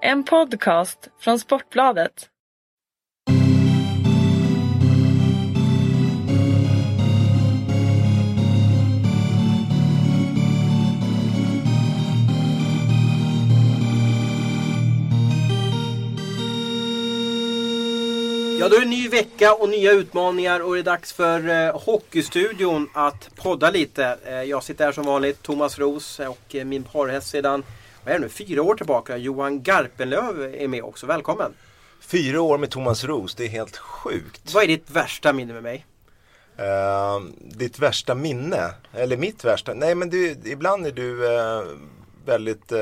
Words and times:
En 0.00 0.24
podcast 0.24 1.08
från 1.20 1.38
Sportbladet. 1.38 2.28
Ja, 18.60 18.68
då 18.68 18.76
är 18.76 18.80
det 18.80 18.86
ny 18.86 19.08
vecka 19.08 19.54
och 19.54 19.68
nya 19.68 19.92
utmaningar 19.92 20.60
och 20.60 20.74
det 20.74 20.80
är 20.80 20.82
dags 20.82 21.12
för 21.12 21.48
eh, 21.48 21.80
Hockeystudion 21.80 22.90
att 22.94 23.30
podda 23.36 23.70
lite. 23.70 24.18
Eh, 24.24 24.42
jag 24.42 24.62
sitter 24.62 24.84
här 24.84 24.92
som 24.92 25.04
vanligt, 25.04 25.42
Thomas 25.42 25.78
Ros 25.78 26.20
och 26.20 26.54
eh, 26.54 26.64
min 26.64 26.82
parhäst 26.82 27.28
sedan, 27.28 27.64
vad 28.08 28.14
är 28.14 28.18
det 28.18 28.24
nu, 28.24 28.28
fyra 28.28 28.62
år 28.62 28.74
tillbaka, 28.74 29.16
Johan 29.16 29.62
Garpenlöv 29.62 30.54
är 30.54 30.68
med 30.68 30.82
också. 30.82 31.06
Välkommen! 31.06 31.54
Fyra 32.00 32.40
år 32.40 32.58
med 32.58 32.70
Thomas 32.70 33.04
Ros, 33.04 33.34
det 33.34 33.44
är 33.44 33.48
helt 33.48 33.76
sjukt. 33.76 34.54
Vad 34.54 34.64
är 34.64 34.66
ditt 34.68 34.90
värsta 34.90 35.32
minne 35.32 35.52
med 35.52 35.62
mig? 35.62 35.86
Uh, 36.58 37.28
ditt 37.40 37.78
värsta 37.78 38.14
minne? 38.14 38.70
Eller 38.92 39.16
mitt 39.16 39.44
värsta? 39.44 39.74
Nej 39.74 39.94
men 39.94 40.10
du, 40.10 40.36
ibland 40.44 40.86
är 40.86 40.92
du 40.92 41.24
uh, 41.24 41.78
väldigt 42.28 42.72
uh, 42.72 42.78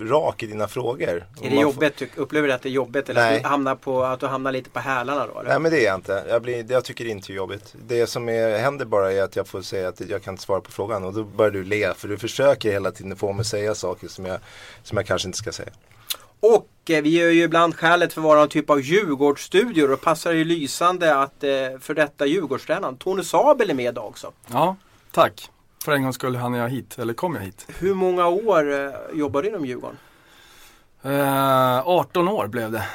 rak 0.00 0.42
i 0.42 0.46
dina 0.46 0.68
frågor. 0.68 1.26
Är 1.42 1.50
det 1.50 1.56
jobbigt? 1.56 1.96
Du 1.96 2.08
upplever 2.16 2.48
du 2.48 2.54
att 2.54 2.62
det 2.62 2.68
är 2.68 2.70
jobbigt? 2.70 3.08
Eller 3.08 3.20
Nej. 3.20 3.36
att 3.36 3.42
du, 3.42 3.48
hamnar 3.48 3.74
på, 3.74 4.04
att 4.04 4.20
du 4.20 4.26
hamnar 4.26 4.52
lite 4.52 4.70
på 4.70 4.80
hälarna 4.80 5.26
då? 5.26 5.40
Eller? 5.40 5.50
Nej 5.50 5.58
men 5.58 5.70
det 5.70 5.80
är 5.80 5.86
jag 5.86 5.94
inte. 5.94 6.24
Jag, 6.28 6.42
blir, 6.42 6.72
jag 6.72 6.84
tycker 6.84 7.04
inte 7.04 7.26
det 7.26 7.32
är 7.32 7.36
jobbigt. 7.36 7.74
Det 7.86 8.06
som 8.06 8.28
är, 8.28 8.58
händer 8.58 8.84
bara 8.84 9.12
är 9.12 9.22
att 9.22 9.36
jag 9.36 9.46
får 9.46 9.62
säga 9.62 9.88
att 9.88 10.00
jag 10.00 10.22
kan 10.22 10.34
inte 10.34 10.42
svara 10.42 10.60
på 10.60 10.70
frågan 10.70 11.04
och 11.04 11.12
då 11.12 11.24
börjar 11.24 11.50
du 11.50 11.64
le. 11.64 11.94
För 11.94 12.08
du 12.08 12.18
försöker 12.18 12.72
hela 12.72 12.90
tiden 12.90 13.16
få 13.16 13.32
mig 13.32 13.40
att 13.40 13.46
säga 13.46 13.74
saker 13.74 14.08
som 14.08 14.24
jag, 14.24 14.38
som 14.82 14.96
jag 14.98 15.06
kanske 15.06 15.28
inte 15.28 15.38
ska 15.38 15.52
säga. 15.52 15.70
Och 16.40 16.90
eh, 16.90 17.02
vi 17.02 17.18
gör 17.20 17.30
ju 17.30 17.42
ibland 17.42 17.76
skälet 17.76 18.12
för 18.12 18.42
en 18.42 18.48
typ 18.48 18.70
av 18.70 18.80
Djurgårdsstudio 18.80 19.92
och 19.92 20.00
passar 20.00 20.32
ju 20.32 20.44
lysande 20.44 21.14
att 21.14 21.44
eh, 21.44 21.50
för 21.80 21.94
detta 21.94 22.26
Djurgårdstränaren 22.26 22.96
Tony 22.96 23.22
Sabel 23.22 23.70
är 23.70 23.74
med 23.74 23.88
idag 23.88 24.06
också. 24.06 24.32
Ja, 24.52 24.76
tack. 25.12 25.50
För 25.84 25.92
en 25.92 26.02
gång 26.02 26.12
skulle 26.12 26.38
hann 26.38 26.54
jag 26.54 26.68
hit, 26.68 26.98
eller 26.98 27.14
kom 27.14 27.34
jag 27.34 27.42
hit. 27.42 27.66
Hur 27.78 27.94
många 27.94 28.26
år 28.26 28.72
eh, 28.72 29.18
jobbar 29.18 29.42
du 29.42 29.48
inom 29.48 29.66
Djurgården? 29.66 29.96
Eh, 31.02 31.88
18 31.88 32.28
år 32.28 32.46
blev 32.46 32.72
det. 32.72 32.86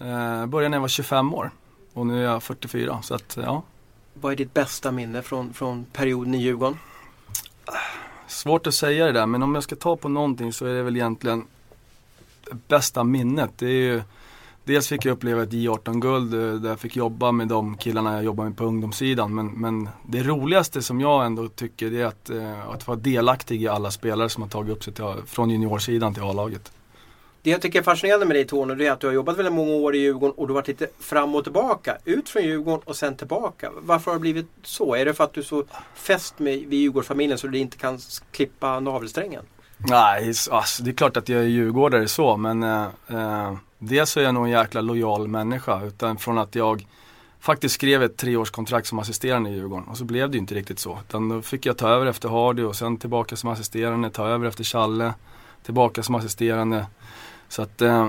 Eh, 0.00 0.46
började 0.46 0.68
när 0.68 0.76
jag 0.76 0.80
var 0.80 0.88
25 0.88 1.34
år. 1.34 1.50
Och 1.92 2.06
nu 2.06 2.18
är 2.18 2.30
jag 2.30 2.42
44. 2.42 2.98
Så 3.02 3.14
att, 3.14 3.38
ja. 3.42 3.62
Vad 4.14 4.32
är 4.32 4.36
ditt 4.36 4.54
bästa 4.54 4.92
minne 4.92 5.22
från, 5.22 5.52
från 5.54 5.84
perioden 5.84 6.34
i 6.34 6.38
Djurgården? 6.38 6.78
Svårt 8.26 8.66
att 8.66 8.74
säga 8.74 9.06
det 9.06 9.12
där, 9.12 9.26
men 9.26 9.42
om 9.42 9.54
jag 9.54 9.64
ska 9.64 9.76
ta 9.76 9.96
på 9.96 10.08
någonting 10.08 10.52
så 10.52 10.66
är 10.66 10.74
det 10.74 10.82
väl 10.82 10.96
egentligen 10.96 11.46
det 12.50 12.56
bästa 12.68 13.04
minnet. 13.04 13.50
Det 13.56 13.66
är 13.66 13.70
ju, 13.70 14.02
dels 14.64 14.88
fick 14.88 15.04
jag 15.04 15.12
uppleva 15.12 15.42
ett 15.42 15.52
J18-guld 15.52 16.34
eh, 16.34 16.40
där 16.40 16.68
jag 16.68 16.80
fick 16.80 16.96
jobba 16.96 17.32
med 17.32 17.48
de 17.48 17.76
killarna 17.76 18.14
jag 18.14 18.24
jobbar 18.24 18.44
med 18.44 18.56
på 18.56 18.64
ungdomssidan. 18.64 19.34
Men, 19.34 19.46
men 19.46 19.88
det 20.08 20.22
roligaste 20.22 20.82
som 20.82 21.00
jag 21.00 21.26
ändå 21.26 21.48
tycker 21.48 21.90
det 21.90 22.00
är 22.00 22.06
att, 22.06 22.30
eh, 22.30 22.70
att 22.70 22.86
vara 22.86 22.98
delaktig 22.98 23.62
i 23.62 23.68
alla 23.68 23.90
spelare 23.90 24.28
som 24.28 24.42
har 24.42 24.50
tagit 24.50 24.72
upp 24.72 24.84
sig 24.84 24.92
till, 24.92 25.04
från 25.26 25.50
juniorsidan 25.50 26.14
till 26.14 26.22
A-laget. 26.22 26.72
Det 27.42 27.50
jag 27.50 27.62
tycker 27.62 27.78
är 27.78 27.82
fascinerande 27.82 28.26
med 28.26 28.36
dig 28.36 28.46
Tony, 28.46 28.74
det 28.74 28.86
är 28.86 28.92
att 28.92 29.00
du 29.00 29.06
har 29.06 29.14
jobbat 29.14 29.38
väldigt 29.38 29.54
många 29.54 29.72
år 29.72 29.94
i 29.94 29.98
Djurgården 29.98 30.34
och 30.36 30.46
du 30.46 30.52
har 30.52 30.60
varit 30.60 30.68
lite 30.68 30.88
fram 30.98 31.34
och 31.34 31.44
tillbaka. 31.44 31.98
Ut 32.04 32.28
från 32.28 32.42
Djurgården 32.42 32.82
och 32.84 32.96
sen 32.96 33.16
tillbaka. 33.16 33.70
Varför 33.80 34.10
har 34.10 34.18
det 34.18 34.20
blivit 34.20 34.46
så? 34.62 34.94
Är 34.94 35.04
det 35.04 35.14
för 35.14 35.24
att 35.24 35.32
du 35.32 35.40
är 35.40 35.44
så 35.44 35.64
fäst 35.94 36.38
med, 36.38 36.58
vid 36.58 36.80
Djurgårdsfamiljen 36.80 37.38
så 37.38 37.46
du 37.46 37.58
inte 37.58 37.76
kan 37.76 37.98
klippa 38.30 38.80
navelsträngen? 38.80 39.42
Nej, 39.76 40.32
alltså, 40.50 40.82
det 40.82 40.90
är 40.90 40.94
klart 40.94 41.16
att 41.16 41.28
jag 41.28 41.40
är 41.40 41.46
djurgårdare 41.46 42.08
så 42.08 42.36
men 42.36 42.62
eh, 42.62 42.86
eh, 43.08 43.54
dels 43.78 44.10
så 44.10 44.20
är 44.20 44.24
jag 44.24 44.34
nog 44.34 44.44
en 44.44 44.50
jäkla 44.50 44.80
lojal 44.80 45.28
människa 45.28 45.82
utan 45.84 46.16
från 46.16 46.38
att 46.38 46.54
jag 46.54 46.86
faktiskt 47.40 47.74
skrev 47.74 48.02
ett 48.02 48.16
treårskontrakt 48.16 48.86
som 48.86 48.98
assisterande 48.98 49.50
i 49.50 49.54
Djurgården 49.54 49.88
och 49.88 49.96
så 49.96 50.04
blev 50.04 50.30
det 50.30 50.34
ju 50.34 50.40
inte 50.40 50.54
riktigt 50.54 50.78
så. 50.78 50.98
Utan 51.08 51.28
då 51.28 51.42
fick 51.42 51.66
jag 51.66 51.78
ta 51.78 51.88
över 51.88 52.06
efter 52.06 52.28
Hardy 52.28 52.62
och 52.62 52.76
sen 52.76 52.96
tillbaka 52.96 53.36
som 53.36 53.50
assisterande, 53.50 54.10
ta 54.10 54.26
över 54.26 54.46
efter 54.46 54.64
Challe, 54.64 55.14
tillbaka 55.62 56.02
som 56.02 56.14
assisterande. 56.14 56.86
Så 57.48 57.62
att 57.62 57.82
eh, 57.82 58.08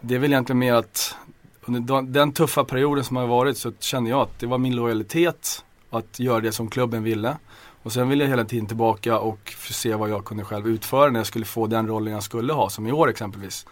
det 0.00 0.14
är 0.14 0.18
väl 0.18 0.32
egentligen 0.32 0.58
mer 0.58 0.74
att 0.74 1.16
under 1.60 2.02
den 2.02 2.32
tuffa 2.32 2.64
perioden 2.64 3.04
som 3.04 3.16
har 3.16 3.26
varit 3.26 3.58
så 3.58 3.72
kände 3.80 4.10
jag 4.10 4.20
att 4.20 4.38
det 4.38 4.46
var 4.46 4.58
min 4.58 4.76
lojalitet 4.76 5.64
att 5.90 6.18
göra 6.18 6.40
det 6.40 6.52
som 6.52 6.70
klubben 6.70 7.02
ville. 7.02 7.36
Och 7.82 7.92
sen 7.92 8.08
ville 8.08 8.24
jag 8.24 8.30
hela 8.30 8.44
tiden 8.44 8.66
tillbaka 8.66 9.18
och 9.18 9.54
se 9.70 9.94
vad 9.94 10.10
jag 10.10 10.24
kunde 10.24 10.44
själv 10.44 10.68
utföra 10.68 11.10
när 11.10 11.20
jag 11.20 11.26
skulle 11.26 11.44
få 11.44 11.66
den 11.66 11.86
rollen 11.86 12.14
jag 12.14 12.22
skulle 12.22 12.52
ha, 12.52 12.70
som 12.70 12.86
i 12.86 12.92
år 12.92 13.10
exempelvis. 13.10 13.66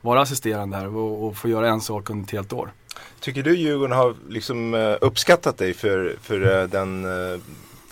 Vara 0.00 0.20
assisterande 0.20 0.76
här 0.76 0.96
och, 0.96 1.26
och 1.26 1.36
få 1.36 1.48
göra 1.48 1.68
en 1.68 1.80
sak 1.80 2.10
under 2.10 2.24
ett 2.24 2.30
helt 2.30 2.52
år. 2.52 2.72
Tycker 3.20 3.42
du 3.42 3.56
Djurgården 3.56 3.96
har 3.96 4.14
liksom 4.28 4.74
eh, 4.74 4.96
uppskattat 5.00 5.58
dig 5.58 5.74
för, 5.74 6.16
för 6.22 6.62
eh, 6.62 6.68
den 6.68 7.04
eh, 7.04 7.40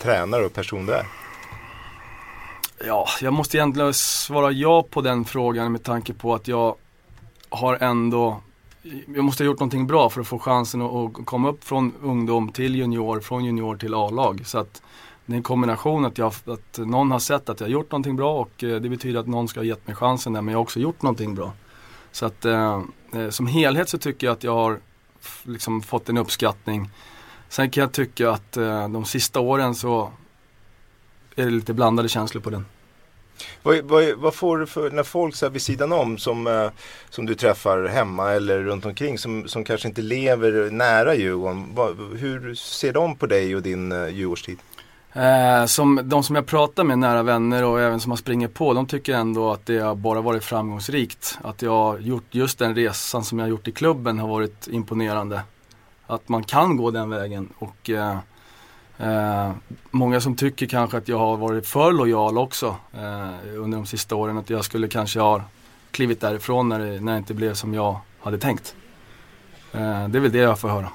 tränare 0.01 0.45
och 0.45 0.53
person 0.53 0.85
du 0.85 0.93
är? 0.93 1.05
Ja, 2.85 3.07
jag 3.21 3.33
måste 3.33 3.57
egentligen 3.57 3.93
svara 3.93 4.51
ja 4.51 4.83
på 4.89 5.01
den 5.01 5.25
frågan 5.25 5.71
med 5.71 5.83
tanke 5.83 6.13
på 6.13 6.33
att 6.33 6.47
jag 6.47 6.75
har 7.49 7.77
ändå 7.81 8.41
jag 9.15 9.23
måste 9.23 9.43
ha 9.43 9.45
gjort 9.45 9.59
någonting 9.59 9.87
bra 9.87 10.09
för 10.09 10.21
att 10.21 10.27
få 10.27 10.39
chansen 10.39 10.81
att, 10.81 11.19
att 11.19 11.25
komma 11.25 11.49
upp 11.49 11.63
från 11.63 11.93
ungdom 12.01 12.51
till 12.51 12.75
junior, 12.75 13.19
från 13.19 13.45
junior 13.45 13.77
till 13.77 13.93
A-lag. 13.93 14.41
Så 14.45 14.57
att 14.57 14.81
det 15.27 15.33
är 15.33 15.37
en 15.37 15.43
kombination 15.43 16.05
att, 16.05 16.17
jag, 16.17 16.33
att 16.45 16.77
någon 16.77 17.11
har 17.11 17.19
sett 17.19 17.49
att 17.49 17.59
jag 17.59 17.67
har 17.67 17.71
gjort 17.71 17.91
någonting 17.91 18.15
bra 18.15 18.39
och 18.39 18.63
eh, 18.63 18.81
det 18.81 18.89
betyder 18.89 19.19
att 19.19 19.27
någon 19.27 19.47
ska 19.47 19.59
ha 19.59 19.65
gett 19.65 19.87
mig 19.87 19.95
chansen 19.95 20.33
där 20.33 20.41
men 20.41 20.51
jag 20.51 20.59
har 20.59 20.63
också 20.63 20.79
gjort 20.79 21.01
någonting 21.01 21.35
bra. 21.35 21.53
Så 22.11 22.25
att 22.25 22.45
eh, 22.45 22.83
eh, 23.13 23.29
som 23.29 23.47
helhet 23.47 23.89
så 23.89 23.97
tycker 23.97 24.27
jag 24.27 24.33
att 24.33 24.43
jag 24.43 24.53
har 24.53 24.79
liksom 25.43 25.81
fått 25.81 26.09
en 26.09 26.17
uppskattning. 26.17 26.89
Sen 27.49 27.69
kan 27.69 27.81
jag 27.81 27.91
tycka 27.91 28.31
att 28.31 28.57
eh, 28.57 28.89
de 28.89 29.05
sista 29.05 29.39
åren 29.39 29.75
så 29.75 30.11
är 31.35 31.45
det 31.45 31.51
lite 31.51 31.73
blandade 31.73 32.09
känslor 32.09 32.41
på 32.41 32.49
den. 32.49 32.65
Vad, 33.63 33.83
vad, 33.83 34.13
vad 34.17 34.35
får 34.35 34.57
du 34.57 34.67
för, 34.67 34.91
när 34.91 35.03
folk 35.03 35.35
så 35.35 35.45
här 35.45 35.51
vid 35.51 35.61
sidan 35.61 35.93
om 35.93 36.17
som, 36.17 36.47
eh, 36.47 36.69
som 37.09 37.25
du 37.25 37.35
träffar 37.35 37.85
hemma 37.85 38.31
eller 38.31 38.59
runt 38.59 38.85
omkring 38.85 39.17
som, 39.17 39.47
som 39.47 39.63
kanske 39.63 39.87
inte 39.87 40.01
lever 40.01 40.71
nära 40.71 41.15
Djurgården. 41.15 41.75
Vad, 41.75 41.97
hur 42.17 42.55
ser 42.55 42.93
de 42.93 43.15
på 43.15 43.25
dig 43.25 43.55
och 43.55 43.61
din 43.61 43.91
Djurgårdstid? 44.11 44.59
Eh, 45.13 45.65
som, 45.65 46.01
de 46.03 46.23
som 46.23 46.35
jag 46.35 46.45
pratar 46.45 46.83
med, 46.83 46.99
nära 46.99 47.23
vänner 47.23 47.63
och 47.63 47.81
även 47.81 47.99
som 47.99 48.11
har 48.11 48.17
springer 48.17 48.47
på, 48.47 48.73
de 48.73 48.85
tycker 48.85 49.13
ändå 49.13 49.51
att 49.51 49.65
det 49.65 49.79
har 49.79 49.95
bara 49.95 50.21
varit 50.21 50.43
framgångsrikt. 50.43 51.39
Att 51.41 51.61
jag 51.61 51.71
har 51.71 51.99
gjort 51.99 52.25
just 52.31 52.59
den 52.59 52.75
resan 52.75 53.23
som 53.23 53.39
jag 53.39 53.45
har 53.45 53.49
gjort 53.49 53.67
i 53.67 53.71
klubben 53.71 54.19
har 54.19 54.27
varit 54.27 54.67
imponerande. 54.67 55.41
Att 56.07 56.29
man 56.29 56.43
kan 56.43 56.77
gå 56.77 56.91
den 56.91 57.09
vägen 57.09 57.49
och 57.57 57.89
eh, 57.89 58.17
eh, 58.97 59.51
många 59.91 60.21
som 60.21 60.35
tycker 60.35 60.65
kanske 60.65 60.97
att 60.97 61.07
jag 61.07 61.19
har 61.19 61.37
varit 61.37 61.67
för 61.67 61.91
lojal 61.91 62.37
också 62.37 62.75
eh, 62.93 63.59
under 63.59 63.77
de 63.77 63.85
sista 63.85 64.15
åren. 64.15 64.37
Att 64.37 64.49
jag 64.49 64.65
skulle 64.65 64.87
kanske 64.87 65.19
ha 65.19 65.41
klivit 65.91 66.21
därifrån 66.21 66.69
när 66.69 66.79
det, 66.79 66.99
när 66.99 67.11
det 67.11 67.17
inte 67.17 67.33
blev 67.33 67.53
som 67.53 67.73
jag 67.73 67.99
hade 68.19 68.37
tänkt. 68.37 68.75
Eh, 69.71 70.07
det 70.07 70.17
är 70.17 70.19
väl 70.19 70.31
det 70.31 70.37
jag 70.37 70.59
får 70.59 70.69
höra. 70.69 70.89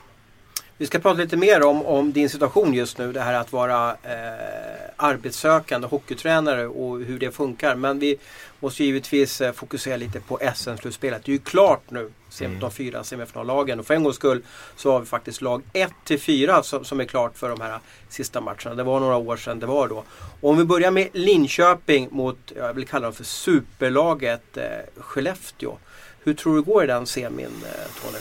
Vi 0.83 0.87
ska 0.87 0.99
prata 0.99 1.21
lite 1.21 1.37
mer 1.37 1.63
om, 1.63 1.87
om 1.87 2.13
din 2.13 2.31
situation 2.31 2.75
just 2.75 2.99
nu. 2.99 3.13
Det 3.13 3.21
här 3.21 3.35
att 3.35 3.53
vara 3.53 3.91
eh, 3.91 4.91
arbetssökande 4.97 5.87
hockeytränare 5.87 6.67
och 6.67 7.01
hur 7.01 7.19
det 7.19 7.31
funkar. 7.31 7.75
Men 7.75 7.99
vi 7.99 8.17
måste 8.61 8.85
givetvis 8.85 9.41
eh, 9.41 9.53
fokusera 9.53 9.97
lite 9.97 10.21
på 10.21 10.39
SM-slutspelet. 10.55 11.25
Det 11.25 11.31
är 11.31 11.33
ju 11.33 11.39
klart 11.39 11.91
nu, 11.91 12.11
mm. 12.41 12.61
de 12.61 12.71
fyra 12.71 13.05
semifinallagen. 13.05 13.81
Och 13.81 13.87
för 13.87 13.95
en 13.95 14.03
gångs 14.03 14.17
skull 14.17 14.43
så 14.77 14.93
har 14.93 15.01
vi 15.01 15.07
faktiskt 15.07 15.43
lag 15.43 15.63
1 15.73 15.93
till 16.05 16.21
4 16.21 16.63
som, 16.63 16.85
som 16.85 17.01
är 17.01 17.05
klart 17.05 17.39
för 17.39 17.49
de 17.49 17.61
här 17.61 17.79
sista 18.09 18.41
matcherna. 18.41 18.75
Det 18.75 18.83
var 18.83 19.01
några 19.01 19.17
år 19.17 19.37
sedan 19.37 19.59
det 19.59 19.67
var 19.67 19.89
då. 19.89 20.05
Och 20.41 20.51
om 20.51 20.59
vi 20.59 20.65
börjar 20.65 20.91
med 20.91 21.09
Linköping 21.13 22.09
mot, 22.11 22.53
jag 22.57 22.75
vill 22.75 22.87
kalla 22.87 23.05
dem 23.05 23.15
för 23.15 23.25
superlaget 23.25 24.57
eh, 24.57 24.65
Skellefteå. 24.97 25.79
Hur 26.25 26.35
tror 26.35 26.55
du 26.55 26.61
det 26.61 26.67
går 26.67 26.85
i 26.85 26.87
den 26.87 27.07
semin, 27.07 27.51
eh, 27.65 28.03
Tony? 28.03 28.19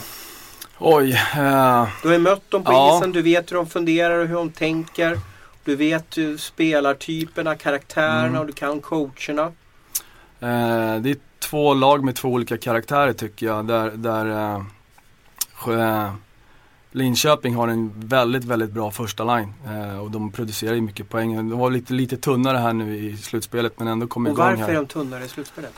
Oj. 0.84 1.12
Eh, 1.12 1.88
Du 2.02 2.08
har 2.08 2.12
ju 2.12 2.18
mött 2.18 2.50
dem 2.50 2.64
på 2.64 2.72
Ja. 2.72 2.98
isen, 2.98 3.12
du 3.12 3.22
vet 3.22 3.50
hur 3.52 3.56
de 3.56 3.66
funderar 3.66 4.18
och 4.18 4.26
hur 4.28 4.34
de 4.34 4.50
tänker. 4.50 5.18
Du 5.64 5.76
vet 5.76 6.16
ju 6.16 6.38
spelartyperna, 6.38 7.54
karaktärerna 7.54 8.26
Mm. 8.26 8.40
och 8.40 8.46
du 8.46 8.52
kan 8.52 8.80
coacherna. 8.80 9.42
Eh, 10.40 10.96
det 11.00 11.10
är 11.10 11.16
två 11.38 11.74
lag 11.74 12.04
med 12.04 12.16
två 12.16 12.28
olika 12.28 12.58
karaktärer 12.58 13.12
tycker 13.12 13.46
jag. 13.46 13.66
Där, 13.66 13.90
där 13.90 14.64
Sjö- 15.56 16.12
Linköping 16.94 17.54
har 17.54 17.68
en 17.68 17.92
väldigt, 17.96 18.44
väldigt 18.44 18.70
bra 18.70 18.90
första 18.90 19.24
line. 19.36 19.52
Och 20.02 20.10
de 20.10 20.32
producerar 20.32 20.74
ju 20.74 20.80
mycket 20.80 21.08
poäng. 21.08 21.36
De 21.50 21.58
var 21.58 21.70
lite, 21.70 21.92
lite 21.92 22.16
tunnare 22.16 22.58
här 22.58 22.72
nu 22.72 22.96
i 22.96 23.16
slutspelet 23.16 23.78
men 23.78 23.88
ändå 23.88 24.06
kom 24.06 24.26
Och 24.26 24.32
igång 24.32 24.44
varför 24.46 24.62
här. 24.62 24.68
är 24.70 24.74
de 24.74 24.86
tunnare 24.86 25.24
i 25.24 25.28
slutspelet? 25.28 25.72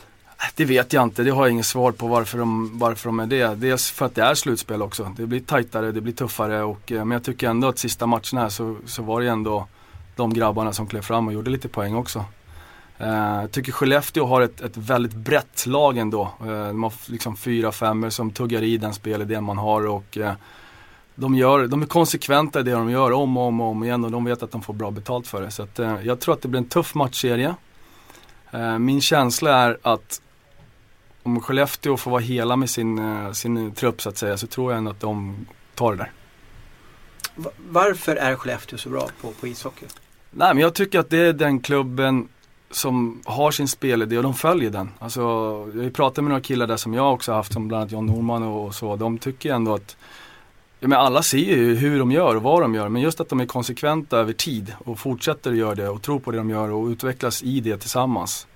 Det 0.55 0.65
vet 0.65 0.93
jag 0.93 1.03
inte, 1.03 1.23
det 1.23 1.31
har 1.31 1.45
jag 1.45 1.51
inget 1.51 1.65
svar 1.65 1.91
på 1.91 2.07
varför 2.07 2.37
de, 2.37 2.79
varför 2.79 3.09
de 3.09 3.19
är 3.19 3.25
det. 3.25 3.55
Dels 3.55 3.91
för 3.91 4.05
att 4.05 4.15
det 4.15 4.21
är 4.21 4.35
slutspel 4.35 4.81
också. 4.81 5.13
Det 5.17 5.25
blir 5.25 5.39
tajtare, 5.39 5.91
det 5.91 6.01
blir 6.01 6.13
tuffare 6.13 6.63
och, 6.63 6.91
eh, 6.91 7.05
men 7.05 7.11
jag 7.11 7.23
tycker 7.23 7.49
ändå 7.49 7.67
att 7.67 7.79
sista 7.79 8.05
matcherna 8.05 8.41
här 8.41 8.49
så, 8.49 8.75
så 8.85 9.03
var 9.03 9.21
det 9.21 9.27
ändå 9.27 9.67
de 10.15 10.33
grabbarna 10.33 10.73
som 10.73 10.87
klev 10.87 11.01
fram 11.01 11.27
och 11.27 11.33
gjorde 11.33 11.49
lite 11.49 11.67
poäng 11.67 11.95
också. 11.95 12.25
Eh, 12.97 13.41
jag 13.41 13.51
tycker 13.51 13.71
Skellefteå 13.71 14.25
har 14.25 14.41
ett, 14.41 14.61
ett 14.61 14.77
väldigt 14.77 15.13
brett 15.13 15.65
lag 15.65 15.97
ändå. 15.97 16.21
Eh, 16.41 16.67
de 16.67 16.83
har 16.83 16.93
liksom 17.11 17.37
fyra, 17.37 17.71
femmer 17.71 18.09
som 18.09 18.31
tuggar 18.31 18.63
i 18.63 18.77
den 18.77 18.93
spelidén 18.93 19.43
man 19.43 19.57
har 19.57 19.87
och 19.87 20.17
eh, 20.17 20.33
de, 21.15 21.35
gör, 21.35 21.67
de 21.67 21.81
är 21.81 21.85
konsekventa 21.85 22.59
i 22.59 22.63
det 22.63 22.71
de 22.71 22.89
gör 22.89 23.11
om 23.11 23.37
och 23.37 23.43
om 23.43 23.61
och 23.61 23.67
om 23.67 23.83
igen 23.83 24.05
och 24.05 24.11
de 24.11 24.25
vet 24.25 24.43
att 24.43 24.51
de 24.51 24.61
får 24.61 24.73
bra 24.73 24.91
betalt 24.91 25.27
för 25.27 25.41
det. 25.41 25.51
Så 25.51 25.63
att, 25.63 25.79
jag 26.03 26.19
tror 26.19 26.33
att 26.33 26.41
det 26.41 26.47
blir 26.47 26.61
en 26.61 26.69
tuff 26.69 26.95
matchserie. 26.95 27.55
min 28.79 29.01
känsla 29.01 29.57
är 29.57 29.77
att 29.81 30.21
om 31.25 31.41
Skellefteå 31.41 31.97
får 31.97 32.11
vara 32.11 32.21
hela 32.21 32.55
med 32.55 32.69
sin, 32.69 32.99
sin 33.33 33.71
trupp 33.71 34.01
så 34.01 34.09
att 34.09 34.17
säga 34.17 34.37
så 34.37 34.47
tror 34.47 34.71
jag 34.71 34.77
ändå 34.77 34.91
att 34.91 34.99
de 34.99 35.45
tar 35.75 35.91
det 35.91 35.97
där. 35.97 36.11
Varför 37.69 38.15
är 38.15 38.35
Skellefteå 38.35 38.77
så 38.77 38.89
bra 38.89 39.09
på, 39.21 39.31
på 39.31 39.47
ishockey? 39.47 39.85
Nej 40.31 40.53
men 40.53 40.61
jag 40.61 40.73
tycker 40.73 40.99
att 40.99 41.09
det 41.09 41.17
är 41.17 41.33
den 41.33 41.59
klubben 41.59 42.27
som 42.71 43.21
har 43.25 43.51
sin 43.51 43.67
spelidé 43.67 44.17
och 44.17 44.23
de 44.23 44.33
följer 44.33 44.69
den. 44.69 44.91
Alltså, 44.99 45.21
jag 45.75 45.93
pratat 45.93 46.23
med 46.23 46.29
några 46.29 46.41
killar 46.41 46.67
där 46.67 46.77
som 46.77 46.93
jag 46.93 47.13
också 47.13 47.31
haft, 47.31 47.53
som 47.53 47.67
bland 47.67 47.81
annat 47.81 47.91
John 47.91 48.05
Norman 48.05 48.43
och, 48.43 48.75
så. 48.75 48.95
De 48.95 49.17
tycker 49.17 49.53
ändå 49.53 49.73
att 49.73 49.97
Ja, 50.79 50.87
men 50.87 50.99
alla 50.99 51.23
ser 51.23 51.37
ju 51.37 51.75
hur 51.75 51.99
de 51.99 52.11
gör 52.11 52.35
och 52.35 52.41
vad 52.41 52.61
de 52.61 52.75
gör 52.75 52.89
men 52.89 53.01
just 53.01 53.21
att 53.21 53.29
de 53.29 53.39
är 53.39 53.45
konsekventa 53.45 54.17
över 54.17 54.33
tid 54.33 54.73
och 54.85 54.99
fortsätter 54.99 55.51
att 55.51 55.57
göra 55.57 55.75
det 55.75 55.89
och 55.89 56.01
tror 56.01 56.19
på 56.19 56.31
det 56.31 56.37
de 56.37 56.49
gör 56.49 56.71
och 56.71 56.87
utvecklas 56.87 57.43
i 57.43 57.59
det 57.59 57.77
tillsammans. 57.77 58.47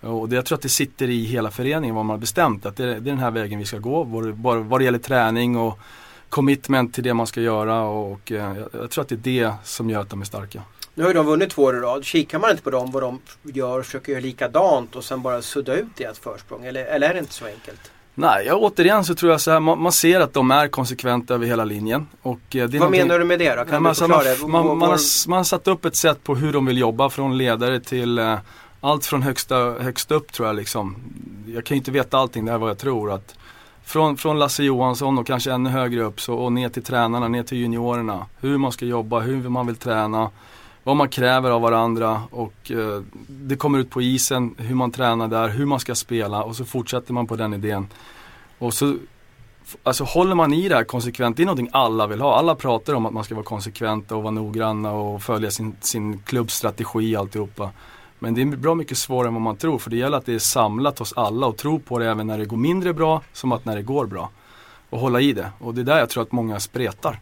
Och 0.00 0.28
det, 0.28 0.36
jag 0.36 0.44
tror 0.44 0.56
att 0.56 0.62
det 0.62 0.68
sitter 0.68 1.10
i 1.10 1.24
hela 1.24 1.50
föreningen 1.50 1.94
vad 1.94 2.04
man 2.04 2.14
har 2.14 2.20
bestämt 2.20 2.66
att 2.66 2.76
det, 2.76 2.86
det 2.86 2.92
är 2.92 3.00
den 3.00 3.18
här 3.18 3.30
vägen 3.30 3.58
vi 3.58 3.64
ska 3.64 3.78
gå 3.78 4.04
vad, 4.04 4.56
vad 4.56 4.80
det 4.80 4.84
gäller 4.84 4.98
träning 4.98 5.56
och 5.56 5.78
commitment 6.28 6.94
till 6.94 7.04
det 7.04 7.14
man 7.14 7.26
ska 7.26 7.40
göra 7.40 7.82
och, 7.82 8.12
och 8.12 8.32
eh, 8.32 8.56
jag, 8.56 8.68
jag 8.72 8.90
tror 8.90 9.02
att 9.02 9.08
det 9.08 9.14
är 9.14 9.42
det 9.42 9.52
som 9.64 9.90
gör 9.90 10.00
att 10.00 10.10
de 10.10 10.20
är 10.20 10.24
starka. 10.24 10.62
Nu 10.94 11.04
har 11.04 11.10
ju 11.10 11.14
de 11.14 11.26
vunnit 11.26 11.50
två 11.50 11.62
år 11.62 11.76
i 11.76 11.80
rad. 11.80 12.04
Kikar 12.04 12.38
man 12.38 12.50
inte 12.50 12.62
på 12.62 12.70
dem 12.70 12.90
vad 12.90 13.02
de 13.02 13.20
gör 13.42 13.78
och 13.78 13.84
försöker 13.84 14.12
göra 14.12 14.22
likadant 14.22 14.96
och 14.96 15.04
sen 15.04 15.22
bara 15.22 15.42
sudda 15.42 15.76
ut 15.76 15.96
deras 15.96 16.18
försprång? 16.18 16.64
Eller, 16.64 16.84
eller 16.84 17.08
är 17.10 17.14
det 17.14 17.20
inte 17.20 17.32
så 17.32 17.46
enkelt? 17.46 17.90
Nej, 18.14 18.46
ja, 18.46 18.54
återigen 18.54 19.04
så 19.04 19.14
tror 19.14 19.32
jag 19.32 19.40
så 19.40 19.50
här, 19.50 19.60
man, 19.60 19.82
man, 19.82 19.92
ser 19.92 20.20
att 20.20 20.32
de 20.32 20.50
är 20.50 20.68
konsekventa 20.68 21.34
över 21.34 21.46
hela 21.46 21.64
linjen. 21.64 22.06
Och, 22.22 22.56
eh, 22.56 22.68
Vad 22.70 22.90
menar 22.90 23.18
du 23.18 23.24
med 23.24 23.38
det 23.38 23.54
då? 23.54 23.64
Kan 23.64 23.74
ja, 23.74 23.80
du 23.80 23.88
alltså 23.88 24.08
man, 24.08 24.24
man, 24.50 24.78
man, 24.78 24.88
har, 24.90 25.28
man 25.28 25.36
har 25.36 25.44
satt 25.44 25.68
upp 25.68 25.84
ett 25.84 25.96
sätt 25.96 26.24
på 26.24 26.34
hur 26.34 26.52
de 26.52 26.66
vill 26.66 26.78
jobba 26.78 27.10
från 27.10 27.38
ledare 27.38 27.80
till 27.80 28.18
eh, 28.18 28.38
allt 28.80 29.06
från 29.06 29.22
högsta, 29.22 29.56
högst 29.72 30.10
upp 30.10 30.32
tror 30.32 30.48
jag 30.48 30.56
liksom. 30.56 30.96
Jag 31.46 31.64
kan 31.64 31.74
ju 31.74 31.78
inte 31.78 31.90
veta 31.90 32.18
allting, 32.18 32.44
det 32.44 32.50
här 32.50 32.58
vad 32.58 32.70
jag 32.70 32.78
tror. 32.78 33.12
att 33.12 33.34
från, 33.84 34.16
från 34.16 34.38
Lasse 34.38 34.64
Johansson 34.64 35.18
och 35.18 35.26
kanske 35.26 35.52
ännu 35.52 35.70
högre 35.70 36.02
upp 36.02 36.20
så, 36.20 36.34
och 36.34 36.52
ner 36.52 36.68
till 36.68 36.82
tränarna, 36.82 37.28
ner 37.28 37.42
till 37.42 37.58
juniorerna. 37.58 38.26
Hur 38.40 38.58
man 38.58 38.72
ska 38.72 38.84
jobba, 38.84 39.20
hur 39.20 39.48
man 39.48 39.66
vill 39.66 39.76
träna 39.76 40.30
vad 40.82 40.96
man 40.96 41.08
kräver 41.08 41.50
av 41.50 41.62
varandra 41.62 42.22
och 42.30 42.70
eh, 42.70 43.02
det 43.28 43.56
kommer 43.56 43.78
ut 43.78 43.90
på 43.90 44.02
isen, 44.02 44.54
hur 44.58 44.74
man 44.74 44.90
tränar 44.90 45.28
där, 45.28 45.48
hur 45.48 45.66
man 45.66 45.80
ska 45.80 45.94
spela 45.94 46.42
och 46.42 46.56
så 46.56 46.64
fortsätter 46.64 47.12
man 47.12 47.26
på 47.26 47.36
den 47.36 47.54
idén. 47.54 47.88
Och 48.58 48.74
så 48.74 48.96
Alltså 49.82 50.04
håller 50.04 50.34
man 50.34 50.52
i 50.52 50.68
det 50.68 50.74
här 50.74 50.84
konsekvent, 50.84 51.36
det 51.36 51.42
är 51.42 51.44
någonting 51.44 51.68
alla 51.72 52.06
vill 52.06 52.20
ha. 52.20 52.38
Alla 52.38 52.54
pratar 52.54 52.94
om 52.94 53.06
att 53.06 53.12
man 53.12 53.24
ska 53.24 53.34
vara 53.34 53.44
konsekvent 53.44 54.12
och 54.12 54.22
vara 54.22 54.30
noggranna 54.30 54.92
och 54.92 55.22
följa 55.22 55.50
sin, 55.50 55.76
sin 55.80 56.18
klubbstrategi 56.18 57.16
alltihopa. 57.16 57.70
Men 58.18 58.34
det 58.34 58.42
är 58.42 58.46
bra 58.46 58.74
mycket 58.74 58.98
svårare 58.98 59.28
än 59.28 59.34
vad 59.34 59.42
man 59.42 59.56
tror 59.56 59.78
för 59.78 59.90
det 59.90 59.96
gäller 59.96 60.18
att 60.18 60.26
det 60.26 60.34
är 60.34 60.38
samlat 60.38 60.98
hos 60.98 61.12
alla 61.16 61.46
och 61.46 61.56
tro 61.56 61.78
på 61.78 61.98
det 61.98 62.10
även 62.10 62.26
när 62.26 62.38
det 62.38 62.44
går 62.44 62.56
mindre 62.56 62.92
bra 62.92 63.22
som 63.32 63.52
att 63.52 63.64
när 63.64 63.76
det 63.76 63.82
går 63.82 64.06
bra. 64.06 64.30
Och 64.90 65.00
hålla 65.00 65.20
i 65.20 65.32
det. 65.32 65.50
Och 65.58 65.74
det 65.74 65.80
är 65.80 65.84
där 65.84 65.98
jag 65.98 66.08
tror 66.08 66.22
att 66.22 66.32
många 66.32 66.60
spretar. 66.60 67.20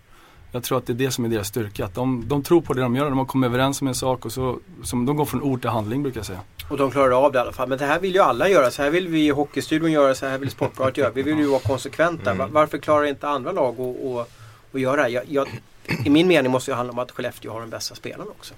Jag 0.53 0.63
tror 0.63 0.79
att 0.79 0.87
det 0.87 0.93
är 0.93 0.95
det 0.95 1.11
som 1.11 1.25
är 1.25 1.29
deras 1.29 1.49
styrka. 1.49 1.85
Att 1.85 1.95
de, 1.95 2.29
de 2.29 2.43
tror 2.43 2.61
på 2.61 2.73
det 2.73 2.81
de 2.81 2.97
gör, 2.97 3.05
de 3.11 3.19
har 3.19 3.25
kommit 3.25 3.49
överens 3.49 3.81
om 3.81 3.89
en 3.89 3.95
sak 3.95 4.25
och 4.25 4.33
så 4.33 4.59
som 4.83 5.07
de 5.07 5.17
går 5.17 5.25
från 5.25 5.43
ord 5.43 5.61
till 5.61 5.71
handling 5.71 6.03
brukar 6.03 6.19
jag 6.19 6.27
säga. 6.27 6.41
Och 6.71 6.77
de 6.77 6.91
klarar 6.91 7.25
av 7.25 7.33
det 7.33 7.39
i 7.39 7.41
alla 7.41 7.53
fall. 7.53 7.69
Men 7.69 7.79
det 7.79 7.87
här 7.87 8.01
vill 8.01 8.15
ju 8.15 8.21
alla 8.21 8.49
göra. 8.49 8.71
Så 8.71 8.83
här 8.83 8.91
vill 8.91 9.09
vi 9.09 9.27
i 9.27 9.31
Hockeystudion 9.31 9.93
göra, 9.93 10.15
så 10.15 10.27
här 10.27 10.39
vill 10.39 10.51
Sportbladet 10.51 10.97
göra. 10.97 11.11
Vi 11.11 11.23
vill 11.23 11.39
ju 11.39 11.47
vara 11.47 11.61
konsekventa. 11.61 12.31
Mm. 12.31 12.53
Varför 12.53 12.79
klarar 12.79 13.05
inte 13.05 13.29
andra 13.29 13.53
lag 13.53 13.81
att, 13.81 14.05
att, 14.05 14.29
att 14.73 14.81
göra 14.81 15.03
det? 15.03 15.09
Jag, 15.09 15.25
jag, 15.29 15.49
I 16.05 16.11
min 16.11 16.29
mening 16.29 16.53
måste 16.53 16.71
det 16.71 16.75
handla 16.75 16.93
om 16.93 16.99
att 16.99 17.11
Skellefteå 17.11 17.53
har 17.53 17.61
den 17.61 17.71
bästa 17.71 17.95
spelaren 17.95 18.29
också. 18.29 18.55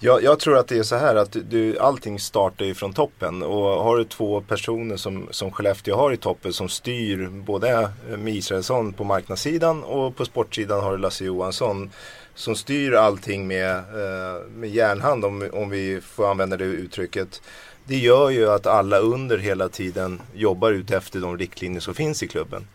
Jag, 0.00 0.22
jag, 0.22 0.38
tror 0.40 0.56
att 0.56 0.68
det 0.68 0.78
är 0.78 0.82
så 0.82 0.96
här 0.96 1.14
att 1.16 1.36
du, 1.50 1.78
allting 1.78 2.20
startar 2.20 2.64
ju 2.64 2.74
från 2.74 2.92
toppen 2.92 3.42
och 3.42 3.62
har 3.62 3.96
du 3.96 4.04
två 4.04 4.40
personer 4.40 4.96
som, 4.96 5.28
som 5.30 5.52
Skellefteå 5.52 5.96
har 5.96 6.12
i 6.12 6.16
toppen 6.16 6.52
som 6.52 6.68
styr 6.68 7.28
både 7.28 7.90
eh, 8.10 8.16
med 8.18 8.34
Israelsson 8.34 8.92
på 8.92 9.04
marknadssidan 9.04 9.84
och 9.84 10.16
på 10.16 10.24
sportsidan 10.24 10.80
har 10.80 10.92
du 10.92 10.98
Lasse 10.98 11.24
Johansson 11.24 11.90
som 12.34 12.56
styr 12.56 12.92
allting 12.92 13.46
med, 13.46 13.76
eh, 13.76 14.46
med 14.50 14.70
järnhand 14.70 15.24
om, 15.24 15.50
om 15.52 15.70
vi 15.70 16.00
får 16.00 16.30
använda 16.30 16.56
det 16.56 16.64
uttrycket. 16.64 17.42
Det 17.84 17.96
gör 17.96 18.30
ju 18.30 18.50
att 18.50 18.66
alla 18.66 18.98
under 18.98 19.38
hela 19.38 19.68
tiden 19.68 20.22
jobbar 20.34 20.72
ut 20.72 20.90
efter 20.90 21.20
de 21.20 21.38
riktlinjer 21.38 21.80
som 21.80 21.94
finns 21.94 22.22
i 22.22 22.28
klubben. 22.28 22.66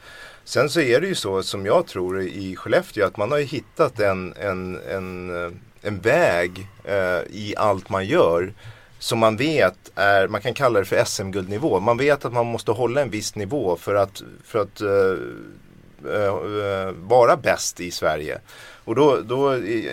Sen 0.43 0.69
så 0.69 0.79
är 0.79 1.01
det 1.01 1.07
ju 1.07 1.15
så 1.15 1.43
som 1.43 1.65
jag 1.65 1.87
tror 1.87 2.21
i 2.21 2.55
Skellefteå 2.55 3.05
att 3.05 3.17
man 3.17 3.31
har 3.31 3.39
hittat 3.39 3.99
en, 3.99 4.33
en, 4.33 4.79
en, 4.89 5.45
eh, 5.45 5.51
en 5.83 5.99
väg 5.99 6.67
eh, 6.83 7.21
i 7.29 7.53
allt 7.57 7.89
man 7.89 8.05
gör 8.05 8.53
som 8.99 9.19
man 9.19 9.37
vet 9.37 9.91
är, 9.95 10.27
man 10.27 10.41
kan 10.41 10.53
kalla 10.53 10.79
det 10.79 10.85
för 10.85 11.03
SM-guldnivå. 11.03 11.79
Man 11.79 11.97
vet 11.97 12.25
att 12.25 12.33
man 12.33 12.45
måste 12.45 12.71
hålla 12.71 13.01
en 13.01 13.09
viss 13.09 13.35
nivå 13.35 13.75
för 13.75 13.95
att, 13.95 14.23
för 14.43 14.59
att 14.59 14.81
eh, 14.81 15.17
eh, 16.13 16.25
eh 16.25 16.91
vara 16.91 17.37
bäst 17.37 17.79
i 17.79 17.91
Sverige. 17.91 18.39
Och 18.85 18.95
då, 18.95 19.19
då 19.23 19.49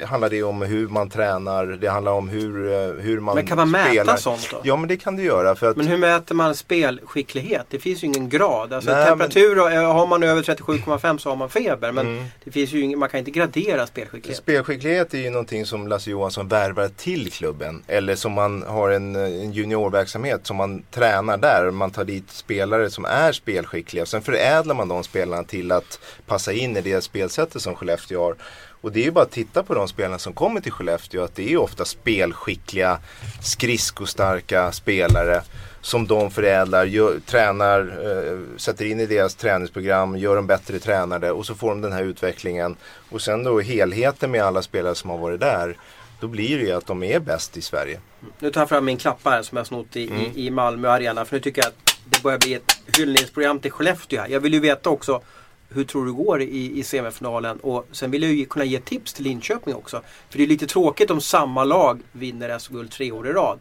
handlar 0.06 0.30
det 0.30 0.42
om 0.42 0.62
hur 0.62 0.88
man 0.88 1.10
tränar, 1.10 1.66
det 1.66 1.88
handlar 1.88 2.12
om 2.12 2.28
hur, 2.28 2.72
eh, 2.72 3.02
hur 3.02 3.20
man 3.20 3.34
Men 3.34 3.46
kan 3.46 3.56
man 3.56 3.68
spelar. 3.68 4.04
mäta 4.04 4.16
sånt 4.16 4.48
då? 4.50 4.60
Ja 4.62 4.76
men 4.76 4.88
det 4.88 4.96
kan 4.96 5.16
du 5.16 5.22
göra. 5.22 5.56
För 5.56 5.70
att... 5.70 5.76
Men 5.76 5.86
hur 5.86 5.96
mäter 5.96 6.34
man 6.34 6.54
spelskicklighet? 6.54 7.66
Det 7.70 7.78
finns 7.78 8.02
ju 8.02 8.06
ingen 8.06 8.28
grad. 8.28 8.72
Alltså 8.72 8.90
Nej, 8.90 9.06
temperatur, 9.06 9.56
men... 9.56 9.84
har 9.84 10.06
man 10.06 10.22
över 10.22 10.42
37,5 10.42 11.18
så 11.18 11.28
har 11.28 11.36
man 11.36 11.50
feber. 11.50 11.92
Men 11.92 12.06
mm. 12.06 12.24
det 12.44 12.50
finns 12.50 12.72
ju 12.72 12.80
ingen, 12.80 12.98
man 12.98 13.08
kan 13.08 13.18
inte 13.18 13.30
gradera 13.30 13.86
spelskicklighet. 13.86 14.38
Spelskicklighet 14.38 15.14
är 15.14 15.18
ju 15.18 15.30
någonting 15.30 15.66
som 15.66 15.88
Lasse 15.88 16.10
Johansson 16.10 16.48
värvar 16.48 16.90
till 16.96 17.32
klubben. 17.32 17.82
Eller 17.86 18.14
som 18.14 18.32
man 18.32 18.62
har 18.62 18.90
en, 18.90 19.16
en 19.16 19.52
juniorverksamhet 19.52 20.46
som 20.46 20.56
man 20.56 20.82
tränar 20.90 21.36
där. 21.36 21.70
Man 21.70 21.90
tar 21.90 22.04
dit 22.04 22.30
spelare 22.30 22.90
som 22.90 23.04
är 23.04 23.32
spelskickliga. 23.32 24.06
Sen 24.06 24.22
förädlar 24.22 24.74
man 24.74 24.88
de 24.88 25.04
spelarna 25.04 25.44
till 25.44 25.72
att 25.72 26.00
passa 26.26 26.52
in 26.52 26.76
i 26.76 26.80
det 26.80 27.00
spelsättet 27.00 27.62
som 27.62 27.74
Skellefteå 27.74 28.20
har. 28.22 28.36
Och 28.80 28.92
det 28.92 29.00
är 29.00 29.04
ju 29.04 29.10
bara 29.10 29.24
att 29.24 29.30
titta 29.30 29.62
på 29.62 29.74
de 29.74 29.88
spelarna 29.88 30.18
som 30.18 30.32
kommer 30.32 30.60
till 30.60 30.72
Skellefteå 30.72 31.24
att 31.24 31.34
det 31.34 31.52
är 31.52 31.56
ofta 31.56 31.84
spelskickliga, 31.84 32.98
skridskostarka 33.42 34.72
spelare 34.72 35.42
som 35.80 36.06
de 36.06 36.30
förädlar, 36.30 36.84
gör, 36.84 37.20
tränar, 37.26 37.80
eh, 37.80 38.38
sätter 38.56 38.84
in 38.84 39.00
i 39.00 39.06
deras 39.06 39.34
träningsprogram, 39.34 40.16
gör 40.16 40.36
dem 40.36 40.46
bättre 40.46 40.78
tränade 40.78 41.30
och 41.30 41.46
så 41.46 41.54
får 41.54 41.68
de 41.68 41.80
den 41.80 41.92
här 41.92 42.02
utvecklingen. 42.02 42.76
Och 43.10 43.22
sen 43.22 43.44
då 43.44 43.60
helheten 43.60 44.30
med 44.30 44.42
alla 44.42 44.62
spelare 44.62 44.94
som 44.94 45.10
har 45.10 45.18
varit 45.18 45.40
där. 45.40 45.76
Då 46.20 46.28
blir 46.28 46.58
det 46.58 46.64
ju 46.64 46.72
att 46.72 46.86
de 46.86 47.02
är 47.02 47.20
bäst 47.20 47.56
i 47.56 47.62
Sverige. 47.62 48.00
Nu 48.38 48.50
tar 48.50 48.60
jag 48.60 48.68
fram 48.68 48.84
min 48.84 48.96
klappa 48.96 49.30
här 49.30 49.42
som 49.42 49.56
jag 49.56 49.66
snott 49.66 49.96
i, 49.96 50.08
mm. 50.08 50.20
i, 50.20 50.46
i 50.46 50.50
Malmö 50.50 50.88
Arena. 50.88 51.24
För 51.24 51.36
nu 51.36 51.40
tycker 51.40 51.62
jag 51.62 51.68
att 51.68 51.96
det 52.04 52.22
börjar 52.22 52.38
bli 52.38 52.54
ett 52.54 52.78
hyllningsprogram 52.96 53.58
till 53.58 53.70
Skellefteå 53.70 54.20
här. 54.20 54.28
Jag 54.28 54.40
vill 54.40 54.54
ju 54.54 54.60
veta 54.60 54.90
också 54.90 55.22
hur 55.70 55.84
tror 55.84 56.06
du 56.06 56.12
går 56.12 56.42
i, 56.42 56.78
i 56.78 56.82
semifinalen? 56.82 57.60
Och 57.60 57.86
sen 57.92 58.10
vill 58.10 58.22
jag 58.22 58.32
ju 58.32 58.46
kunna 58.46 58.64
ge 58.64 58.80
tips 58.80 59.12
till 59.12 59.24
Linköping 59.24 59.74
också. 59.74 60.02
För 60.30 60.38
det 60.38 60.44
är 60.44 60.48
lite 60.48 60.66
tråkigt 60.66 61.10
om 61.10 61.20
samma 61.20 61.64
lag 61.64 62.00
vinner 62.12 62.58
SM-guld 62.58 62.90
tre 62.90 63.12
år 63.12 63.28
i 63.28 63.32
rad. 63.32 63.58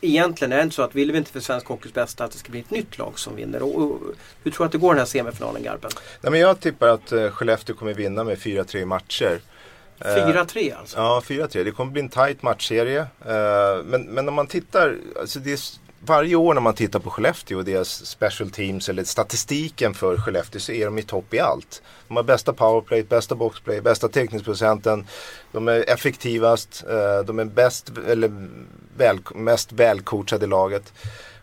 Egentligen 0.00 0.52
är 0.52 0.56
det 0.56 0.62
inte 0.62 0.76
så 0.76 0.82
att 0.82 0.94
vill 0.94 1.12
vi 1.12 1.18
inte 1.18 1.30
för 1.30 1.40
svensk 1.40 1.66
hockeys 1.66 1.94
bästa 1.94 2.24
att 2.24 2.32
det 2.32 2.38
ska 2.38 2.50
bli 2.50 2.60
ett 2.60 2.70
nytt 2.70 2.98
lag 2.98 3.18
som 3.18 3.36
vinner. 3.36 3.62
Och, 3.62 3.76
och, 3.76 4.00
hur 4.42 4.50
tror 4.50 4.64
du 4.64 4.66
att 4.66 4.72
det 4.72 4.78
går 4.78 4.88
den 4.88 4.98
här 4.98 5.06
semifinalen 5.06 5.62
Garpen? 5.62 5.90
Nej, 6.20 6.30
men 6.30 6.40
jag 6.40 6.60
tippar 6.60 6.88
att 6.88 7.12
uh, 7.12 7.30
Skellefteå 7.30 7.76
kommer 7.76 7.94
vinna 7.94 8.24
med 8.24 8.38
4-3 8.38 8.84
matcher. 8.84 9.40
4-3 10.00 10.72
uh, 10.72 10.78
alltså? 10.78 10.96
Ja, 10.96 11.22
4-3. 11.24 11.64
Det 11.64 11.70
kommer 11.70 11.92
bli 11.92 12.02
en 12.02 12.08
tight 12.08 12.42
matchserie. 12.42 13.00
Uh, 13.00 13.84
men, 13.84 14.02
men 14.02 14.28
om 14.28 14.34
man 14.34 14.46
tittar, 14.46 14.96
alltså 15.20 15.38
det 15.38 15.52
är 15.52 15.60
varje 16.06 16.36
år 16.36 16.54
när 16.54 16.60
man 16.60 16.74
tittar 16.74 16.98
på 16.98 17.10
Skellefteå 17.10 17.58
och 17.58 17.64
deras 17.64 18.06
special 18.06 18.50
teams 18.50 18.88
eller 18.88 19.04
statistiken 19.04 19.94
för 19.94 20.16
Skellefteå 20.16 20.60
så 20.60 20.72
är 20.72 20.84
de 20.84 20.98
i 20.98 21.02
topp 21.02 21.34
i 21.34 21.40
allt. 21.40 21.82
De 22.08 22.16
har 22.16 22.22
bästa 22.22 22.52
powerplay, 22.52 23.02
bästa 23.02 23.34
boxplay, 23.34 23.80
bästa 23.80 24.08
teckningsprocenten. 24.08 25.06
De 25.52 25.68
är 25.68 25.90
effektivast, 25.90 26.84
eh, 26.88 27.26
de 27.26 27.38
är 27.38 27.44
bäst, 27.44 27.90
eller 28.08 28.48
väl, 28.96 29.18
mest 29.34 29.72
välcoachade 29.72 30.44
i 30.44 30.48
laget. 30.48 30.92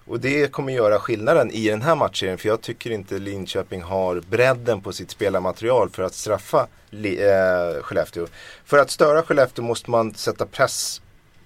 Och 0.06 0.20
det 0.20 0.52
kommer 0.52 0.74
göra 0.74 1.00
skillnaden 1.00 1.52
i 1.52 1.70
den 1.70 1.82
här 1.82 1.96
matchen 1.96 2.38
för 2.38 2.50
jag 2.50 2.62
tycker 2.62 2.92
inte 2.92 3.20
Linköping 3.20 3.82
har 3.82 4.22
bredden 4.30 4.82
på 4.82 4.92
sitt 4.92 5.12
spelarmaterial 5.12 5.90
för 5.90 6.04
att 6.04 6.14
straffa 6.14 6.68
eh, 6.92 7.82
Skellefteå. 7.82 8.28
För 8.66 8.78
att 8.78 8.90
störa 8.90 9.24
Skellefteå 9.24 9.66
måste 9.66 9.92
man 9.92 10.14
sätta 10.14 10.46
press 10.46 11.02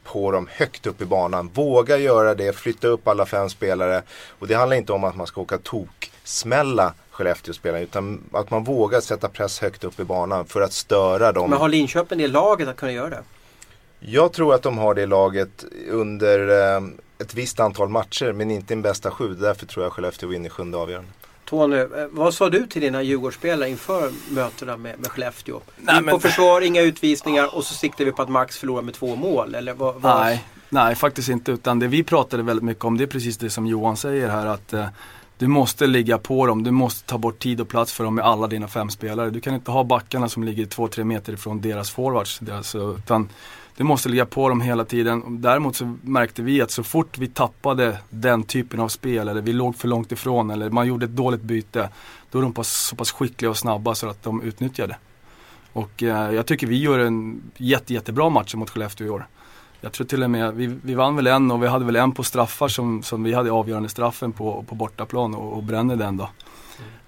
på 0.06 0.32
dem 0.32 0.48
högt 0.52 0.88
upp 0.88 1.02
i 1.02 1.06
banan. 1.06 1.50
Våga 1.54 1.98
göra 1.98 2.36
det, 2.36 2.56
flytta 2.56 2.88
upp 2.88 3.08
alla 3.08 3.26
fem 3.26 3.50
spelare. 3.50 4.02
Och 4.40 4.48
det 4.48 4.54
handlar 4.54 4.78
inte 4.78 4.94
om 4.94 5.04
att 5.04 5.16
man 5.16 5.28
ska 5.28 5.42
åka 5.42 5.58
tok 5.58 6.12
smälla 6.24 6.94
Skellefteå-spelarna 7.12 7.84
utan 7.84 8.24
att 8.32 8.52
man 8.52 8.64
vågar 8.64 9.02
sätta 9.02 9.30
press 9.30 9.60
högt 9.60 9.84
upp 9.84 10.00
i 10.00 10.04
banan 10.04 10.46
för 10.46 10.62
att 10.62 10.74
störa 10.74 11.32
dem. 11.32 11.50
Men 11.50 11.60
har 11.60 11.70
Linköping 11.70 12.18
det 12.18 12.28
laget 12.28 12.68
att 12.68 12.76
kunna 12.76 12.92
göra 12.92 13.10
det? 13.10 13.24
Jag 14.00 14.34
tror 14.34 14.54
att 14.54 14.62
de 14.62 14.78
har 14.78 14.94
det 14.94 15.06
laget 15.06 15.66
under, 15.90 16.50
eh, 16.50 16.84
ett 17.20 17.34
visst 17.34 17.60
antal 17.60 17.90
matcher 17.90 18.32
men 18.32 18.52
inte 18.52 18.74
en 18.74 18.82
bästa 18.82 19.12
sju. 19.12 19.34
Därför 19.34 19.66
tror 19.66 19.86
jag 19.86 19.94
Skellefteå 19.94 20.30
vinner 20.30 20.50
sjunde 20.50 20.78
avgörande. 20.78 21.10
Tony, 21.46 21.76
eh, 21.78 21.88
vad 22.12 22.34
sa 22.34 22.50
du 22.50 22.68
till 22.68 22.82
dina 22.82 23.02
Djurgårdsspelare 23.02 23.70
inför 23.70 24.12
mötena 24.30 24.78
med, 24.78 25.00
med 25.00 25.12
Skellefteå? 25.12 25.62
Nej, 25.78 25.98
In 25.98 26.04
på 26.04 26.12
men- 26.12 26.20
försvar, 26.20 26.62
inga 26.62 26.82
utvisningar 26.82 27.56
och 27.56 27.64
så 27.64 27.74
siktar 27.74 28.06
vi 28.06 28.12
på 28.12 28.22
att 28.22 28.30
Max 28.30 28.58
förlorar 28.58 28.82
med 28.82 28.94
två 28.94 29.16
mål. 29.16 29.56
Eller 29.56 29.74
vad, 29.74 30.02
vad? 30.02 30.20
Nej, 30.20 30.44
nej 30.70 30.96
faktiskt 30.96 31.30
inte. 31.30 31.52
Utan 31.52 31.80
det 31.80 31.88
vi 31.88 32.04
pratade 32.04 32.44
väldigt 32.44 32.64
mycket 32.64 32.84
om 32.86 32.98
det 32.98 33.04
är 33.04 33.08
precis 33.08 33.38
det 33.38 33.50
som 33.50 33.68
Johan 33.68 33.98
säger 33.98 34.30
här 34.30 34.46
att 34.46 34.74
eh, 34.74 34.86
du 35.38 35.48
måste 35.48 35.88
ligga 35.88 36.18
på 36.18 36.46
dem. 36.46 36.64
Du 36.64 36.72
måste 36.72 37.08
ta 37.10 37.18
bort 37.18 37.40
tid 37.40 37.62
och 37.62 37.68
plats 37.68 37.94
för 37.94 38.04
dem 38.04 38.16
med 38.16 38.26
alla 38.26 38.48
dina 38.48 38.68
fem 38.68 38.90
spelare. 38.90 39.30
Du 39.30 39.42
kan 39.42 39.54
inte 39.56 39.72
ha 39.72 39.84
backarna 39.84 40.30
som 40.30 40.44
ligger 40.44 40.66
två, 40.66 40.88
tre 40.88 41.04
meter 41.04 41.34
ifrån 41.34 41.62
deras 41.62 41.92
forwards. 41.92 42.40
Deras, 42.40 42.76
eh, 42.76 42.90
utan 42.98 43.30
du 43.78 43.84
måste 43.84 44.10
ligga 44.10 44.26
på 44.26 44.50
dem 44.50 44.62
hela 44.62 44.86
tiden. 44.86 45.42
Däremot 45.42 45.76
så 45.76 45.98
märkte 46.02 46.42
vi 46.42 46.62
att 46.62 46.72
så 46.72 46.84
fort 46.84 47.18
vi 47.18 47.28
tappade 47.28 47.98
den 48.10 48.44
typen 48.44 48.80
av 48.80 48.88
spel 48.88 49.28
eller 49.28 49.42
vi 49.42 49.54
låg 49.54 49.76
för 49.76 49.88
långt 49.88 50.12
ifrån 50.12 50.50
eller 50.50 50.70
man 50.70 50.88
gjorde 50.88 51.06
ett 51.06 51.16
dåligt 51.16 51.42
byte. 51.42 51.90
Då 52.32 52.40
är 52.40 52.42
de 52.42 52.64
så 52.64 52.96
pass 52.96 53.12
skickliga 53.12 53.50
och 53.50 53.58
snabba 53.58 53.96
så 53.96 54.10
att 54.10 54.24
de 54.24 54.42
utnyttjade. 54.42 54.98
Och 55.74 56.04
eh, 56.04 56.32
jag 56.32 56.46
tycker 56.46 56.68
vi 56.68 56.78
gör 56.78 57.00
en 57.00 57.42
jätte, 57.58 57.94
jättebra 57.94 58.30
match 58.30 58.56
mot 58.56 58.70
Skellefteå 58.70 59.08
i 59.08 59.10
år. 59.10 59.28
Jag 59.82 59.92
tror 59.92 60.08
till 60.08 60.24
och 60.24 60.30
med, 60.30 60.54
vi, 60.54 60.68
vi 60.84 60.94
vann 60.94 61.16
väl 61.16 61.28
en 61.28 61.52
och 61.52 61.64
vi 61.64 61.68
hade 61.68 61.86
väl 61.86 61.96
en 61.96 62.12
på 62.12 62.24
straffar 62.24 62.68
som, 62.68 63.04
som 63.04 63.24
vi 63.24 63.34
hade 63.34 63.52
avgörande 63.52 63.90
straffen 63.90 64.32
på, 64.32 64.66
på 64.68 64.76
bortaplan 64.76 65.36
och, 65.36 65.54
och 65.54 65.64
brände 65.64 65.96
den 65.96 66.18
då. 66.18 66.30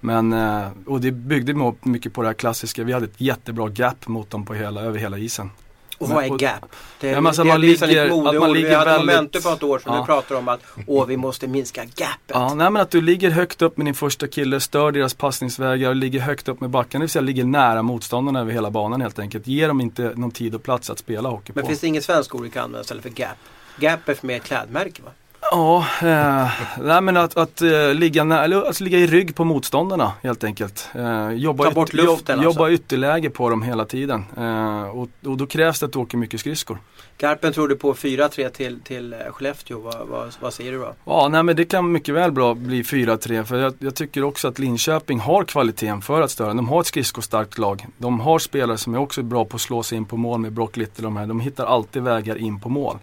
Men, 0.00 0.32
eh, 0.32 0.68
och 0.86 1.00
det 1.00 1.12
byggde 1.12 1.72
mycket 1.82 2.12
på 2.12 2.22
det 2.22 2.28
här 2.28 2.34
klassiska, 2.34 2.84
vi 2.84 2.92
hade 2.92 3.06
ett 3.06 3.20
jättebra 3.20 3.68
gap 3.68 4.08
mot 4.08 4.30
dem 4.30 4.44
på 4.44 4.54
hela, 4.54 4.80
över 4.80 4.98
hela 4.98 5.18
isen. 5.18 5.50
Och 5.98 6.08
vad 6.08 6.24
är 6.24 6.32
och- 6.32 6.40
gap? 6.40 6.52
Det, 7.00 7.08
Ja, 7.08 7.14
men 7.14 7.26
alltså 7.26 7.42
det 7.42 7.48
man 7.48 7.60
ligger- 7.60 7.86
lite 7.86 8.02
att 8.02 8.08
man 8.08 8.24
modeord. 8.24 8.48
Vi 8.56 8.62
ligger 8.62 8.76
hade 8.78 8.90
väldigt- 8.90 9.06
momentum 9.06 9.42
för 9.42 9.52
ett 9.52 9.62
år 9.62 9.78
sedan. 9.78 9.92
Ja. 9.94 10.00
Nu 10.00 10.06
pratar 10.06 10.34
de 10.34 10.38
om 10.38 10.48
att 10.48 10.60
åh, 10.86 11.06
vi 11.06 11.16
måste 11.16 11.46
minska 11.46 11.84
gapet. 11.84 12.16
Ja, 12.26 12.54
nej 12.54 12.70
men 12.70 12.82
att 12.82 12.90
du 12.90 13.00
ligger 13.00 13.30
högt 13.30 13.62
upp 13.62 13.76
med 13.76 13.86
din 13.86 13.94
första 13.94 14.26
kille, 14.26 14.60
stör 14.60 14.92
deras 14.92 15.14
passningsvägar, 15.14 15.94
ligger 15.94 16.20
högt 16.20 16.48
upp 16.48 16.60
med 16.60 16.70
backarna, 16.70 17.00
det 17.00 17.04
vill 17.04 17.10
säga 17.10 17.22
ligger 17.22 17.44
nära 17.44 17.82
motståndarna 17.82 18.40
över 18.40 18.52
hela 18.52 18.70
banan 18.70 19.00
helt 19.00 19.18
enkelt. 19.18 19.46
Ge 19.46 19.66
dem 19.66 19.80
inte 19.80 20.12
någon 20.16 20.30
tid 20.30 20.54
och 20.54 20.62
plats 20.62 20.90
att 20.90 20.98
spela 20.98 21.28
hockey 21.28 21.52
Men 21.54 21.62
på. 21.64 21.68
finns 21.68 21.80
det 21.80 21.86
ingen 21.86 22.02
svensk 22.02 22.34
ord 22.34 22.42
vi 22.42 22.50
kan 22.50 22.64
använda 22.64 22.80
istället 22.80 23.02
för 23.02 23.10
gap? 23.20 23.36
Gap 23.80 24.08
är 24.08 24.14
för 24.14 24.26
mig 24.26 24.36
ett 24.36 24.44
klädmärke 24.44 25.02
va? 25.02 25.10
Ja, 25.50 25.86
eh, 26.02 26.50
nej 26.82 27.00
men 27.00 27.16
att, 27.16 27.36
att 27.36 27.62
eh, 27.62 27.94
ligga, 27.94 28.24
nä- 28.24 28.38
alltså 28.66 28.84
ligga 28.84 28.98
i 28.98 29.06
rygg 29.06 29.34
på 29.34 29.44
motståndarna 29.44 30.12
helt 30.22 30.44
enkelt. 30.44 30.88
Eh, 30.94 31.30
jobba, 31.30 31.64
Ta 31.64 31.70
bort 31.70 31.88
yt- 31.94 31.96
luften 31.96 32.36
jobb, 32.36 32.46
alltså. 32.46 32.60
jobba 32.60 32.70
ytterläge 32.70 33.30
på 33.30 33.50
dem 33.50 33.62
hela 33.62 33.84
tiden. 33.84 34.24
Eh, 34.36 34.82
och, 34.88 35.08
och 35.26 35.36
då 35.36 35.46
krävs 35.46 35.80
det 35.80 35.86
att 35.86 35.92
du 35.92 35.98
åker 35.98 36.18
mycket 36.18 36.40
skridskor. 36.40 36.78
Garpen 37.18 37.52
trodde 37.52 37.74
på 37.76 37.94
4-3 37.94 38.48
till, 38.48 38.80
till 38.80 39.12
eh, 39.12 39.18
Skellefteå. 39.32 39.80
Vad, 39.80 40.06
vad, 40.08 40.34
vad 40.40 40.52
säger 40.54 40.72
du 40.72 40.78
då? 40.78 40.94
Ja, 41.04 41.28
nej 41.28 41.42
men 41.42 41.56
det 41.56 41.64
kan 41.64 41.92
mycket 41.92 42.14
väl 42.14 42.32
bra 42.32 42.54
bli 42.54 42.82
4-3 42.82 43.44
för 43.44 43.56
jag, 43.56 43.74
jag 43.78 43.94
tycker 43.94 44.24
också 44.24 44.48
att 44.48 44.58
Linköping 44.58 45.20
har 45.20 45.44
kvaliteten 45.44 46.02
för 46.02 46.22
att 46.22 46.30
störa. 46.30 46.54
De 46.54 46.68
har 46.68 46.80
ett 46.80 46.86
skridskostarkt 46.86 47.58
lag. 47.58 47.86
De 47.98 48.20
har 48.20 48.38
spelare 48.38 48.78
som 48.78 48.94
är 48.94 48.98
också 48.98 49.22
bra 49.22 49.44
på 49.44 49.54
att 49.54 49.60
slå 49.60 49.82
sig 49.82 49.98
in 49.98 50.04
på 50.04 50.16
mål 50.16 50.40
med 50.40 50.52
Brock 50.52 50.76
Little 50.76 51.06
och 51.06 51.12
de 51.12 51.16
här. 51.16 51.26
De 51.26 51.40
hittar 51.40 51.66
alltid 51.66 52.02
vägar 52.02 52.36
in 52.38 52.60
på 52.60 52.68
mål. 52.68 52.98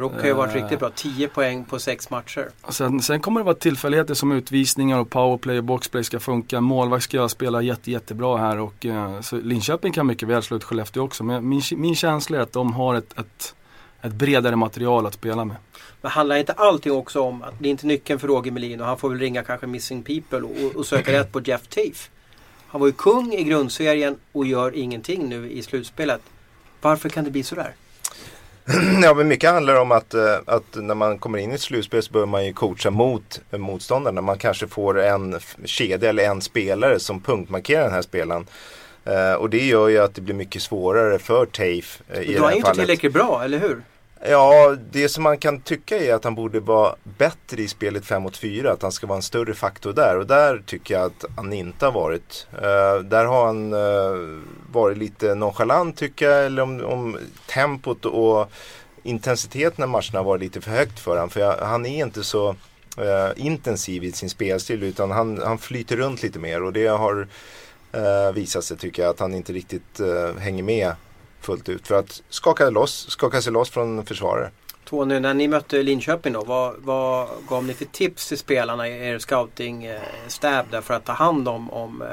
Brock 0.00 0.12
har 0.20 0.26
ju 0.26 0.32
varit 0.32 0.56
Eh. 0.56 0.62
riktigt 0.62 0.78
bra. 0.78 0.90
10 0.94 1.28
poäng 1.28 1.64
på 1.64 1.78
6 1.78 2.10
matcher. 2.10 2.48
Sen, 2.68 3.02
sen 3.02 3.20
kommer 3.20 3.40
det 3.40 3.44
vara 3.44 3.54
tillfälligheter 3.54 4.14
som 4.14 4.32
utvisningar 4.32 4.98
och 4.98 5.10
powerplay 5.10 5.58
och 5.58 5.64
boxplay 5.64 6.04
ska 6.04 6.20
funka. 6.20 6.60
Målvakt 6.60 7.04
ska 7.04 7.28
spela 7.28 7.62
jätte, 7.62 7.90
jättebra 7.90 8.36
här 8.36 8.58
och 8.58 8.86
eh, 8.86 9.20
så 9.20 9.36
Linköping 9.36 9.92
kan 9.92 10.06
mycket 10.06 10.28
väl 10.28 10.42
slå 10.42 10.56
ut 10.56 10.64
Skellefteå 10.64 11.02
också. 11.02 11.24
Men 11.24 11.48
min, 11.48 11.62
min 11.76 11.94
känsla 11.96 12.38
är 12.38 12.42
att 12.42 12.52
de 12.52 12.72
har 12.72 12.94
ett, 12.94 13.18
ett, 13.18 13.54
ett 14.02 14.12
bredare 14.12 14.56
material 14.56 15.06
att 15.06 15.14
spela 15.14 15.44
med. 15.44 15.56
Men 16.00 16.10
handlar 16.10 16.36
inte 16.36 16.52
allting 16.52 16.92
också 16.92 17.20
om 17.20 17.42
att 17.42 17.54
det 17.58 17.68
är 17.68 17.70
inte 17.70 17.86
nyckeln 17.86 18.18
för 18.18 18.28
Roger 18.28 18.50
Melin 18.52 18.80
och 18.80 18.86
han 18.86 18.98
får 18.98 19.08
väl 19.10 19.18
ringa 19.18 19.42
kanske 19.42 19.66
Missing 19.66 20.02
People 20.02 20.38
och, 20.40 20.76
och 20.76 20.86
söka 20.86 21.12
rätt 21.12 21.32
på 21.32 21.40
Jeff 21.40 21.66
Tafe. 21.68 22.10
Han 22.66 22.80
var 22.80 22.88
ju 22.88 22.92
kung 22.92 23.32
i 23.32 23.44
grundserien 23.44 24.16
och 24.32 24.46
gör 24.46 24.76
ingenting 24.76 25.28
nu 25.28 25.50
i 25.50 25.62
slutspelet. 25.62 26.20
Varför 26.80 27.08
kan 27.08 27.24
det 27.24 27.30
bli 27.30 27.42
sådär? 27.42 27.74
Ja 29.02 29.14
men 29.14 29.28
mycket 29.28 29.50
handlar 29.50 29.74
om 29.74 29.92
att, 29.92 30.14
eh, 30.14 30.34
att 30.46 30.64
när 30.74 30.94
man 30.94 31.18
kommer 31.18 31.38
in 31.38 31.50
i 31.50 31.54
ett 31.54 31.60
slutspel 31.60 32.02
så 32.02 32.12
bör 32.12 32.26
man 32.26 32.46
ju 32.46 32.52
coacha 32.52 32.90
mot 32.90 33.40
eh, 33.50 33.58
motståndarna. 33.58 34.20
Man 34.20 34.38
kanske 34.38 34.68
får 34.68 35.00
en 35.00 35.38
kedja 35.64 36.08
eller 36.08 36.24
en 36.24 36.40
spelare 36.40 36.98
som 37.00 37.20
punktmarkerar 37.20 37.82
den 37.84 37.92
här 37.92 38.02
spelaren. 38.02 38.46
Eh, 39.04 39.32
och 39.32 39.50
det 39.50 39.66
gör 39.66 39.88
ju 39.88 39.98
att 39.98 40.14
det 40.14 40.20
blir 40.20 40.34
mycket 40.34 40.62
svårare 40.62 41.18
för 41.18 41.46
Tafe 41.46 41.72
i 41.74 41.82
Du 42.08 42.32
det 42.32 42.34
är 42.38 42.42
här 42.42 42.50
inte 42.50 42.60
fallet. 42.66 42.78
tillräckligt 42.78 43.12
bra, 43.12 43.42
eller 43.44 43.58
hur? 43.58 43.82
Ja, 44.22 44.76
det 44.90 45.08
som 45.08 45.22
man 45.22 45.38
kan 45.38 45.60
tycka 45.60 45.98
är 45.98 46.14
att 46.14 46.24
han 46.24 46.34
borde 46.34 46.60
vara 46.60 46.94
bättre 47.18 47.62
i 47.62 47.68
spelet 47.68 48.04
5 48.04 48.22
mot 48.22 48.36
4. 48.36 48.72
Att 48.72 48.82
han 48.82 48.92
ska 48.92 49.06
vara 49.06 49.16
en 49.16 49.22
större 49.22 49.54
faktor 49.54 49.92
där. 49.92 50.18
Och 50.18 50.26
där 50.26 50.62
tycker 50.66 50.94
jag 50.94 51.04
att 51.04 51.24
han 51.36 51.52
inte 51.52 51.84
har 51.84 51.92
varit. 51.92 52.46
Uh, 52.54 53.04
där 53.04 53.24
har 53.24 53.46
han 53.46 53.72
uh, 53.72 54.40
varit 54.72 54.98
lite 54.98 55.34
nonchalant 55.34 55.96
tycker 55.96 56.30
jag. 56.30 56.46
Eller 56.46 56.62
om, 56.62 56.84
om 56.84 57.18
tempot 57.46 58.04
och 58.04 58.50
intensiteten 59.02 59.84
i 59.84 59.86
matcherna 59.86 60.18
har 60.18 60.24
varit 60.24 60.42
lite 60.42 60.60
för 60.60 60.70
högt 60.70 61.00
för 61.00 61.10
honom. 61.10 61.30
För 61.30 61.40
jag, 61.40 61.56
han 61.56 61.86
är 61.86 62.04
inte 62.04 62.24
så 62.24 62.48
uh, 62.98 63.30
intensiv 63.36 64.04
i 64.04 64.12
sin 64.12 64.30
spelstil. 64.30 64.82
Utan 64.82 65.10
han, 65.10 65.42
han 65.44 65.58
flyter 65.58 65.96
runt 65.96 66.22
lite 66.22 66.38
mer. 66.38 66.62
Och 66.62 66.72
det 66.72 66.86
har 66.86 67.28
visat 68.32 68.64
sig 68.64 68.76
tycker 68.76 69.02
jag 69.02 69.10
att 69.10 69.20
han 69.20 69.34
inte 69.34 69.52
riktigt 69.52 70.00
hänger 70.38 70.62
med 70.62 70.92
fullt 71.40 71.68
ut. 71.68 71.86
För 71.86 71.98
att 71.98 72.22
skaka, 72.28 72.70
loss, 72.70 73.10
skaka 73.10 73.42
sig 73.42 73.52
loss 73.52 73.70
från 73.70 74.06
försvarare. 74.06 74.50
Tony, 74.90 75.20
när 75.20 75.34
ni 75.34 75.48
mötte 75.48 75.82
Linköping 75.82 76.32
då, 76.32 76.44
vad, 76.44 76.74
vad 76.78 77.28
gav 77.48 77.64
ni 77.64 77.74
för 77.74 77.84
tips 77.84 78.28
till 78.28 78.38
spelarna 78.38 78.88
i 78.88 79.08
er 79.08 79.18
scouting-stab 79.18 80.66
där 80.70 80.80
för 80.80 80.94
att 80.94 81.04
ta 81.04 81.12
hand 81.12 81.48
om, 81.48 81.70
om 81.70 82.02
eh, 82.02 82.08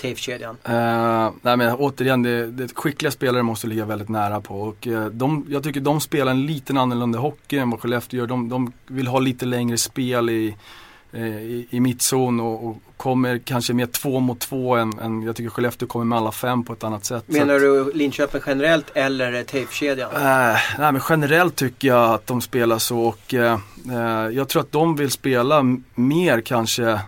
Tafe-kedjan? 0.00 0.56
Eh, 0.64 1.30
nej 1.42 1.56
men 1.56 1.74
återigen, 1.74 2.22
det, 2.22 2.46
det, 2.46 2.74
skickliga 2.74 3.10
spelare 3.10 3.42
måste 3.42 3.66
ligga 3.66 3.84
väldigt 3.84 4.08
nära 4.08 4.40
på. 4.40 4.60
Och, 4.60 4.86
eh, 4.86 5.06
de, 5.06 5.46
jag 5.48 5.62
tycker 5.62 5.80
de 5.80 6.00
spelar 6.00 6.32
en 6.32 6.46
liten 6.46 6.78
annorlunda 6.78 7.18
hockey 7.18 7.58
än 7.58 7.70
vad 7.70 7.80
Skellefteå 7.80 8.18
gör. 8.18 8.26
De, 8.26 8.48
de 8.48 8.72
vill 8.86 9.06
ha 9.06 9.18
lite 9.18 9.46
längre 9.46 9.78
spel 9.78 10.30
i, 10.30 10.48
eh, 10.48 10.54
i, 11.12 11.66
i 11.70 11.80
mittzon 11.80 12.40
och, 12.40 12.66
och 12.66 12.76
kommer 12.96 13.38
kanske 13.38 13.72
mer 13.72 13.86
två 13.86 14.20
mot 14.20 14.40
två 14.40 14.76
än, 14.76 14.98
än 14.98 15.22
jag 15.22 15.36
tycker 15.36 15.50
Skellefteå 15.50 15.88
kommer 15.88 16.04
med 16.04 16.18
alla 16.18 16.32
fem 16.32 16.64
på 16.64 16.72
ett 16.72 16.84
annat 16.84 17.04
sätt. 17.04 17.24
Menar 17.26 17.54
att, 17.54 17.60
du 17.60 17.92
Linköping 17.92 18.40
generellt 18.46 18.90
eller 18.94 19.32
eh, 19.32 19.42
Tafe-kedjan? 19.42 20.10
Eh, 20.14 20.58
nej 20.78 20.92
men 20.92 21.00
generellt 21.08 21.56
tycker 21.56 21.88
jag 21.88 22.14
att 22.14 22.26
de 22.26 22.40
spelar 22.40 22.78
så 22.78 23.00
och 23.00 23.34
eh, 23.34 23.58
eh, 23.90 24.28
jag 24.32 24.48
tror 24.48 24.62
att 24.62 24.72
de 24.72 24.96
vill 24.96 25.10
spela 25.10 25.62
mer 25.94 26.40
kanske 26.40 27.00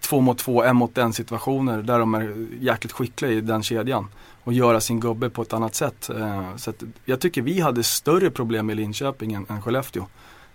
två 0.00 0.20
mot 0.20 0.38
två, 0.38 0.62
en 0.62 0.76
mot 0.76 0.98
en 0.98 1.12
situationer 1.12 1.82
där 1.82 1.98
de 1.98 2.14
är 2.14 2.46
jäkligt 2.60 2.92
skickliga 2.92 3.30
i 3.30 3.40
den 3.40 3.62
kedjan. 3.62 4.08
Och 4.44 4.52
göra 4.52 4.80
sin 4.80 5.00
gubbe 5.00 5.30
på 5.30 5.42
ett 5.42 5.52
annat 5.52 5.74
sätt. 5.74 6.10
Eh, 6.10 6.56
så 6.56 6.72
jag 7.04 7.20
tycker 7.20 7.42
vi 7.42 7.60
hade 7.60 7.82
större 7.82 8.30
problem 8.30 8.70
i 8.70 8.74
Linköping 8.74 9.32
än, 9.32 9.46
än 9.48 9.62
Skellefteå. 9.62 10.06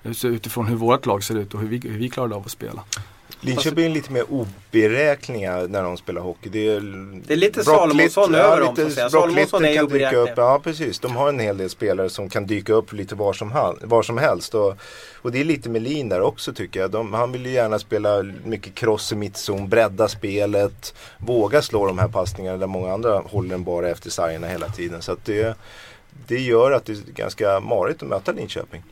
Utifrån 0.06 0.66
hur 0.66 0.76
vårt 0.76 1.06
lag 1.06 1.24
ser 1.24 1.36
ut 1.36 1.54
och 1.54 1.60
hur 1.60 1.68
vi, 1.68 1.90
hur 1.90 2.00
vi 2.00 2.10
klarade 2.10 2.36
av 2.36 2.42
att 2.46 2.52
spela. 2.52 2.84
Linköping 3.46 3.86
är 3.86 3.90
lite 3.90 4.12
mer 4.12 4.24
oberäkneliga 4.30 5.68
när 5.70 5.84
de 5.84 5.98
spelar 5.98 6.22
hockey. 6.22 6.50
Det 6.50 6.68
är, 6.68 6.82
Det 7.28 7.34
är 7.34 7.38
lite 7.38 7.64
Salomonsson 7.64 8.36
över 8.36 8.58
ja, 8.58 8.66
dem. 8.66 8.76
Brock 8.76 9.12
Salomonsson 9.12 9.66
är 9.66 9.70
ju 9.70 9.76
kan 9.76 9.86
dyka 9.86 9.96
oberäknelig. 9.96 10.32
upp. 10.32 10.38
Ja 10.38 10.60
precis, 10.64 11.00
de 11.00 11.16
har 11.16 11.30
en 11.30 11.40
hel 11.40 11.58
del 11.58 11.70
spelare 11.70 12.10
som 12.10 12.30
kan 12.30 12.46
dyka 12.46 12.74
upp 12.74 12.94
lite 12.94 13.16
var 13.16 13.34
som, 13.34 13.76
var 13.82 14.04
som 14.04 14.18
helst. 14.18 14.56
Och, 14.56 14.78
och 15.22 15.32
det 15.32 15.40
är 15.40 15.44
lite 15.44 15.70
Melin 15.70 16.10
där 16.10 16.22
också 16.22 16.54
tycker 16.54 16.80
jag. 16.80 16.92
De, 16.92 17.14
han 17.14 17.32
vill 17.32 17.46
ju 17.46 17.52
gärna 17.52 17.80
spela 17.80 18.24
mycket 18.46 18.76
cross 18.76 19.12
i 19.12 19.16
mittzon, 19.16 19.70
bredda 19.70 20.08
spelet, 20.08 20.96
våga 21.18 21.62
slå 21.62 21.88
de 21.88 22.00
här 22.00 22.08
passningarna 22.08 22.58
där 22.58 22.68
många 22.68 22.94
andra 22.94 23.20
håller 23.20 23.50
den 23.50 23.64
bara 23.64 23.90
efter 23.90 24.10
sargerna 24.10 24.48
hela 24.48 24.68
tiden. 24.70 25.02
Så 25.02 25.12
att 25.12 25.26
det, 25.26 25.58
det 26.28 26.40
gör 26.40 26.72
att 26.72 26.86
det 26.86 26.94
är 26.94 27.12
ganska 27.12 27.60
marigt 27.60 28.04
att 28.04 28.10
möta 28.10 28.32
Linköping. 28.32 28.84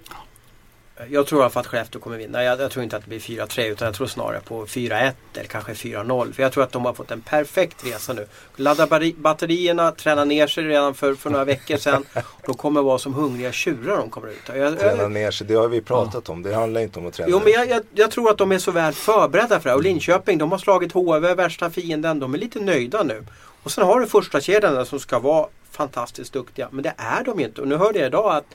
Jag 1.09 1.27
tror 1.27 1.39
i 1.39 1.43
alla 1.43 1.50
fall 1.50 1.62
att 1.62 1.67
Skellefteå 1.67 2.01
kommer 2.01 2.17
vinna. 2.17 2.43
Jag, 2.43 2.62
jag 2.62 2.71
tror 2.71 2.83
inte 2.83 2.97
att 2.97 3.03
det 3.03 3.09
blir 3.09 3.19
4-3 3.19 3.65
utan 3.65 3.85
jag 3.85 3.95
tror 3.95 4.07
snarare 4.07 4.39
på 4.39 4.65
4-1 4.65 5.12
eller 5.33 5.47
kanske 5.47 5.73
4-0. 5.73 6.33
För 6.33 6.43
jag 6.43 6.51
tror 6.51 6.63
att 6.63 6.71
de 6.71 6.85
har 6.85 6.93
fått 6.93 7.12
en 7.12 7.21
perfekt 7.21 7.85
resa 7.85 8.13
nu. 8.13 8.27
Ladda 8.55 8.88
batterierna, 9.15 9.91
träna 9.91 10.25
ner 10.25 10.47
sig 10.47 10.63
redan 10.63 10.93
för, 10.93 11.15
för 11.15 11.29
några 11.29 11.45
veckor 11.45 11.77
sedan. 11.77 12.05
De 12.45 12.55
kommer 12.55 12.81
vara 12.81 12.97
som 12.97 13.13
hungriga 13.13 13.51
tjurar 13.51 13.97
de 13.97 14.09
kommer 14.09 14.27
ut. 14.27 14.41
Jag, 14.47 14.79
Träna 14.79 15.01
jag, 15.01 15.12
ner 15.12 15.31
sig, 15.31 15.47
det 15.47 15.53
har 15.53 15.67
vi 15.67 15.81
pratat 15.81 16.29
om. 16.29 16.43
Det 16.43 16.55
handlar 16.55 16.81
inte 16.81 17.00
om 17.00 17.07
att 17.07 17.13
träna 17.13 17.29
jo 17.29 17.38
ner 17.38 17.43
men 17.43 17.53
jag, 17.53 17.69
jag, 17.69 17.81
jag 17.93 18.12
tror 18.12 18.29
att 18.29 18.38
de 18.38 18.51
är 18.51 18.59
så 18.59 18.71
väl 18.71 18.93
förberedda 18.93 19.59
för 19.59 19.69
det. 19.69 19.75
Och 19.75 19.83
Linköping 19.83 20.38
de 20.38 20.51
har 20.51 20.59
slagit 20.59 20.91
HV, 20.91 21.33
värsta 21.33 21.69
fienden. 21.69 22.19
De 22.19 22.33
är 22.33 22.38
lite 22.38 22.59
nöjda 22.59 23.03
nu. 23.03 23.25
Och 23.63 23.71
sen 23.71 23.83
har 23.83 24.00
du 24.00 24.07
första 24.07 24.41
kedjan 24.41 24.85
som 24.85 25.00
ska 25.00 25.19
vara 25.19 25.47
fantastiskt 25.71 26.33
duktiga. 26.33 26.67
Men 26.71 26.83
det 26.83 26.93
är 26.97 27.23
de 27.23 27.39
ju 27.39 27.45
inte. 27.45 27.62
Och 27.62 27.67
nu 27.67 27.75
hörde 27.75 28.00
jag 28.00 28.07
idag 28.07 28.35
att 28.35 28.45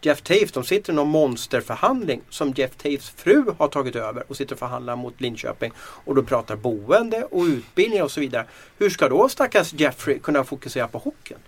Jeff 0.00 0.22
Taves, 0.22 0.52
de 0.52 0.64
sitter 0.64 0.92
i 0.92 0.96
någon 0.96 1.08
monsterförhandling 1.08 2.20
som 2.30 2.52
Jeff 2.56 2.76
Taves 2.76 3.10
fru 3.10 3.44
har 3.58 3.68
tagit 3.68 3.96
över 3.96 4.24
och 4.28 4.36
sitter 4.36 4.54
och 4.54 4.58
förhandlar 4.58 4.96
mot 4.96 5.20
Linköping. 5.20 5.72
Och 5.78 6.14
de 6.14 6.26
pratar 6.26 6.56
boende 6.56 7.24
och 7.24 7.42
utbildning 7.42 8.02
och 8.02 8.10
så 8.10 8.20
vidare. 8.20 8.46
Hur 8.78 8.90
ska 8.90 9.08
då 9.08 9.28
stackars 9.28 9.72
Jeffrey 9.72 10.18
kunna 10.18 10.44
fokusera 10.44 10.88
på 10.88 10.98
hockeyn? 10.98 11.38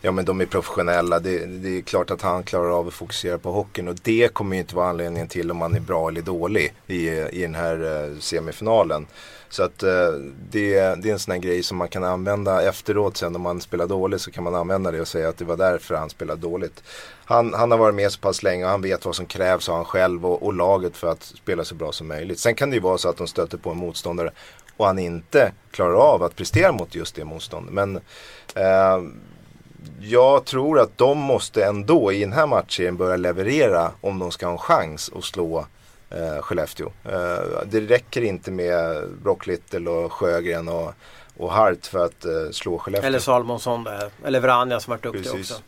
Ja 0.00 0.12
men 0.12 0.24
de 0.24 0.40
är 0.40 0.46
professionella. 0.46 1.20
Det, 1.20 1.46
det, 1.46 1.78
är 1.78 1.82
klart 1.82 2.10
att 2.10 2.22
han 2.22 2.42
klarar 2.42 2.78
av 2.78 2.88
att 2.88 2.94
fokusera 2.94 3.38
på 3.38 3.52
hockeyn 3.52 3.88
och 3.88 3.96
det 4.02 4.34
kommer 4.34 4.56
ju 4.56 4.60
inte 4.60 4.76
vara 4.76 4.88
anledningen 4.88 5.28
till 5.28 5.50
om 5.50 5.60
han 5.60 5.74
är 5.74 5.80
bra 5.80 6.08
eller 6.08 6.22
dålig 6.22 6.74
i, 6.86 7.08
i 7.08 7.42
den 7.42 7.54
här 7.54 8.04
eh, 8.04 8.18
semifinalen. 8.18 9.06
Så 9.50 9.62
att 9.62 9.82
eh, 9.82 10.10
det, 10.50 10.74
det 10.74 11.08
är 11.08 11.12
en 11.12 11.18
sån 11.18 11.32
här 11.32 11.38
grej 11.38 11.62
som 11.62 11.78
man 11.78 11.88
kan 11.88 12.04
använda 12.04 12.62
efteråt 12.62 13.16
sen 13.16 13.36
om 13.36 13.42
man 13.42 13.60
spelar 13.60 13.86
dåligt 13.86 14.20
så 14.20 14.30
kan 14.30 14.44
man 14.44 14.54
använda 14.54 14.90
det 14.90 15.00
och 15.00 15.08
säga 15.08 15.28
att 15.28 15.38
det 15.38 15.44
var 15.44 15.56
därför 15.56 15.94
han 15.94 16.10
spelade 16.10 16.40
dåligt. 16.40 16.82
Han, 17.24 17.54
han 17.54 17.70
har 17.70 17.78
varit 17.78 17.94
med 17.94 18.12
så 18.12 18.20
pass 18.20 18.42
länge 18.42 18.64
och 18.64 18.70
han 18.70 18.82
vet 18.82 19.04
vad 19.04 19.16
som 19.16 19.26
krävs 19.26 19.68
av 19.68 19.74
han 19.74 19.84
själv 19.84 20.26
och, 20.26 20.42
och 20.42 20.54
laget 20.54 20.96
för 20.96 21.12
att 21.12 21.22
spela 21.22 21.64
så 21.64 21.74
bra 21.74 21.92
som 21.92 22.08
möjligt. 22.08 22.38
Sen 22.38 22.54
kan 22.54 22.70
det 22.70 22.76
ju 22.76 22.82
vara 22.82 22.98
så 22.98 23.08
att 23.08 23.16
de 23.16 23.26
stöter 23.26 23.58
på 23.58 23.70
en 23.70 23.76
motståndare 23.76 24.30
och 24.76 24.86
han 24.86 24.98
inte 24.98 25.52
klarar 25.70 25.94
av 25.94 26.22
att 26.22 26.36
prestera 26.36 26.72
mot 26.72 26.94
just 26.94 27.14
det 27.14 27.24
motståndet. 27.24 27.74
Men 27.74 27.96
eh, 28.54 29.02
jag 30.00 30.44
tror 30.44 30.80
att 30.80 30.98
de 30.98 31.18
måste 31.18 31.64
ändå 31.64 32.12
i 32.12 32.20
den 32.20 32.32
här 32.32 32.46
matchen 32.46 32.96
börja 32.96 33.16
leverera 33.16 33.92
om 34.00 34.18
de 34.18 34.30
ska 34.30 34.46
ha 34.46 34.52
en 34.52 34.58
chans 34.58 35.10
att 35.16 35.24
slå 35.24 35.66
eh, 36.10 36.42
Skellefteå. 36.42 36.86
Eh, 37.04 37.64
det 37.66 37.80
räcker 37.80 38.22
inte 38.22 38.50
med 38.50 39.08
Brock 39.22 39.46
Little 39.46 39.90
och 39.90 40.12
Sjögren 40.12 40.68
och, 40.68 40.92
och 41.36 41.52
Hart 41.52 41.86
för 41.86 42.04
att 42.04 42.24
eh, 42.24 42.50
slå 42.52 42.78
Skellefteå. 42.78 43.06
Eller 43.06 43.18
Salmonsson 43.18 43.84
där. 43.84 44.10
Eller 44.24 44.40
Vranja 44.40 44.80
som 44.80 44.90
varit 44.90 45.02
duktig 45.02 45.22
Precis. 45.22 45.50
också. 45.50 45.62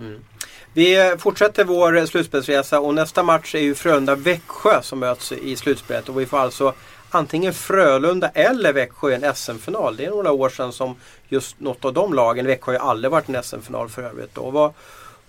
Mm. 0.00 0.24
Vi 0.72 1.16
fortsätter 1.18 1.64
vår 1.64 2.06
slutspelsresa 2.06 2.80
och 2.80 2.94
nästa 2.94 3.22
match 3.22 3.54
är 3.54 3.60
ju 3.60 3.74
Frölunda-Växjö 3.74 4.82
som 4.82 4.98
möts 4.98 5.32
i 5.32 5.56
slutspelet. 5.56 6.08
Och 6.08 6.20
vi 6.20 6.26
får 6.26 6.38
alltså 6.38 6.74
antingen 7.10 7.54
Frölunda 7.54 8.28
eller 8.28 8.72
Växjö 8.72 9.10
i 9.10 9.14
en 9.14 9.34
SM-final. 9.34 9.96
Det 9.96 10.04
är 10.04 10.10
några 10.10 10.32
år 10.32 10.48
sedan 10.48 10.72
som 10.72 10.96
just 11.28 11.60
något 11.60 11.84
av 11.84 11.92
de 11.92 12.14
lagen, 12.14 12.46
Växjö 12.46 12.72
har 12.72 12.72
ju 12.72 12.78
aldrig 12.78 13.10
varit 13.10 13.28
en 13.28 13.42
SM-final 13.42 13.88
för 13.88 14.02
övrigt. 14.02 14.34
Då. 14.34 14.50
Vad, 14.50 14.72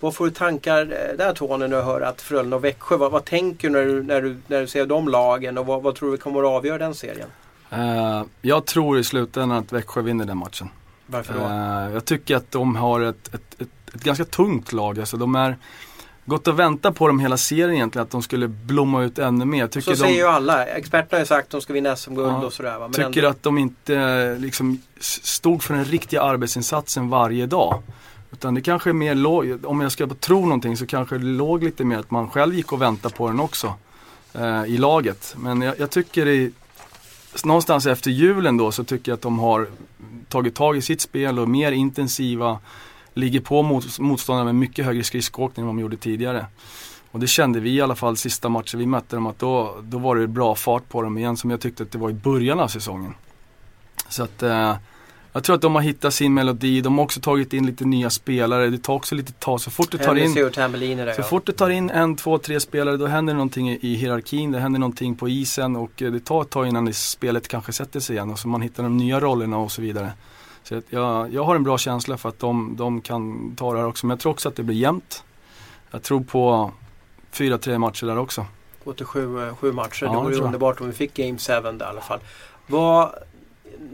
vad 0.00 0.14
får 0.14 0.24
du 0.24 0.30
tankar 0.30 0.80
eh, 0.80 1.16
där 1.16 1.32
Tony 1.32 1.66
när 1.66 1.76
du 1.76 1.82
hör 1.82 2.00
att 2.00 2.22
Frölunda 2.22 2.56
och 2.56 2.64
Växjö, 2.64 2.96
vad, 2.96 3.12
vad 3.12 3.24
tänker 3.24 3.70
du 3.70 3.74
när, 3.74 3.84
du 3.84 4.02
när 4.02 4.22
du 4.22 4.36
när 4.46 4.60
du 4.60 4.66
ser 4.66 4.86
de 4.86 5.08
lagen 5.08 5.58
och 5.58 5.66
vad, 5.66 5.82
vad 5.82 5.94
tror 5.94 6.10
du 6.10 6.16
kommer 6.16 6.40
att 6.40 6.48
avgöra 6.48 6.78
den 6.78 6.94
serien? 6.94 7.28
Uh, 7.72 8.22
jag 8.42 8.66
tror 8.66 8.98
i 8.98 9.04
slutändan 9.04 9.58
att 9.58 9.72
Växjö 9.72 10.02
vinner 10.02 10.24
den 10.24 10.38
matchen. 10.38 10.68
Varför 11.06 11.34
då? 11.34 11.40
Uh, 11.40 11.94
jag 11.94 12.04
tycker 12.04 12.36
att 12.36 12.50
de 12.50 12.76
har 12.76 13.00
ett, 13.00 13.34
ett, 13.34 13.60
ett, 13.60 13.94
ett 13.94 14.04
ganska 14.04 14.24
tungt 14.24 14.72
lag. 14.72 14.98
Alltså 14.98 15.16
de 15.16 15.34
är 15.34 15.56
gått 16.24 16.48
och 16.48 16.58
väntat 16.58 16.94
på 16.94 17.06
dem 17.06 17.20
hela 17.20 17.36
serien 17.36 17.74
egentligen, 17.74 18.02
att 18.02 18.10
de 18.10 18.22
skulle 18.22 18.48
blomma 18.48 19.02
ut 19.02 19.18
ännu 19.18 19.44
mer. 19.44 19.66
Tycker 19.66 19.90
så 19.90 19.96
säger 19.96 20.12
de, 20.12 20.18
ju 20.18 20.26
alla. 20.26 20.66
Experterna 20.66 21.16
har 21.16 21.20
ju 21.20 21.26
sagt 21.26 21.44
att 21.44 21.50
de 21.50 21.60
ska 21.60 21.72
vinna 21.72 21.96
SM-guld 21.96 22.28
ja, 22.28 22.46
och 22.46 22.52
sådär. 22.52 22.78
Men 22.78 22.92
tycker 22.92 23.06
ändå... 23.06 23.28
att 23.28 23.42
de 23.42 23.58
inte 23.58 24.36
liksom 24.38 24.82
stod 25.00 25.62
för 25.62 25.74
den 25.74 25.84
riktiga 25.84 26.22
arbetsinsatsen 26.22 27.08
varje 27.08 27.46
dag. 27.46 27.82
Utan 28.32 28.54
det 28.54 28.60
kanske 28.60 28.90
är 28.90 28.94
mer, 28.94 29.66
om 29.66 29.80
jag 29.80 29.92
ska 29.92 30.06
tro 30.06 30.40
någonting 30.40 30.76
så 30.76 30.86
kanske 30.86 31.18
det 31.18 31.24
låg 31.24 31.64
lite 31.64 31.84
mer 31.84 31.98
att 31.98 32.10
man 32.10 32.30
själv 32.30 32.54
gick 32.54 32.72
och 32.72 32.82
väntade 32.82 33.14
på 33.14 33.28
den 33.28 33.40
också. 33.40 33.74
Eh, 34.32 34.64
I 34.64 34.78
laget. 34.78 35.34
Men 35.38 35.62
jag, 35.62 35.80
jag 35.80 35.90
tycker 35.90 36.28
i, 36.28 36.52
någonstans 37.44 37.86
efter 37.86 38.10
julen 38.10 38.56
då 38.56 38.72
så 38.72 38.84
tycker 38.84 39.12
jag 39.12 39.16
att 39.16 39.22
de 39.22 39.38
har 39.38 39.66
tagit 40.28 40.54
tag 40.54 40.76
i 40.76 40.82
sitt 40.82 41.00
spel 41.00 41.38
och 41.38 41.48
mer 41.48 41.72
intensiva 41.72 42.58
ligger 43.14 43.40
på 43.40 43.62
mot, 43.62 43.98
motståndare 43.98 44.44
med 44.44 44.54
mycket 44.54 44.84
högre 44.84 45.04
skridskoåkning 45.04 45.62
än 45.62 45.66
vad 45.66 45.76
de 45.76 45.80
gjorde 45.80 45.96
tidigare. 45.96 46.46
Och 47.10 47.20
det 47.20 47.26
kände 47.26 47.60
vi 47.60 47.70
i 47.70 47.80
alla 47.80 47.94
fall 47.94 48.16
sista 48.16 48.48
matchen 48.48 48.80
vi 48.80 48.86
mötte 48.86 49.16
dem 49.16 49.26
att 49.26 49.38
då, 49.38 49.76
då 49.82 49.98
var 49.98 50.16
det 50.16 50.26
bra 50.26 50.54
fart 50.54 50.88
på 50.88 51.02
dem 51.02 51.18
igen 51.18 51.36
som 51.36 51.50
jag 51.50 51.60
tyckte 51.60 51.82
att 51.82 51.92
det 51.92 51.98
var 51.98 52.10
i 52.10 52.14
början 52.14 52.60
av 52.60 52.68
säsongen. 52.68 53.14
Så 54.08 54.22
att 54.22 54.42
eh, 54.42 54.76
jag 55.32 55.44
tror 55.44 55.56
att 55.56 55.62
de 55.62 55.74
har 55.74 55.82
hittat 55.82 56.14
sin 56.14 56.34
melodi, 56.34 56.80
de 56.80 56.98
har 56.98 57.04
också 57.04 57.20
tagit 57.20 57.52
in 57.52 57.66
lite 57.66 57.84
nya 57.84 58.10
spelare. 58.10 58.70
Det 58.70 58.78
tar 58.78 58.94
också 58.94 59.14
lite 59.14 59.32
tag. 59.32 59.60
Så 59.60 59.70
fort 59.70 59.90
du 59.90 59.98
tar 59.98 60.14
in, 60.14 60.34
där, 60.34 61.12
så 61.12 61.22
fort 61.22 61.46
du 61.46 61.52
tar 61.52 61.70
in 61.70 61.90
en, 61.90 62.16
två, 62.16 62.38
tre 62.38 62.60
spelare 62.60 62.96
då 62.96 63.06
händer 63.06 63.34
någonting 63.34 63.70
i 63.70 63.94
hierarkin, 63.94 64.52
det 64.52 64.60
händer 64.60 64.80
någonting 64.80 65.14
på 65.14 65.28
isen 65.28 65.76
och 65.76 66.02
eh, 66.02 66.12
det 66.12 66.20
tar 66.20 66.42
ett 66.42 66.50
tag 66.50 66.68
innan 66.68 66.94
spelet 66.94 67.48
kanske 67.48 67.72
sätter 67.72 68.00
sig 68.00 68.16
igen 68.16 68.30
och 68.30 68.38
så 68.38 68.48
man 68.48 68.62
hittar 68.62 68.82
de 68.82 68.96
nya 68.96 69.20
rollerna 69.20 69.56
och 69.56 69.72
så 69.72 69.82
vidare. 69.82 70.12
Så 70.64 70.82
jag, 70.88 71.34
jag 71.34 71.44
har 71.44 71.56
en 71.56 71.62
bra 71.62 71.78
känsla 71.78 72.16
för 72.16 72.28
att 72.28 72.38
de, 72.38 72.76
de 72.76 73.00
kan 73.00 73.54
ta 73.56 73.72
det 73.72 73.78
här 73.78 73.86
också. 73.86 74.06
Men 74.06 74.14
jag 74.14 74.20
tror 74.20 74.32
också 74.32 74.48
att 74.48 74.56
det 74.56 74.62
blir 74.62 74.76
jämnt. 74.76 75.24
Jag 75.90 76.02
tror 76.02 76.20
på 76.20 76.72
4-3 77.32 77.78
matcher 77.78 78.06
där 78.06 78.18
också. 78.18 78.46
Gå 78.84 78.92
till 78.92 79.06
sju, 79.06 79.48
eh, 79.48 79.56
sju 79.56 79.72
matcher. 79.72 80.04
Ja, 80.04 80.10
det 80.10 80.16
vore 80.16 80.36
underbart 80.36 80.80
om 80.80 80.86
vi 80.86 80.92
fick 80.92 81.14
Game 81.14 81.38
7 81.38 81.52
där 81.62 81.86
i 81.86 81.88
alla 81.88 82.00
fall. 82.00 82.20
Vad, 82.66 83.14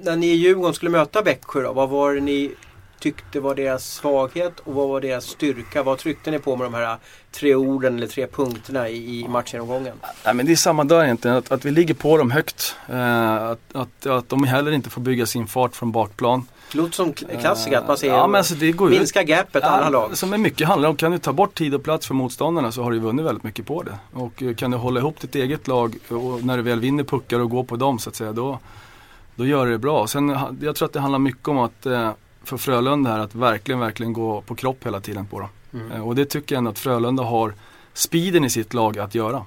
när 0.02 0.16
ni 0.16 0.26
i 0.26 0.34
Djurgården 0.34 0.74
skulle 0.74 0.90
möta 0.90 1.22
Växjö 1.22 1.62
då, 1.62 1.72
vad 1.72 1.88
var 1.88 2.14
det 2.14 2.20
ni 2.20 2.54
tyckte 2.98 3.40
var 3.40 3.54
deras 3.54 3.94
svaghet 3.94 4.60
och 4.60 4.74
vad 4.74 4.88
var 4.88 5.00
deras 5.00 5.24
styrka? 5.24 5.82
Vad 5.82 5.98
tryckte 5.98 6.30
ni 6.30 6.38
på 6.38 6.56
med 6.56 6.66
de 6.66 6.74
här 6.74 6.96
tre 7.32 7.54
orden 7.54 7.96
eller 7.96 8.06
tre 8.06 8.26
punkterna 8.26 8.88
i, 8.88 9.20
i 9.20 9.28
matchgenomgången? 9.28 9.96
Nej, 10.24 10.34
men 10.34 10.46
det 10.46 10.52
är 10.52 10.56
samma 10.56 10.84
där 10.84 11.04
egentligen, 11.04 11.36
att, 11.36 11.52
att 11.52 11.64
vi 11.64 11.70
ligger 11.70 11.94
på 11.94 12.16
dem 12.16 12.30
högt. 12.30 12.76
Eh, 12.88 13.34
att, 13.34 13.60
att, 13.72 14.06
att 14.06 14.28
de 14.28 14.44
heller 14.44 14.72
inte 14.72 14.90
får 14.90 15.00
bygga 15.00 15.26
sin 15.26 15.46
fart 15.46 15.76
från 15.76 15.92
bakplan. 15.92 16.46
Låter 16.72 16.92
som 16.92 17.12
klassiker 17.12 17.78
att 17.78 17.88
man 17.88 17.96
säger 17.96 18.14
ja, 18.14 18.26
men 18.26 18.38
alltså 18.38 18.54
det 18.54 18.72
går 18.72 18.88
minska 18.90 19.22
gapet 19.22 19.62
ja, 19.62 19.68
alla 19.68 19.88
lag. 19.88 20.16
Som 20.16 20.32
är 20.32 20.38
mycket 20.38 20.68
handlar 20.68 20.88
om, 20.88 20.96
kan 20.96 21.12
du 21.12 21.18
ta 21.18 21.32
bort 21.32 21.54
tid 21.54 21.74
och 21.74 21.82
plats 21.82 22.06
för 22.06 22.14
motståndarna 22.14 22.72
så 22.72 22.82
har 22.82 22.90
du 22.90 22.98
vunnit 22.98 23.26
väldigt 23.26 23.44
mycket 23.44 23.66
på 23.66 23.82
det. 23.82 23.98
Och 24.12 24.42
eh, 24.42 24.54
kan 24.54 24.70
du 24.70 24.76
hålla 24.76 25.00
ihop 25.00 25.20
ditt 25.20 25.34
eget 25.34 25.68
lag 25.68 25.96
och 26.08 26.44
när 26.44 26.56
du 26.56 26.62
väl 26.62 26.80
vinner 26.80 27.04
puckar 27.04 27.40
och 27.40 27.50
går 27.50 27.64
på 27.64 27.76
dem 27.76 27.98
så 27.98 28.10
att 28.10 28.16
säga 28.16 28.32
då, 28.32 28.58
då 29.34 29.46
gör 29.46 29.66
du 29.66 29.72
det 29.72 29.78
bra. 29.78 30.06
Sen 30.06 30.28
jag 30.60 30.76
tror 30.76 30.86
att 30.86 30.92
det 30.92 31.00
handlar 31.00 31.18
mycket 31.18 31.48
om 31.48 31.58
att 31.58 31.86
eh, 31.86 32.10
för 32.44 32.56
Frölunda 32.56 33.10
här 33.10 33.18
att 33.18 33.34
verkligen, 33.34 33.80
verkligen 33.80 34.12
gå 34.12 34.40
på 34.40 34.54
kropp 34.54 34.86
hela 34.86 35.00
tiden 35.00 35.26
på 35.26 35.40
dem. 35.40 35.48
Mm. 35.72 35.92
Eh, 35.92 36.08
och 36.08 36.14
det 36.14 36.24
tycker 36.24 36.54
jag 36.54 36.58
ändå 36.58 36.70
att 36.70 36.78
Frölunda 36.78 37.22
har 37.22 37.54
speeden 37.94 38.44
i 38.44 38.50
sitt 38.50 38.74
lag 38.74 38.98
att 38.98 39.14
göra. 39.14 39.44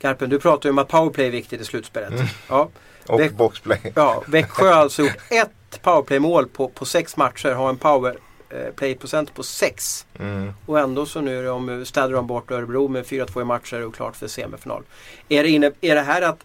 Garpen, 0.00 0.30
du 0.30 0.38
pratar 0.38 0.68
ju 0.68 0.70
om 0.70 0.78
att 0.78 0.88
powerplay 0.88 1.26
är 1.26 1.30
viktigt 1.30 1.60
i 1.60 1.64
slutspelet. 1.64 2.12
Mm. 2.12 2.26
Ja. 2.48 2.68
Och 3.06 3.20
Väx 3.20 3.34
boxplay. 3.34 3.92
Ja, 3.94 4.22
Växjö 4.26 4.66
har 4.66 4.72
alltså 4.72 5.02
gjort 5.02 5.16
ett 5.30 5.50
powerplay-mål 5.82 6.48
på, 6.48 6.68
på 6.68 6.84
sex 6.84 7.16
matcher. 7.16 7.52
Har 7.52 7.68
en 7.68 7.76
powerplay-procent 7.76 9.34
på 9.34 9.42
sex. 9.42 10.06
Mm. 10.18 10.52
Och 10.66 10.78
ändå 10.78 11.06
så 11.06 11.20
nu 11.20 11.46
är 11.46 11.50
om 11.50 11.84
städar 11.86 12.12
de 12.12 12.26
bort 12.26 12.50
Örebro 12.50 12.88
med 12.88 13.04
4-2 13.04 13.40
i 13.40 13.44
matcher 13.44 13.86
och 13.86 13.94
klart 13.94 14.16
för 14.16 14.28
semifinal. 14.28 14.82
Är 15.28 15.42
det, 15.42 15.48
inne, 15.48 15.72
är 15.80 15.94
det 15.94 16.00
här 16.02 16.22
att 16.22 16.38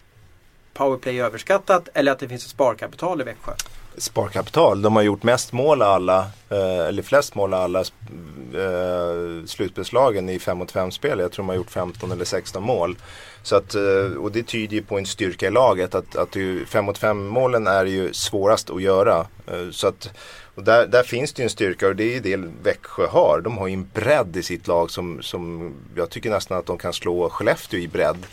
powerplay 0.74 1.20
är 1.20 1.24
överskattat 1.24 1.90
eller 1.94 2.12
att 2.12 2.20
det 2.20 2.28
finns 2.28 2.44
ett 2.44 2.50
sparkapital 2.50 3.22
i 3.22 3.24
Växjö? 3.24 3.54
Sparkapital. 3.98 4.82
De 4.82 4.96
har 4.96 5.04
gjort 5.04 5.24
mest 5.24 5.54
mål 5.54 5.82
alla, 5.82 6.20
eh, 6.50 6.88
eller 6.88 7.04
flest 7.04 7.36
mål 7.36 7.54
alla 7.54 7.80
eh, 7.80 9.46
slutspelslagen 9.46 10.30
i 10.30 10.40
5 10.40 10.58
mot 10.58 10.72
5 10.72 10.92
spel. 10.92 11.20
Jag 11.20 11.32
tror 11.32 11.44
de 11.44 11.50
har 11.50 11.56
gjort 11.56 11.72
15 11.72 12.12
eller 12.12 12.26
16 12.26 12.64
mål. 12.64 12.98
Så 13.44 13.56
att, 13.56 13.76
eh, 13.76 14.18
och 14.18 14.32
det 14.32 14.44
tyder 14.44 14.76
ju 14.76 14.84
på 14.84 14.98
en 14.98 15.06
styrka 15.06 15.48
i 15.48 15.52
laget. 15.52 15.96
Att, 15.96 16.16
att 16.16 16.36
5 16.68 16.86
mot 16.86 16.98
5 16.98 17.28
målen 17.28 17.68
är 17.68 17.86
ju 17.86 18.14
svårast 18.14 18.70
att 18.70 18.82
göra. 18.82 19.28
Eh, 19.48 19.70
så 19.72 19.88
att, 19.88 20.10
och 20.56 20.64
där, 20.64 20.88
där 20.88 21.04
finns 21.04 21.34
det 21.34 21.42
ju 21.42 21.44
en 21.44 21.50
styrka 21.50 21.88
och 21.88 21.96
det 21.96 22.04
är 22.04 22.14
ju 22.14 22.20
det 22.20 22.50
Växjö 22.64 23.08
har. 23.08 23.42
De 23.44 23.58
har 23.58 23.68
ju 23.68 23.74
en 23.74 23.90
bredd 23.94 24.38
i 24.38 24.44
sitt 24.44 24.68
lag 24.68 24.92
som, 24.92 25.22
som 25.22 25.74
jag 25.96 26.10
tycker 26.10 26.30
nästan 26.30 26.58
att 26.58 26.66
de 26.66 26.78
kan 26.78 26.94
slå 26.94 27.30
Skellefteå 27.30 27.80
i 27.80 27.88
bredd. 27.88 28.26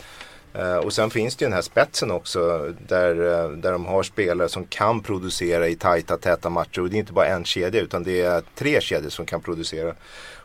Uh, 0.59 0.77
och 0.77 0.93
sen 0.93 1.09
finns 1.09 1.35
det 1.35 1.43
ju 1.43 1.49
den 1.49 1.53
här 1.53 1.61
spetsen 1.61 2.11
också 2.11 2.73
där, 2.87 3.19
uh, 3.19 3.57
där 3.57 3.71
de 3.71 3.85
har 3.85 4.03
spelare 4.03 4.49
som 4.49 4.65
kan 4.65 5.01
producera 5.01 5.67
i 5.67 5.75
tajta, 5.75 6.17
täta 6.17 6.49
matcher. 6.49 6.81
Och 6.81 6.89
det 6.89 6.95
är 6.95 6.99
inte 6.99 7.13
bara 7.13 7.27
en 7.27 7.45
kedja 7.45 7.81
utan 7.81 8.03
det 8.03 8.21
är 8.21 8.43
tre 8.55 8.81
kedjor 8.81 9.09
som 9.09 9.25
kan 9.25 9.41
producera. 9.41 9.93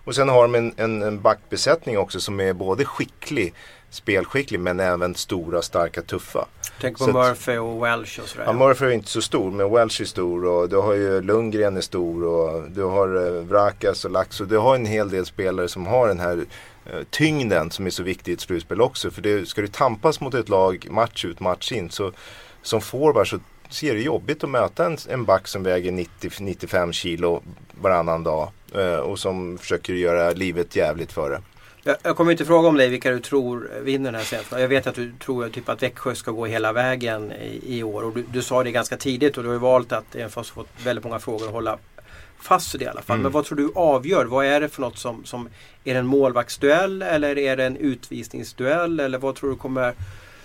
Och 0.04 0.14
sen 0.14 0.28
har 0.28 0.42
de 0.42 0.54
en, 0.54 0.74
en, 0.76 1.02
en 1.02 1.20
backbesättning 1.20 1.98
också 1.98 2.20
som 2.20 2.40
är 2.40 2.52
både 2.52 2.84
skicklig, 2.84 3.54
spelskicklig 3.90 4.60
men 4.60 4.80
även 4.80 5.14
stora, 5.14 5.62
starka, 5.62 6.02
tuffa. 6.02 6.46
Tänk 6.80 6.98
på 6.98 7.04
så 7.04 7.12
Murphy 7.12 7.56
och 7.56 7.84
Welsh 7.84 8.20
och 8.20 8.28
sådär. 8.28 8.44
Ja, 8.46 8.52
Murphy 8.52 8.86
är 8.86 8.90
inte 8.90 9.10
så 9.10 9.22
stor 9.22 9.50
men 9.50 9.72
Welsh 9.72 10.02
är 10.02 10.06
stor 10.06 10.44
och 10.44 10.68
du 10.68 10.76
har 10.76 10.94
ju 10.94 11.20
Lundgren 11.20 11.76
är 11.76 11.80
stor 11.80 12.24
och 12.24 12.70
du 12.70 12.82
har 12.82 13.16
uh, 13.16 13.42
Vrakas 13.42 14.04
och 14.04 14.10
Laxo. 14.10 14.44
Du 14.44 14.58
har 14.58 14.74
en 14.74 14.86
hel 14.86 15.10
del 15.10 15.26
spelare 15.26 15.68
som 15.68 15.86
har 15.86 16.08
den 16.08 16.20
här 16.20 16.36
Eh, 16.36 16.44
Eh, 16.92 17.02
tyngden 17.10 17.70
som 17.70 17.86
är 17.86 17.90
så 17.90 18.02
viktig 18.02 18.32
i 18.32 18.34
ett 18.34 18.40
slutspel 18.40 18.80
också. 18.80 19.10
För 19.10 19.22
det, 19.22 19.48
ska 19.48 19.60
du 19.60 19.68
tampas 19.68 20.20
mot 20.20 20.34
ett 20.34 20.48
lag 20.48 20.86
match 20.90 21.24
ut 21.24 21.40
match 21.40 21.72
in 21.72 21.90
så 21.90 22.12
som 22.62 22.80
forward 22.80 23.28
så 23.28 23.38
ser 23.68 23.94
det 23.94 24.00
jobbigt 24.00 24.44
att 24.44 24.50
möta 24.50 24.86
en, 24.86 24.96
en 25.08 25.24
back 25.24 25.48
som 25.48 25.62
väger 25.62 25.92
90-95 25.92 26.92
kilo 26.92 27.42
varannan 27.80 28.24
dag 28.24 28.50
eh, 28.74 28.96
och 28.96 29.18
som 29.18 29.58
försöker 29.58 29.92
göra 29.92 30.30
livet 30.30 30.76
jävligt 30.76 31.12
för 31.12 31.30
det. 31.30 31.40
Jag, 31.82 31.96
jag 32.02 32.16
kommer 32.16 32.32
inte 32.32 32.44
fråga 32.44 32.68
om 32.68 32.76
dig 32.76 32.88
vilka 32.88 33.10
du 33.10 33.20
tror 33.20 33.70
vinner 33.82 34.12
den 34.12 34.14
här 34.14 34.26
serien. 34.26 34.60
Jag 34.60 34.68
vet 34.68 34.86
att 34.86 34.94
du 34.94 35.12
tror 35.12 35.48
typ 35.48 35.68
att 35.68 35.82
Växjö 35.82 36.14
ska 36.14 36.30
gå 36.30 36.46
hela 36.46 36.72
vägen 36.72 37.32
i, 37.32 37.78
i 37.78 37.82
år. 37.82 38.02
Och 38.02 38.14
du, 38.14 38.24
du, 38.32 38.42
sa 38.42 38.64
det 38.64 38.70
ganska 38.70 38.96
tidigt 38.96 39.36
och 39.36 39.42
du 39.42 39.48
har 39.48 39.54
ju 39.54 39.60
valt 39.60 39.92
att, 39.92 40.14
även 40.14 40.30
fast 40.30 40.50
du 40.50 40.54
fått 40.54 40.68
väldigt 40.84 41.04
många 41.04 41.18
frågor, 41.18 41.46
att 41.46 41.52
hålla 41.52 41.78
fast 42.42 42.78
det 42.78 42.84
i 42.84 42.88
alla 42.88 43.02
fall. 43.02 43.14
Mm. 43.14 43.22
Men 43.22 43.32
vad 43.32 43.44
tror 43.44 43.56
du 43.56 43.72
avgör? 43.74 44.24
Vad 44.24 44.46
är 44.46 44.60
det 44.60 44.68
för 44.68 44.80
något 44.80 44.98
som, 44.98 45.24
som 45.24 45.48
Är 45.84 45.94
det 45.94 46.00
en 46.00 46.06
målvaktsduell 46.06 47.02
eller 47.02 47.38
är 47.38 47.56
det 47.56 47.64
en 47.64 47.76
utvisningsduell? 47.76 49.00
Eller 49.00 49.18
vad 49.18 49.34
tror 49.34 49.50
du 49.50 49.56
kommer 49.56 49.94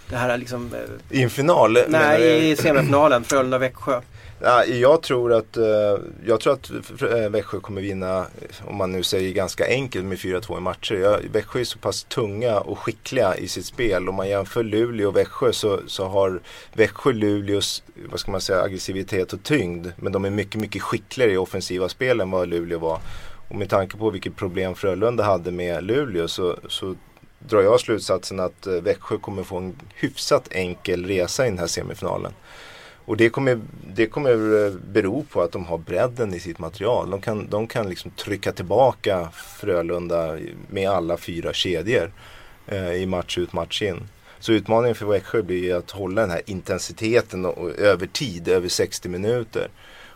det 0.10 0.16
här 0.16 0.38
liksom... 0.38 0.70
I 1.10 1.24
en 1.24 1.30
final? 1.30 1.74
du? 1.74 1.86
Nej, 1.88 2.52
i 2.52 2.56
semifinalen, 2.56 3.24
Frölunda-Växjö. 3.24 4.02
Ja, 4.40 4.66
jag 4.66 5.02
tror 5.02 5.34
att, 5.34 5.58
eh, 5.58 5.98
jag 6.26 6.40
tror 6.40 6.54
att 6.54 6.72
eh, 7.02 7.30
Växjö 7.30 7.60
kommer 7.60 7.82
vinna, 7.82 8.26
om 8.66 8.76
man 8.76 8.92
nu 8.92 9.04
säger 9.04 9.34
ganska 9.34 9.68
enkelt, 9.68 10.06
med 10.06 10.18
4-2 10.18 10.58
i 10.58 10.62
matcher. 10.62 10.96
Jag, 10.96 11.20
Växjö 11.32 11.60
är 11.60 11.64
så 11.64 11.80
pass 11.80 12.04
tunga 12.04 12.60
och 12.60 12.80
skickliga 12.80 13.38
i 13.38 13.48
sitt 13.48 13.66
spel. 13.66 14.10
Om 14.10 14.16
man 14.16 14.30
jämför 14.30 14.64
Luleå 14.64 15.08
och 15.08 15.16
Växjö 15.16 15.54
så, 15.54 15.80
så 15.88 16.06
har 16.06 16.42
Växjö 16.74 17.12
Luleås, 17.14 17.84
vad 18.10 18.20
ska 18.20 18.32
man 18.32 18.42
säga, 18.42 18.62
aggressivitet 18.62 19.34
och 19.34 19.44
tyngd. 19.44 19.88
Men 19.98 20.12
de 20.12 20.26
är 20.26 20.30
mycket, 20.30 20.62
mycket 20.62 20.82
skickligare 20.82 21.32
i 21.32 21.38
offensiva 21.38 21.90
spel 21.90 22.22
än 22.22 22.32
vad 22.32 22.48
Luleå 22.48 22.80
var. 22.80 23.00
Och 23.50 23.56
med 23.56 23.70
tanke 23.70 23.98
på 23.98 24.10
vilket 24.10 24.36
problem 24.36 24.76
Frölunda 24.76 25.24
hade 25.24 25.52
med 25.52 25.84
Luleå 25.84 26.28
så, 26.28 26.58
så 26.70 26.96
drar 27.40 27.62
jag 27.62 27.80
slutsatsen 27.80 28.40
att 28.40 28.68
eh, 28.68 28.74
Växjö 28.74 29.18
kommer 29.18 29.44
få 29.44 29.58
en 29.58 29.76
hyfsat 29.96 30.48
enkel 30.52 31.06
resa 31.06 31.46
i 31.46 31.50
den 31.50 31.60
här 31.60 31.68
semifinalen. 31.68 32.32
Och 33.06 33.18
det 33.18 33.30
kommer, 33.30 33.62
det 33.94 34.08
kommer 34.08 34.66
eh, 34.66 34.74
bero 34.74 35.24
på 35.24 35.42
att 35.42 35.52
de 35.52 35.66
har 35.66 35.78
bredden 35.78 36.34
i 36.34 36.40
sitt 36.40 36.60
material. 36.60 37.10
De 37.10 37.22
kan, 37.22 37.48
de 37.50 37.68
kan 37.68 37.90
liksom 37.90 38.12
trycka 38.12 38.52
tillbaka 38.52 39.30
Frölunda 39.34 40.38
med 40.70 40.90
alla 40.90 41.18
fyra 41.18 41.54
kedjor 41.54 42.12
eh, 42.68 42.94
i 42.94 43.06
match 43.06 43.38
ut 43.38 43.54
match 43.54 43.82
in. 43.82 44.08
Så 44.40 44.52
utmaningen 44.52 44.96
för 44.96 45.06
Växjö 45.06 45.42
blir 45.42 45.76
att 45.76 45.92
hålla 45.92 46.22
den 46.22 46.30
här 46.30 46.42
intensiteten 46.46 47.46
och, 47.46 47.58
och 47.58 47.70
över 47.70 48.08
tid, 48.08 48.48
över 48.48 48.68
60 48.68 49.10
minuter. 49.10 49.70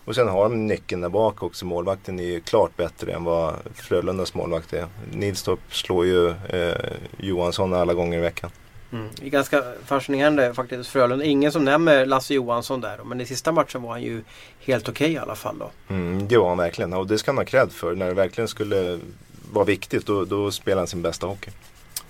Och 0.05 0.15
sen 0.15 0.27
har 0.27 0.43
de 0.43 0.67
nyckeln 0.67 1.01
där 1.01 1.09
bak 1.09 1.43
också. 1.43 1.65
Målvakten 1.65 2.19
är 2.19 2.23
ju 2.23 2.41
klart 2.41 2.77
bättre 2.77 3.11
än 3.13 3.23
vad 3.23 3.55
Frölundas 3.73 4.33
målvakt 4.33 4.73
är. 4.73 4.87
Nilstorp 5.11 5.59
slår 5.69 6.05
ju 6.05 6.29
eh, 6.29 6.75
Johansson 7.17 7.73
alla 7.73 7.93
gånger 7.93 8.17
i 8.17 8.21
veckan. 8.21 8.51
Mm. 8.91 9.09
Det 9.15 9.25
är 9.25 9.29
ganska 9.29 9.63
fascinerande 9.85 10.53
faktiskt 10.53 10.89
Frölunda. 10.89 11.25
Ingen 11.25 11.51
som 11.51 11.65
nämner 11.65 12.05
Lasse 12.05 12.33
Johansson 12.33 12.81
där. 12.81 12.99
Men 13.05 13.21
i 13.21 13.25
sista 13.25 13.51
matchen 13.51 13.81
var 13.81 13.89
han 13.89 14.01
ju 14.01 14.23
helt 14.59 14.89
okej 14.89 15.05
okay, 15.05 15.15
i 15.15 15.17
alla 15.17 15.35
fall 15.35 15.57
då. 15.59 15.71
Mm, 15.87 16.27
det 16.27 16.37
var 16.37 16.49
han 16.49 16.57
verkligen 16.57 16.93
och 16.93 17.07
det 17.07 17.17
ska 17.17 17.31
han 17.31 17.37
ha 17.37 17.45
cred 17.45 17.71
för. 17.71 17.95
När 17.95 18.07
det 18.07 18.13
verkligen 18.13 18.47
skulle 18.47 18.99
vara 19.51 19.65
viktigt 19.65 20.05
då, 20.05 20.25
då 20.25 20.51
spelar 20.51 20.77
han 20.77 20.87
sin 20.87 21.01
bästa 21.01 21.27
hockey. 21.27 21.51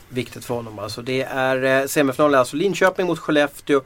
Viktigt 0.10 0.46
för 0.46 0.56
honom 0.56 0.80
alltså. 0.80 1.02
Det 1.02 1.22
är 1.22 1.82
eh, 1.82 1.88
semifinal 1.88 2.36
alltså 2.36 2.56
Linköping 2.56 3.08
mot 3.08 3.20
Skellefteå 3.20 3.82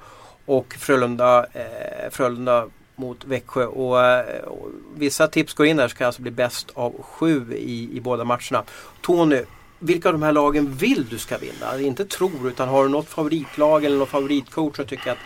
och 0.46 0.76
Frölunda, 0.80 1.46
eh, 1.54 2.10
Frölunda 2.12 2.68
mot 2.96 3.26
Växjö. 3.26 3.66
Och, 3.66 4.06
eh, 4.06 4.44
och, 4.44 4.70
vissa 4.96 5.28
tips 5.28 5.54
går 5.54 5.66
in 5.66 5.78
där 5.78 5.88
så 5.88 5.96
kan 5.96 6.08
alltså 6.08 6.22
bli 6.22 6.32
bäst 6.32 6.72
av 6.74 7.02
sju 7.02 7.54
i, 7.54 7.98
i 7.98 8.02
båda 8.02 8.24
matcherna. 8.24 8.64
Tony, 9.02 9.42
vilka 9.80 10.10
av 10.10 10.14
de 10.14 10.24
här 10.24 10.32
lagen 10.32 10.74
vill 10.74 11.06
du 11.10 11.18
ska 11.18 11.38
vinna? 11.38 11.80
Inte 11.80 12.06
tror 12.06 12.48
utan 12.48 12.70
har 12.70 12.84
du 12.84 12.90
något 12.90 13.10
favoritlag 13.10 13.86
eller 13.86 13.98
någon 13.98 14.08
favoritcoach 14.08 14.76
som 14.76 14.86
tycker 14.86 15.12
att 15.12 15.18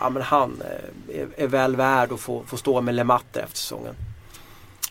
ja, 0.00 0.10
men 0.10 0.22
han 0.22 0.62
eh, 0.62 1.20
är, 1.20 1.28
är 1.36 1.46
väl 1.46 1.76
värd 1.76 2.12
att 2.12 2.20
få, 2.20 2.42
få 2.46 2.56
stå 2.56 2.80
med 2.80 2.94
Lematte 2.94 3.40
efter 3.40 3.56
säsongen? 3.56 3.94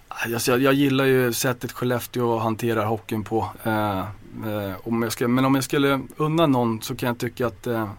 Alltså, 0.08 0.52
jag, 0.52 0.62
jag, 0.62 0.74
gillar 0.74 1.06
ju 1.06 1.34
sättet 1.34 1.72
Skellefteå 1.72 2.38
hanterar 2.38 2.86
hockeyn 2.86 3.24
på. 3.24 3.50
Eh, 3.64 4.00
eh, 4.00 4.76
om 4.84 5.02
jag 5.04 5.12
ska, 5.12 5.28
men 5.28 5.46
om 5.46 5.56
jag 5.56 5.64
skulle 5.64 6.02
unna 6.18 6.46
någon 6.46 6.82
så 6.82 6.96
kan 6.96 7.08
jag 7.08 7.18
tycka 7.18 7.48
att 7.48 7.64
det 7.64 7.76
eh, 7.76 7.90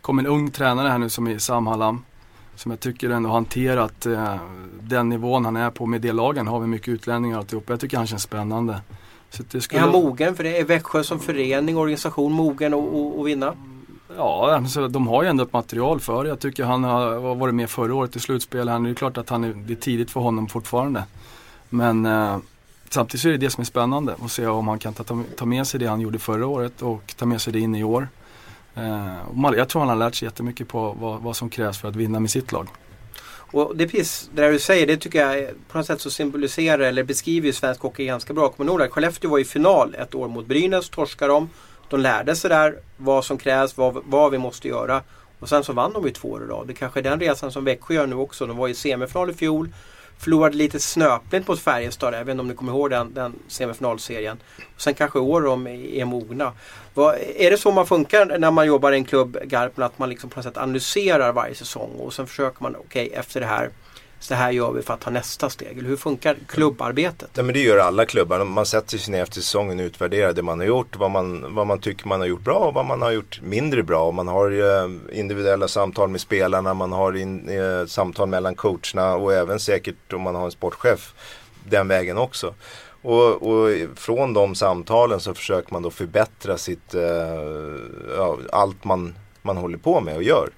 kom 0.00 0.18
en 0.18 0.26
ung 0.26 0.50
tränare 0.50 0.88
här 0.88 0.98
nu 0.98 1.10
som 1.10 1.26
är 1.26 1.38
Sam 1.38 1.66
Hallam. 1.66 2.04
Som 2.54 2.70
jag 2.70 2.80
tycker 2.80 3.10
ändå 3.10 3.30
hanterat 3.30 4.06
eh, 4.06 4.36
den 4.80 5.08
nivån 5.08 5.44
han 5.44 5.56
är 5.56 5.70
på 5.70 5.86
med 5.86 6.00
det 6.00 6.12
lagen. 6.12 6.46
Har 6.46 6.60
vi 6.60 6.66
mycket 6.66 6.88
utlänningar 6.88 7.36
och 7.36 7.40
alltihop. 7.40 7.64
Jag 7.68 7.80
tycker 7.80 7.96
han 7.96 8.06
känns 8.06 8.22
spännande. 8.22 8.80
Skulle... 9.32 9.80
Är 9.80 9.80
han 9.80 9.92
mogen 9.92 10.36
för 10.36 10.44
det? 10.44 10.58
Är 10.58 10.64
Växjö 10.64 11.04
som 11.04 11.20
förening, 11.20 11.76
organisation 11.76 12.32
mogen 12.32 12.74
att 12.74 13.26
vinna? 13.26 13.54
Ja, 14.16 14.54
alltså, 14.54 14.88
de 14.88 15.06
har 15.06 15.22
ju 15.22 15.28
ändå 15.28 15.44
ett 15.44 15.52
material 15.52 16.00
för 16.00 16.24
det. 16.24 16.28
Jag 16.28 16.40
tycker 16.40 16.64
han 16.64 16.84
har 16.84 17.34
varit 17.34 17.54
med 17.54 17.70
förra 17.70 17.94
året 17.94 18.16
i 18.16 18.20
slutspel. 18.20 18.68
Han, 18.68 18.82
det 18.82 18.90
är 18.90 18.94
klart 18.94 19.18
att 19.18 19.28
han 19.28 19.44
är, 19.44 19.52
det 19.52 19.72
är 19.72 19.76
tidigt 19.76 20.10
för 20.10 20.20
honom 20.20 20.48
fortfarande. 20.48 21.04
Men 21.68 22.06
eh, 22.06 22.36
samtidigt 22.88 23.22
så 23.22 23.28
är 23.28 23.32
det 23.32 23.38
det 23.38 23.50
som 23.50 23.60
är 23.60 23.66
spännande. 23.66 24.14
Att 24.24 24.32
se 24.32 24.46
om 24.46 24.68
han 24.68 24.78
kan 24.78 24.94
ta, 24.94 25.22
ta 25.36 25.46
med 25.46 25.66
sig 25.66 25.80
det 25.80 25.86
han 25.86 26.00
gjorde 26.00 26.18
förra 26.18 26.46
året 26.46 26.82
och 26.82 27.14
ta 27.16 27.26
med 27.26 27.40
sig 27.40 27.52
det 27.52 27.60
in 27.60 27.74
i 27.74 27.84
år. 27.84 28.08
Eh, 28.74 29.52
jag 29.56 29.68
tror 29.68 29.80
han 29.80 29.88
har 29.88 29.96
lärt 29.96 30.14
sig 30.14 30.26
jättemycket 30.26 30.68
på 30.68 30.96
vad, 31.00 31.20
vad 31.20 31.36
som 31.36 31.50
krävs 31.50 31.78
för 31.78 31.88
att 31.88 31.96
vinna 31.96 32.20
med 32.20 32.30
sitt 32.30 32.52
lag. 32.52 32.68
Och 33.52 33.76
det, 33.76 33.88
precis, 33.88 34.30
det 34.34 34.42
där 34.42 34.52
du 34.52 34.58
säger, 34.58 34.86
det 34.86 34.96
tycker 34.96 35.26
jag 35.26 35.48
på 35.68 35.78
något 35.78 35.86
sätt 35.86 36.00
så 36.00 36.10
symboliserar 36.10 36.78
eller 36.78 37.02
beskriver 37.02 37.46
ju 37.46 37.52
svensk 37.52 37.80
hockey 37.80 38.04
ganska 38.04 38.32
bra. 38.32 38.48
Kommer 38.48 38.72
ihåg 38.72 38.90
Skellefteå 38.90 39.30
var 39.30 39.38
i 39.38 39.44
final 39.44 39.94
ett 39.94 40.14
år 40.14 40.28
mot 40.28 40.46
Brynäs, 40.46 40.88
torskade 40.88 41.32
de. 41.32 41.50
De 41.88 42.00
lärde 42.00 42.36
sig 42.36 42.50
där 42.50 42.76
vad 42.96 43.24
som 43.24 43.38
krävs, 43.38 43.76
vad, 43.76 44.02
vad 44.04 44.30
vi 44.30 44.38
måste 44.38 44.68
göra. 44.68 45.02
Och 45.38 45.48
sen 45.48 45.64
så 45.64 45.72
vann 45.72 45.92
de 45.92 46.04
ju 46.04 46.10
två 46.10 46.30
år 46.30 46.44
i 46.44 46.46
rad. 46.46 46.66
Det 46.66 46.74
kanske 46.74 47.00
är 47.00 47.04
den 47.04 47.20
resan 47.20 47.52
som 47.52 47.64
Växjö 47.64 47.94
gör 47.94 48.06
nu 48.06 48.16
också. 48.16 48.46
De 48.46 48.56
var 48.56 48.68
i 48.68 48.74
semifinal 48.74 49.30
i 49.30 49.34
fjol. 49.34 49.68
Förlorade 50.22 50.56
lite 50.56 50.80
snöpligt 50.80 51.48
mot 51.48 51.60
Färjestad, 51.60 52.14
jag 52.14 52.24
vet 52.24 52.28
inte 52.28 52.40
om 52.40 52.48
ni 52.48 52.54
kommer 52.54 52.72
ihåg 52.72 52.90
den, 52.90 53.14
den 53.14 53.34
semifinalserien. 53.48 54.38
Och 54.74 54.80
sen 54.80 54.94
kanske 54.94 55.18
i 55.18 55.22
år 55.22 55.42
de 55.42 55.66
är 55.66 56.04
mogna. 56.04 56.52
Vad, 56.94 57.14
är 57.36 57.50
det 57.50 57.58
så 57.58 57.70
man 57.70 57.86
funkar 57.86 58.38
när 58.38 58.50
man 58.50 58.66
jobbar 58.66 58.92
i 58.92 58.96
en 58.96 59.04
klubb, 59.04 59.38
Garpen, 59.44 59.84
att 59.84 59.98
man 59.98 60.08
liksom 60.08 60.30
på 60.30 60.36
något 60.36 60.44
sätt 60.44 60.56
analyserar 60.56 61.32
varje 61.32 61.54
säsong 61.54 61.90
och 61.98 62.14
sen 62.14 62.26
försöker 62.26 62.62
man, 62.62 62.76
okej 62.76 63.06
okay, 63.06 63.18
efter 63.18 63.40
det 63.40 63.46
här 63.46 63.70
så 64.22 64.34
här 64.34 64.50
gör 64.50 64.72
vi 64.72 64.82
för 64.82 64.94
att 64.94 65.00
ta 65.00 65.10
nästa 65.10 65.50
steg. 65.50 65.78
Eller 65.78 65.88
hur 65.88 65.96
funkar 65.96 66.36
klubbarbetet? 66.46 67.30
Ja, 67.34 67.42
men 67.42 67.54
det 67.54 67.60
gör 67.60 67.78
alla 67.78 68.04
klubbar. 68.04 68.44
Man 68.44 68.66
sätter 68.66 68.98
sig 68.98 69.12
ner 69.12 69.22
efter 69.22 69.40
säsongen 69.40 69.80
och 69.80 69.84
utvärderar 69.84 70.32
det 70.32 70.42
man 70.42 70.58
har 70.58 70.66
gjort. 70.66 70.96
Vad 70.96 71.10
man, 71.10 71.54
vad 71.54 71.66
man 71.66 71.78
tycker 71.78 72.08
man 72.08 72.20
har 72.20 72.26
gjort 72.26 72.40
bra 72.40 72.58
och 72.58 72.74
vad 72.74 72.86
man 72.86 73.02
har 73.02 73.10
gjort 73.10 73.40
mindre 73.42 73.82
bra. 73.82 74.10
Man 74.10 74.28
har 74.28 74.50
eh, 74.50 75.18
individuella 75.18 75.68
samtal 75.68 76.08
med 76.08 76.20
spelarna. 76.20 76.74
Man 76.74 76.92
har 76.92 77.16
in, 77.16 77.48
eh, 77.48 77.86
samtal 77.86 78.28
mellan 78.28 78.54
coacherna 78.54 79.14
och 79.14 79.34
även 79.34 79.60
säkert 79.60 80.12
om 80.12 80.20
man 80.20 80.34
har 80.34 80.44
en 80.44 80.50
sportchef 80.50 81.14
den 81.68 81.88
vägen 81.88 82.18
också. 82.18 82.54
Och, 83.02 83.42
och, 83.42 83.70
från 83.96 84.34
de 84.34 84.54
samtalen 84.54 85.20
så 85.20 85.34
försöker 85.34 85.72
man 85.72 85.82
då 85.82 85.90
förbättra 85.90 86.58
sitt, 86.58 86.94
eh, 86.94 87.02
ja, 88.16 88.38
allt 88.52 88.84
man, 88.84 89.14
man 89.42 89.56
håller 89.56 89.78
på 89.78 90.00
med 90.00 90.16
och 90.16 90.22
gör. 90.22 90.50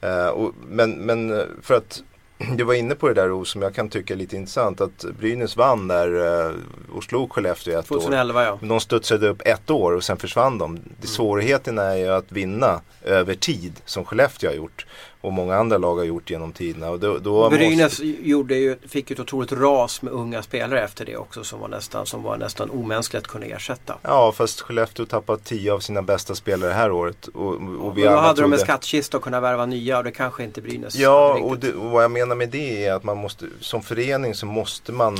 Eh, 0.00 0.28
och, 0.28 0.54
men, 0.68 0.90
men 0.90 1.46
för 1.62 1.74
att 1.74 2.02
du 2.56 2.64
var 2.64 2.74
inne 2.74 2.94
på 2.94 3.08
det 3.08 3.14
där 3.14 3.44
som 3.44 3.62
jag 3.62 3.74
kan 3.74 3.88
tycka 3.88 4.14
är 4.14 4.18
lite 4.18 4.36
intressant 4.36 4.80
att 4.80 5.04
Brynäs 5.18 5.56
vann 5.56 5.88
där 5.88 6.46
eh, 6.46 6.54
och 6.92 7.04
slog 7.04 7.32
Skellefteå 7.32 7.78
ett 7.78 7.86
2011, 7.86 8.40
år. 8.40 8.58
Ja. 8.62 8.68
De 8.68 8.80
studsade 8.80 9.28
upp 9.28 9.42
ett 9.44 9.70
år 9.70 9.92
och 9.92 10.04
sen 10.04 10.16
försvann 10.16 10.58
de. 10.58 10.70
Mm. 10.70 10.82
Svårigheten 11.02 11.78
är 11.78 11.96
ju 11.96 12.08
att 12.08 12.32
vinna 12.32 12.80
över 13.02 13.34
tid 13.34 13.80
som 13.84 14.04
Skellefteå 14.04 14.50
har 14.50 14.54
gjort 14.54 14.86
och 15.24 15.32
många 15.32 15.56
andra 15.56 15.78
lag 15.78 15.96
har 15.96 16.04
gjort 16.04 16.30
genom 16.30 16.52
tiderna. 16.52 16.90
Och 16.90 17.00
då, 17.00 17.18
då 17.18 17.50
Brynäs 17.50 17.78
måste... 17.78 18.04
gjorde 18.04 18.54
ju, 18.54 18.76
fick 18.88 19.10
ju 19.10 19.14
ett 19.14 19.20
otroligt 19.20 19.52
ras 19.52 20.02
med 20.02 20.12
unga 20.12 20.42
spelare 20.42 20.84
efter 20.84 21.04
det 21.04 21.16
också 21.16 21.44
som 21.44 21.60
var 21.60 21.68
nästan, 21.68 22.06
som 22.06 22.22
var 22.22 22.36
nästan 22.36 22.70
omänskligt 22.70 23.22
att 23.24 23.28
kunna 23.28 23.46
ersätta. 23.46 23.94
Ja 24.02 24.32
fast 24.32 24.60
Skellefteå 24.60 25.06
tappat 25.06 25.44
tio 25.44 25.72
av 25.72 25.80
sina 25.80 26.02
bästa 26.02 26.34
spelare 26.34 26.70
det 26.70 26.74
här 26.74 26.92
året. 26.92 27.26
Och, 27.26 27.54
och 27.80 27.98
vi 27.98 28.04
ja, 28.04 28.10
då 28.10 28.16
hade 28.16 28.42
de 28.42 28.52
en 28.52 28.58
skattkista 28.58 29.16
och 29.16 29.22
kunna 29.22 29.40
värva 29.40 29.66
nya 29.66 29.98
och 29.98 30.04
det 30.04 30.12
kanske 30.12 30.44
inte 30.44 30.60
Brynäs 30.60 30.96
Ja 30.96 31.38
och, 31.42 31.58
det, 31.58 31.72
och, 31.72 31.90
vad 31.90 32.04
jag 32.04 32.10
menar 32.10 32.36
med 32.36 32.48
det 32.48 32.86
är 32.86 32.92
att 32.92 33.04
man 33.04 33.16
måste 33.16 33.46
som 33.60 33.82
förening 33.82 34.34
så 34.34 34.46
måste 34.46 34.92
man 34.92 35.18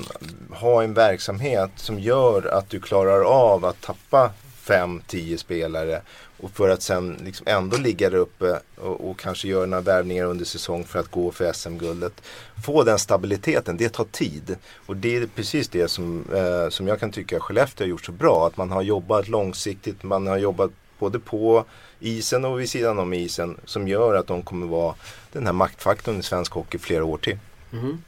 ha 0.50 0.82
en 0.82 0.94
verksamhet 0.94 1.70
som 1.76 1.98
gör 1.98 2.46
att 2.46 2.70
du 2.70 2.80
klarar 2.80 3.20
av 3.24 3.64
att 3.64 3.80
tappa 3.80 4.30
fem, 4.64 5.02
tio 5.06 5.38
spelare 5.38 6.00
och 6.40 6.50
för 6.50 6.68
att 6.68 6.82
sen 6.82 7.16
liksom 7.24 7.46
ändå 7.46 7.76
ligga 7.76 8.10
där 8.10 8.18
uppe 8.18 8.60
och, 8.76 9.10
och, 9.10 9.18
kanske 9.18 9.48
göra 9.48 9.66
några 9.66 9.80
värvningar 9.80 10.24
under 10.24 10.44
säsong 10.44 10.84
för 10.84 10.98
att 10.98 11.10
gå 11.10 11.32
för 11.32 11.52
SM-guldet. 11.52 12.22
Få 12.64 12.82
den 12.82 12.98
stabiliteten, 12.98 13.76
det 13.76 13.88
tar 13.88 14.04
tid. 14.04 14.56
Och 14.86 14.96
det 14.96 15.16
är 15.16 15.26
precis 15.26 15.68
det 15.68 15.88
som, 15.88 16.24
eh, 16.34 16.68
som 16.68 16.88
jag 16.88 17.00
kan 17.00 17.12
tycka 17.12 17.40
Skellefteå 17.40 17.84
har 17.84 17.88
gjort 17.88 18.04
så 18.04 18.12
bra. 18.12 18.46
Att 18.46 18.56
man 18.56 18.70
har 18.70 18.82
jobbat 18.82 19.28
långsiktigt, 19.28 20.02
man 20.02 20.26
har 20.26 20.38
jobbat 20.38 20.70
både 20.98 21.18
på 21.18 21.64
isen 22.00 22.44
och 22.44 22.60
vid 22.60 22.70
sidan 22.70 22.98
om 22.98 23.12
isen. 23.12 23.56
Som 23.64 23.88
gör 23.88 24.14
att 24.14 24.26
de 24.26 24.42
kommer 24.42 24.66
vara 24.66 24.94
den 25.32 25.46
här 25.46 25.52
maktfaktorn 25.52 26.20
i 26.20 26.22
svensk 26.22 26.52
hockey 26.52 26.78
flera 26.78 27.04
år 27.04 27.18
till. 27.18 27.38
Mm. 27.72 28.02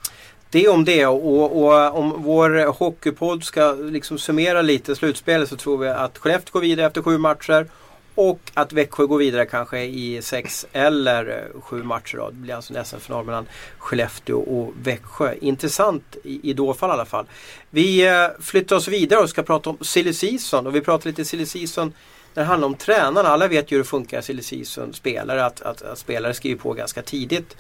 Det 0.51 0.69
om 0.69 0.85
det 0.85 1.07
och, 1.07 1.63
och, 1.63 1.99
om 1.99 2.23
vår 2.23 2.73
hockeypodd 2.73 3.45
ska 3.45 3.73
liksom 3.73 4.19
summera 4.19 4.63
lite 4.63 4.97
slutspelet 4.97 5.49
så 5.49 5.57
tror 5.57 5.79
vi 5.79 5.89
att 5.89 6.19
Skellefteå 6.19 6.53
går 6.53 6.61
vidare 6.61 6.87
efter 6.87 7.03
sju 7.03 7.19
matcher 7.19 7.67
och 8.17 8.41
att 8.55 8.73
Växjö 8.73 9.07
går 9.07 9.19
vidare 9.19 9.47
kanske 9.47 9.81
i 9.83 10.23
sex 10.23 10.67
eller 10.73 11.29
eh, 11.29 11.61
sju 11.61 11.83
matcher. 11.83 12.17
Då. 12.17 12.31
Det 12.31 12.37
blir 12.37 12.55
alltså 12.55 12.75
en 12.75 12.85
SM-final 12.85 13.25
mellan 13.25 13.47
Skellefteå 13.79 14.39
och 14.39 14.73
Växjö. 14.83 15.35
Intressant 15.41 16.17
i, 16.25 16.51
i 16.51 16.53
då 16.53 16.75
fall 16.75 16.91
i 16.91 16.93
alla 16.93 17.05
fall. 17.05 17.27
Vi 17.71 18.07
eh, 18.07 18.29
flyttar 18.41 18.77
oss 18.77 18.89
vidare 18.89 19.21
och 19.21 19.31
ska 19.31 19.43
prata 19.43 19.71
om 19.71 19.79
silly 19.81 20.13
season. 20.13 20.67
Och 20.67 20.75
vi 20.75 20.81
pratar 20.81 21.11
lite 21.11 21.25
silly 21.25 21.47
season 21.47 21.93
när 22.35 22.43
det 22.43 22.49
handlar 22.49 22.67
om 22.67 22.75
tränarna. 22.75 23.29
Alla 23.29 23.49
vet 23.49 23.73
ju 23.73 23.77
hur 23.77 23.83
det 23.83 23.89
funkar 23.89 24.19
i 24.19 24.23
silly 24.23 24.43
season 24.43 24.93
spelare. 24.93 25.45
Att, 25.45 25.63
att, 25.63 25.83
att 25.83 25.99
spelare 25.99 26.35
skriver 26.35 26.61
på 26.61 26.73
ganska 26.73 27.03
tidigt 27.03 27.57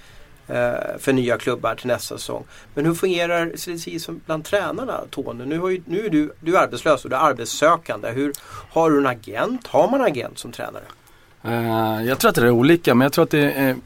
för 0.98 1.12
nya 1.12 1.38
klubbar 1.38 1.74
till 1.74 1.87
nästa 1.87 2.18
säsong. 2.18 2.44
Men 2.74 2.87
hur 2.87 2.94
fungerar 2.94 3.52
silly 3.56 3.98
bland 4.26 4.44
tränarna 4.44 5.00
Tony? 5.11 5.44
Nu, 5.44 5.59
har 5.59 5.68
ju, 5.68 5.82
nu 5.87 6.06
är 6.06 6.11
du, 6.11 6.32
du 6.40 6.56
är 6.56 6.61
arbetslös 6.61 7.04
och 7.04 7.11
du 7.11 7.16
är 7.16 7.20
arbetssökande. 7.20 8.11
Hur, 8.11 8.32
har 8.70 8.90
du 8.90 8.98
en 8.98 9.06
agent? 9.06 9.66
Har 9.66 9.90
man 9.90 10.00
agent 10.00 10.38
som 10.38 10.52
tränare? 10.52 10.85
Eh, 11.44 12.06
jag 12.06 12.18
tror 12.18 12.28
att 12.28 12.35
det 12.35 12.42
är 12.42 12.50
olika 12.50 12.94
men 12.94 13.04
jag 13.04 13.12
tror 13.12 13.24
att 13.24 13.30
det 13.30 13.52
är 13.52 13.76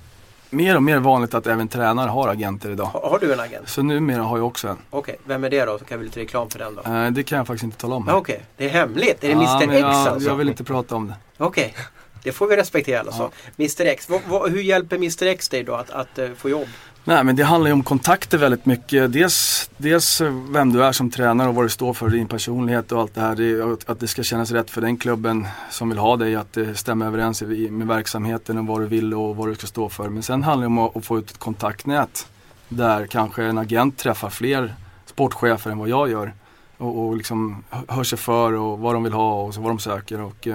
mer 0.50 0.76
och 0.76 0.82
mer 0.82 0.98
vanligt 0.98 1.34
att 1.34 1.46
även 1.46 1.68
tränare 1.68 2.08
har 2.08 2.28
agenter 2.28 2.70
idag. 2.70 2.84
Har, 2.84 3.10
har 3.10 3.18
du 3.18 3.32
en 3.32 3.40
agent? 3.40 3.68
Så 3.68 3.82
numera 3.82 4.22
har 4.22 4.38
jag 4.38 4.46
också 4.46 4.68
en. 4.68 4.78
Okej, 4.90 5.16
vem 5.24 5.44
är 5.44 5.50
det 5.50 5.64
då? 5.64 5.78
Så 5.78 5.84
kan 5.84 5.98
vi 5.98 6.04
lite 6.04 6.20
reklam 6.20 6.50
för 6.50 6.58
den 6.58 6.74
då. 6.74 6.92
Eh, 6.92 7.10
det 7.10 7.22
kan 7.22 7.38
jag 7.38 7.46
faktiskt 7.46 7.64
inte 7.64 7.76
tala 7.76 7.94
om. 7.94 8.08
Okej, 8.08 8.42
det 8.56 8.64
är 8.64 8.68
hemligt. 8.68 9.24
Är 9.24 9.28
det 9.28 9.44
Ja, 9.44 9.62
Mr 9.62 9.74
X 9.74 9.80
jag, 9.80 9.90
alltså? 9.90 10.28
jag 10.28 10.36
vill 10.36 10.48
inte 10.48 10.64
prata 10.64 10.96
om 10.96 11.08
det. 11.08 11.14
Okej, 11.38 11.74
det 12.22 12.32
får 12.32 12.46
vi 12.46 12.56
respektera 12.56 13.00
alltså. 13.00 13.30
Mr 13.58 13.86
X, 13.86 14.08
hur 14.50 14.62
hjälper 14.62 14.96
Mr 14.96 15.26
X 15.26 15.48
dig 15.48 15.64
då 15.64 15.74
att, 15.74 15.90
att 15.90 16.18
eh, 16.18 16.28
få 16.36 16.48
jobb? 16.48 16.68
Nej 17.04 17.24
men 17.24 17.36
det 17.36 17.42
handlar 17.42 17.68
ju 17.68 17.72
om 17.72 17.82
kontakter 17.82 18.38
väldigt 18.38 18.66
mycket. 18.66 19.12
Dels, 19.12 19.70
dels 19.76 20.20
vem 20.48 20.72
du 20.72 20.84
är 20.84 20.92
som 20.92 21.10
tränare 21.10 21.48
och 21.48 21.54
vad 21.54 21.64
du 21.64 21.68
står 21.68 21.94
för, 21.94 22.08
din 22.08 22.28
personlighet 22.28 22.92
och 22.92 23.00
allt 23.00 23.14
det 23.14 23.20
här. 23.20 23.72
Att, 23.86 24.00
det 24.00 24.08
ska 24.08 24.22
kännas 24.22 24.50
rätt 24.50 24.70
för 24.70 24.80
den 24.80 24.96
klubben 24.96 25.46
som 25.70 25.88
vill 25.88 25.98
ha 25.98 26.16
dig, 26.16 26.34
att 26.36 26.52
det 26.52 26.74
stämmer 26.74 27.06
överens 27.06 27.42
med 27.42 27.86
verksamheten 27.86 28.58
och 28.58 28.66
vad 28.66 28.80
du 28.80 28.86
vill 28.86 29.14
och 29.14 29.36
vad 29.36 29.48
du 29.48 29.54
ska 29.54 29.66
stå 29.66 29.88
för. 29.88 30.08
Men 30.08 30.22
sen 30.22 30.42
handlar 30.42 30.62
det 30.62 30.66
om 30.66 30.78
att, 30.78 31.04
få 31.04 31.18
ut 31.18 31.30
ett 31.30 31.38
kontaktnät 31.38 32.28
där 32.68 33.06
kanske 33.06 33.44
en 33.44 33.58
agent 33.58 33.98
träffar 33.98 34.30
fler 34.30 34.74
sportchefer 35.06 35.70
än 35.70 35.78
vad 35.78 35.88
jag 35.88 36.10
gör. 36.10 36.34
Och, 36.76 37.06
och 37.06 37.16
liksom 37.16 37.64
hö- 37.70 37.84
hör 37.88 38.04
sig 38.04 38.18
för 38.18 38.52
och 38.52 38.78
vad 38.78 38.94
de 38.94 39.02
vill 39.02 39.12
ha 39.12 39.42
och 39.42 39.54
vad 39.54 39.70
de 39.70 39.78
söker. 39.78 40.20
Och, 40.20 40.46
eh, 40.46 40.54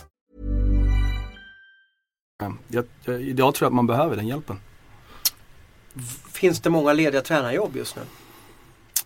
jag, 2.67 2.85
jag, 3.05 3.21
idag 3.21 3.55
tror 3.55 3.65
jag 3.65 3.69
att 3.69 3.75
man 3.75 3.87
behöver 3.87 4.15
den 4.15 4.27
hjälpen. 4.27 4.59
Finns 6.33 6.59
det 6.59 6.69
många 6.69 6.93
lediga 6.93 7.21
tränarjobb 7.21 7.75
just 7.75 7.95
nu? 7.95 8.01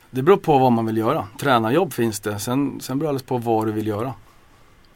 Det 0.09 0.21
beror 0.21 0.37
på 0.37 0.57
vad 0.57 0.71
man 0.71 0.85
vill 0.85 0.97
göra. 0.97 1.27
Tränarjobb 1.39 1.93
finns 1.93 2.19
det. 2.19 2.39
Sen, 2.39 2.79
sen 2.81 2.99
beror 2.99 3.05
det 3.07 3.09
alldeles 3.09 3.23
på 3.27 3.37
vad 3.37 3.65
du 3.65 3.71
vill 3.71 3.87
göra. 3.87 4.13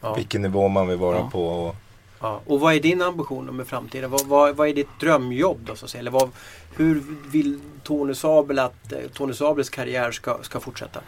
Ja. 0.02 0.14
Vilken 0.14 0.42
nivå 0.42 0.68
man 0.68 0.88
vill 0.88 0.98
vara 0.98 1.18
Ja. 1.18 1.30
på. 1.32 1.48
Och, 1.48 1.76
Ja. 2.22 2.42
Och 2.46 2.60
vad 2.60 2.74
är 2.76 2.80
din 2.80 3.02
ambition 3.02 3.46
med 3.46 3.68
framtiden? 3.68 4.12
Vad, 4.12 4.26
vad, 4.28 4.56
vad 4.56 4.68
är 4.70 4.74
ditt 4.74 5.00
drömjobb 5.00 5.58
då 5.66 5.76
så 5.76 5.86
att 5.86 5.92
säga? 5.92 6.00
Eller 6.00 6.12
vad, 6.12 6.30
hur 6.76 7.04
vill 7.32 7.60
Tony 7.84 8.14
Sabel 8.16 8.60
att 8.60 8.92
eh, 8.92 9.00
Tony 9.14 9.34
Sabels 9.34 9.70
karriär 9.70 10.12
ska, 10.12 10.38
ska 10.42 10.60
fortsätta? 10.60 11.00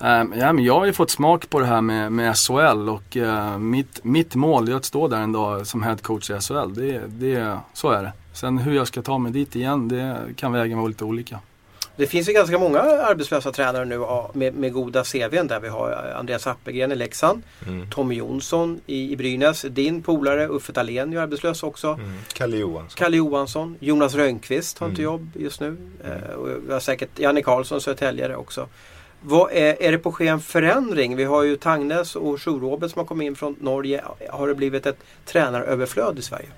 Um, 0.00 0.34
ja, 0.36 0.52
men 0.52 0.64
jag 0.64 0.74
har 0.78 0.86
ju 0.86 0.92
fått 0.92 1.10
smak 1.10 1.50
på 1.50 1.60
det 1.60 1.66
här 1.66 1.80
med, 1.80 2.12
med 2.12 2.36
SHL 2.36 2.88
och 2.88 3.16
eh, 3.16 3.58
mitt, 3.58 4.04
mitt 4.04 4.34
mål 4.34 4.68
är 4.68 4.74
att 4.74 4.84
stå 4.84 5.08
där 5.08 5.20
en 5.20 5.32
dag 5.32 5.66
som 5.66 5.82
headcoach 5.82 6.30
i 6.30 6.40
SHL. 6.40 6.74
Det, 6.74 7.00
det, 7.08 7.58
så 7.74 7.90
är 7.90 8.02
det. 8.02 8.12
Sen 8.32 8.58
hur 8.58 8.74
jag 8.74 8.86
ska 8.86 9.02
ta 9.02 9.18
mig 9.18 9.32
dit 9.32 9.56
igen, 9.56 9.88
det 9.88 10.16
kan 10.36 10.52
vägen 10.52 10.78
vara 10.78 10.88
lite 10.88 11.04
olika. 11.04 11.40
Det 11.96 12.06
finns 12.06 12.28
ju 12.28 12.32
ganska 12.32 12.58
många 12.58 12.80
arbetslösa 12.80 13.52
tränare 13.52 13.84
nu 13.84 13.98
med, 14.32 14.54
med 14.54 14.72
goda 14.72 15.04
CVn 15.04 15.46
där 15.46 15.60
vi 15.60 15.68
har 15.68 16.14
Andreas 16.18 16.46
Appelgren 16.46 16.92
i 16.92 16.94
Leksand, 16.94 17.42
mm, 17.66 17.90
Tommy 17.90 18.14
Jonsson 18.14 18.80
i, 18.86 19.12
i 19.12 19.16
Brynäs, 19.16 19.62
din 19.62 20.02
polare 20.02 20.46
Uffe 20.48 20.72
Dahlén 20.72 21.12
är 21.12 21.18
arbetslös 21.18 21.62
också. 21.62 21.88
mm, 21.88 22.18
Kalle 22.32 22.56
Johansson. 22.56 22.96
Kalle 22.96 23.16
Johansson, 23.16 23.76
Jonas 23.80 24.14
Rönnqvist 24.14 24.78
har 24.78 24.88
inte 24.88 25.02
Mm. 25.02 25.12
jobb 25.12 25.30
just 25.34 25.60
nu. 25.60 25.76
Eh, 26.04 26.34
och 26.34 26.48
vi 26.66 26.72
har 26.72 26.80
säkert 26.80 27.18
Janne 27.18 27.42
Karlsson, 27.42 27.80
Södertäljare 27.80 28.36
också. 28.36 28.66
Vad 29.20 29.52
är, 29.52 29.82
är 29.82 29.92
det 29.92 29.98
på 29.98 30.12
ske 30.12 30.28
en 30.28 30.40
förändring? 30.40 31.16
Vi 31.16 31.24
har 31.24 31.42
ju 31.42 31.56
Tangnes 31.56 32.16
och 32.16 32.42
Sjurobet 32.42 32.90
som 32.90 32.98
har 32.98 33.06
kommit 33.06 33.26
in 33.26 33.36
från 33.36 33.56
Norge. 33.60 34.04
Har 34.30 34.48
det 34.48 34.54
blivit 34.54 34.86
ett 34.86 34.98
tränaröverflöd 35.24 36.18
i 36.18 36.22
Sverige? 36.22 36.48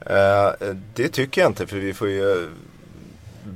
Eh, 0.00 0.74
det 0.94 1.08
tycker 1.08 1.40
jag 1.40 1.50
inte 1.50 1.66
för 1.66 1.76
vi 1.76 1.94
får 1.94 2.08
ju 2.08 2.32
eh, 2.32 2.48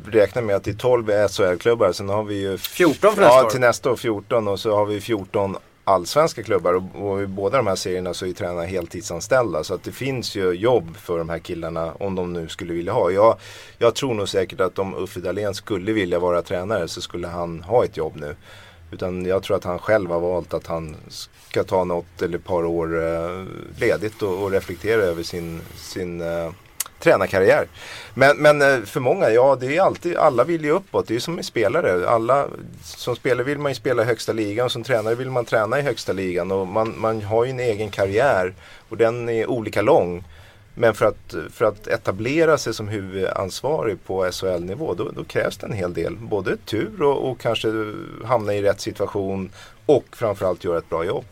räkna 0.07 0.41
med 0.41 0.57
att 0.57 0.65
det 0.65 0.71
är 0.71 0.75
12 0.75 1.07
SHL-klubbar. 1.29 1.93
Sen 1.93 2.09
har 2.09 2.25
vi 2.25 2.41
ju 2.41 2.59
14 2.59 3.15
för 3.15 3.23
nästa 3.23 3.37
ja, 3.37 3.45
år. 3.45 3.51
till 3.51 3.61
nästa 3.61 3.91
år 3.91 3.97
14 3.97 4.49
och 4.49 4.61
så 4.61 4.77
har 4.77 4.87
vi 4.87 5.01
14 5.01 5.57
allsvenska 5.85 6.43
klubbar 6.43 6.75
och, 6.75 7.11
och 7.11 7.23
i 7.23 7.27
båda 7.27 7.57
de 7.57 7.67
här 7.67 7.77
serierna 7.77 8.15
så 8.15 8.27
är 8.27 8.33
tränarna 8.33 8.63
heltidsanställda. 8.63 9.65
Så 9.65 9.75
att 9.75 9.85
det 9.85 9.93
finns 9.93 10.37
ju 10.37 10.53
jobb 10.53 10.97
för 10.97 11.19
de 11.19 11.29
här 11.29 11.39
killarna 11.39 11.93
om 11.93 12.15
de 12.15 12.33
nu 12.33 12.49
skulle 12.49 12.73
vilja 12.73 12.93
ha. 12.93 13.11
Jag, 13.11 13.37
jag 13.79 13.95
tror 13.95 14.15
nog 14.15 14.29
säkert 14.29 14.61
att 14.61 14.79
om 14.79 14.95
Uffe 14.95 15.21
Dahlén 15.21 15.55
skulle 15.55 15.93
vilja 15.93 16.19
vara 16.19 16.43
tränare 16.43 16.89
så 16.89 17.01
skulle 17.01 17.29
han 17.29 17.63
ha 17.63 17.85
ett 17.85 17.97
jobb 17.97 18.17
nu. 18.17 18.37
Utan 18.91 19.25
jag 19.25 19.43
tror 19.43 19.57
att 19.57 19.65
han 19.65 19.79
själv 19.79 20.11
har 20.11 20.21
valt 20.21 20.55
att 20.55 20.67
han 20.67 20.97
ska 21.49 21.65
ta 21.65 21.85
något 21.85 22.23
eller 22.23 22.39
ett 22.39 22.45
par 22.45 22.65
år 22.65 23.05
eh, 23.05 23.45
ledigt 23.79 24.23
och, 24.23 24.43
och 24.43 24.51
reflektera 24.51 25.03
över 25.03 25.23
sin, 25.23 25.61
sin 25.77 26.21
eh, 26.21 26.51
tränarkarriär. 27.03 27.67
Men, 28.15 28.37
men 28.37 28.63
eh, 28.63 28.83
för 28.83 29.01
många, 29.01 29.31
ja 29.31 29.57
det 29.61 29.77
är 29.77 29.83
alltid, 29.83 30.17
alla 30.17 30.45
vill 30.45 30.65
ju 30.65 30.71
uppåt. 30.71 31.07
Det 31.07 31.13
är 31.13 31.15
ju 31.15 31.21
som 31.21 31.35
med 31.35 31.45
spelare. 31.45 32.09
Alla, 32.09 32.47
som 32.83 33.17
spelare 33.17 33.45
vill 33.45 33.59
man 33.59 33.71
ju 33.71 33.77
spela 33.77 34.03
i 34.03 34.07
högsta 34.07 34.33
ligan 34.33 34.65
och 34.65 34.73
som 34.73 34.83
tränare 34.83 35.15
vill 35.15 35.31
man 35.31 35.45
träna 35.45 35.79
i 35.79 35.83
högsta 35.83 36.13
ligan. 36.13 36.53
Och 36.53 36.69
man, 36.69 36.95
man 36.99 37.23
har 37.23 37.45
ju 37.45 37.51
en 37.51 37.61
egen 37.61 37.91
karriär 37.91 38.55
och 38.89 38.97
den 38.97 39.29
är 39.29 39.51
olika 39.51 39.83
lång. 39.83 40.25
Men 40.75 40.95
för 40.95 41.07
att, 41.07 41.35
för 41.51 41.65
att 41.65 41.87
etablera 41.87 42.59
sig 42.59 42.75
som 42.75 42.89
huvudansvarig 42.89 44.05
på 44.05 44.31
SHL-nivå 44.33 44.95
då, 44.95 45.11
då 45.17 45.25
krävs 45.25 45.57
det 45.57 45.67
en 45.67 45.73
hel 45.73 45.95
del. 45.95 46.17
Både 46.17 46.57
tur 46.57 47.03
och, 47.03 47.31
och 47.31 47.41
kanske 47.41 47.69
hamna 48.25 48.55
i 48.55 48.63
rätt 48.63 48.81
situation 48.81 49.51
och 49.87 50.05
framförallt 50.13 50.65
göra 50.65 50.79
ett 50.79 50.89
bra 50.89 51.05
jobb. 51.05 51.25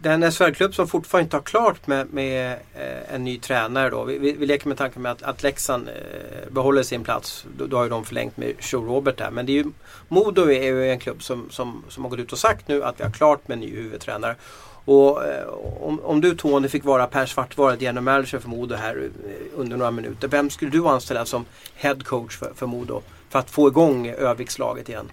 Den 0.00 0.32
SHL-klubb 0.32 0.74
som 0.74 0.88
fortfarande 0.88 1.24
inte 1.24 1.36
har 1.36 1.42
klart 1.42 1.86
med, 1.86 2.12
med 2.12 2.52
eh, 2.52 3.14
en 3.14 3.24
ny 3.24 3.38
tränare 3.38 3.90
då. 3.90 4.04
Vi, 4.04 4.18
vi, 4.18 4.32
vi 4.32 4.46
leker 4.46 4.68
med 4.68 4.78
tanken 4.78 5.02
med 5.02 5.12
att, 5.12 5.22
att 5.22 5.42
Leksand 5.42 5.88
eh, 5.88 6.50
behåller 6.50 6.82
sin 6.82 7.04
plats. 7.04 7.46
Då, 7.56 7.66
då 7.66 7.76
har 7.76 7.84
ju 7.84 7.90
de 7.90 8.04
förlängt 8.04 8.36
med 8.36 8.54
Robert 8.72 9.18
där. 9.18 9.30
Men 9.30 9.46
det 9.46 9.52
är 9.52 9.54
ju, 9.54 9.64
Modo 10.08 10.50
är 10.50 10.62
ju 10.62 10.90
en 10.90 10.98
klubb 10.98 11.22
som, 11.22 11.50
som, 11.50 11.84
som 11.88 12.04
har 12.04 12.10
gått 12.10 12.18
ut 12.18 12.32
och 12.32 12.38
sagt 12.38 12.68
nu 12.68 12.84
att 12.84 13.00
vi 13.00 13.04
har 13.04 13.10
klart 13.10 13.48
med 13.48 13.54
en 13.54 13.60
ny 13.60 13.70
huvudtränare. 13.70 14.36
Och 14.84 15.26
eh, 15.26 15.48
om, 15.80 16.00
om 16.00 16.20
du 16.20 16.36
Tony 16.36 16.68
fick 16.68 16.84
vara 16.84 17.06
Per 17.06 17.26
Svartvara, 17.26 17.76
general 17.76 18.04
manager 18.04 18.38
för 18.38 18.48
Modo 18.48 18.74
här 18.74 19.10
eh, 19.26 19.60
under 19.60 19.76
några 19.76 19.90
minuter. 19.90 20.28
Vem 20.28 20.50
skulle 20.50 20.70
du 20.70 20.86
anställa 20.86 21.24
som 21.24 21.44
head 21.74 21.96
coach 22.04 22.36
för, 22.36 22.52
för 22.54 22.66
Modo? 22.66 23.02
För 23.28 23.38
att 23.38 23.50
få 23.50 23.68
igång 23.68 24.08
Övikslaget 24.08 24.88
igen. 24.88 25.10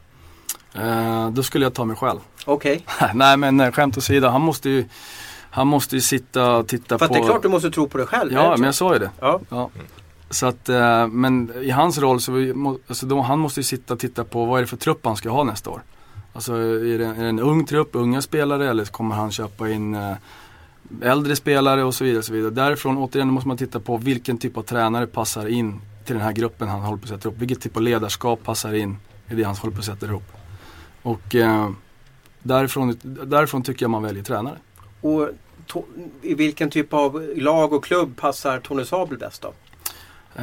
Eh, 0.75 1.29
då 1.29 1.43
skulle 1.43 1.65
jag 1.65 1.73
ta 1.73 1.85
mig 1.85 1.95
själv. 1.95 2.19
Okej, 2.45 2.85
Nej 3.13 3.38
men 3.38 3.59
eh, 3.59 3.71
skämt 3.71 3.97
åsido, 3.97 4.27
han 4.27 4.41
måste 4.41 4.69
ju, 4.69 4.85
han 5.49 5.67
måste 5.67 5.95
ju 5.95 6.01
sitta 6.01 6.55
och 6.55 6.67
titta 6.67 6.97
för 6.97 7.07
på... 7.07 7.13
att 7.13 7.19
det 7.19 7.25
är 7.25 7.29
klart 7.29 7.43
du 7.43 7.49
måste 7.49 7.71
tro 7.71 7.88
på 7.88 7.97
dig 7.97 8.07
själv. 8.07 8.33
Ja, 8.33 8.55
men 8.57 8.63
jag 8.63 8.75
sa 8.75 8.93
ju 8.93 8.99
det. 8.99 9.09
ja. 9.19 9.39
Ja. 9.49 9.69
Så 10.29 10.45
att, 10.45 10.69
eh, 10.69 11.07
men 11.07 11.51
i 11.61 11.69
hans 11.69 11.97
roll 11.97 12.21
så 12.21 12.31
vi 12.31 12.53
alltså 12.88 13.05
då, 13.05 13.21
han 13.21 13.39
måste 13.39 13.59
ju 13.59 13.63
sitta 13.63 13.93
och 13.93 13.99
titta 13.99 14.23
på 14.23 14.45
vad 14.45 14.57
är 14.57 14.61
det 14.61 14.67
för 14.67 14.77
trupp 14.77 15.05
han 15.05 15.15
ska 15.15 15.29
ha 15.29 15.43
nästa 15.43 15.69
år. 15.69 15.81
Alltså 16.33 16.53
är 16.53 16.97
det, 16.99 17.05
är 17.05 17.23
det 17.23 17.29
en 17.29 17.39
ung 17.39 17.65
trupp, 17.65 17.89
unga 17.91 18.21
spelare 18.21 18.69
eller 18.69 18.85
kommer 18.85 19.15
han 19.15 19.31
köpa 19.31 19.69
in 19.69 19.95
eh, 19.95 20.15
äldre 21.01 21.35
spelare 21.35 21.83
och 21.83 21.95
så 21.95 22.03
vidare. 22.03 22.19
Och 22.19 22.25
så 22.25 22.33
vidare. 22.33 22.51
Därifrån 22.51 22.97
återigen 22.97 23.29
måste 23.29 23.47
man 23.47 23.57
titta 23.57 23.79
på 23.79 23.97
vilken 23.97 24.38
typ 24.38 24.57
av 24.57 24.61
tränare 24.61 25.07
passar 25.07 25.47
in 25.47 25.81
till 26.05 26.15
den 26.15 26.23
här 26.23 26.31
gruppen 26.31 26.67
han 26.67 26.81
håller 26.81 26.97
på 26.97 27.03
att 27.03 27.09
sätta 27.09 27.29
upp. 27.29 27.38
Vilket 27.38 27.61
typ 27.61 27.75
av 27.75 27.81
ledarskap 27.81 28.43
passar 28.43 28.73
in 28.73 28.97
i 29.29 29.35
det 29.35 29.43
han 29.43 29.55
håller 29.55 29.73
på 29.73 29.79
att 29.79 29.85
sätta 29.85 30.05
ihop. 30.05 30.23
Och 31.06 31.36
eh, 31.36 31.70
därifrån, 32.44 33.00
därifrån 33.04 33.63
tycker 33.63 33.84
jag 33.84 33.89
man 33.91 34.04
väljer 34.04 34.24
tränare. 34.24 34.58
Och 35.02 35.30
i 36.22 36.34
vilken 36.34 36.70
typ 36.70 36.94
av 36.94 37.30
lag 37.36 37.74
och 37.74 37.86
klubb 37.86 38.18
passar 38.18 38.60
Tony 38.60 38.86
Sabel 38.86 39.18
bäst 39.18 39.41
då? 39.41 39.54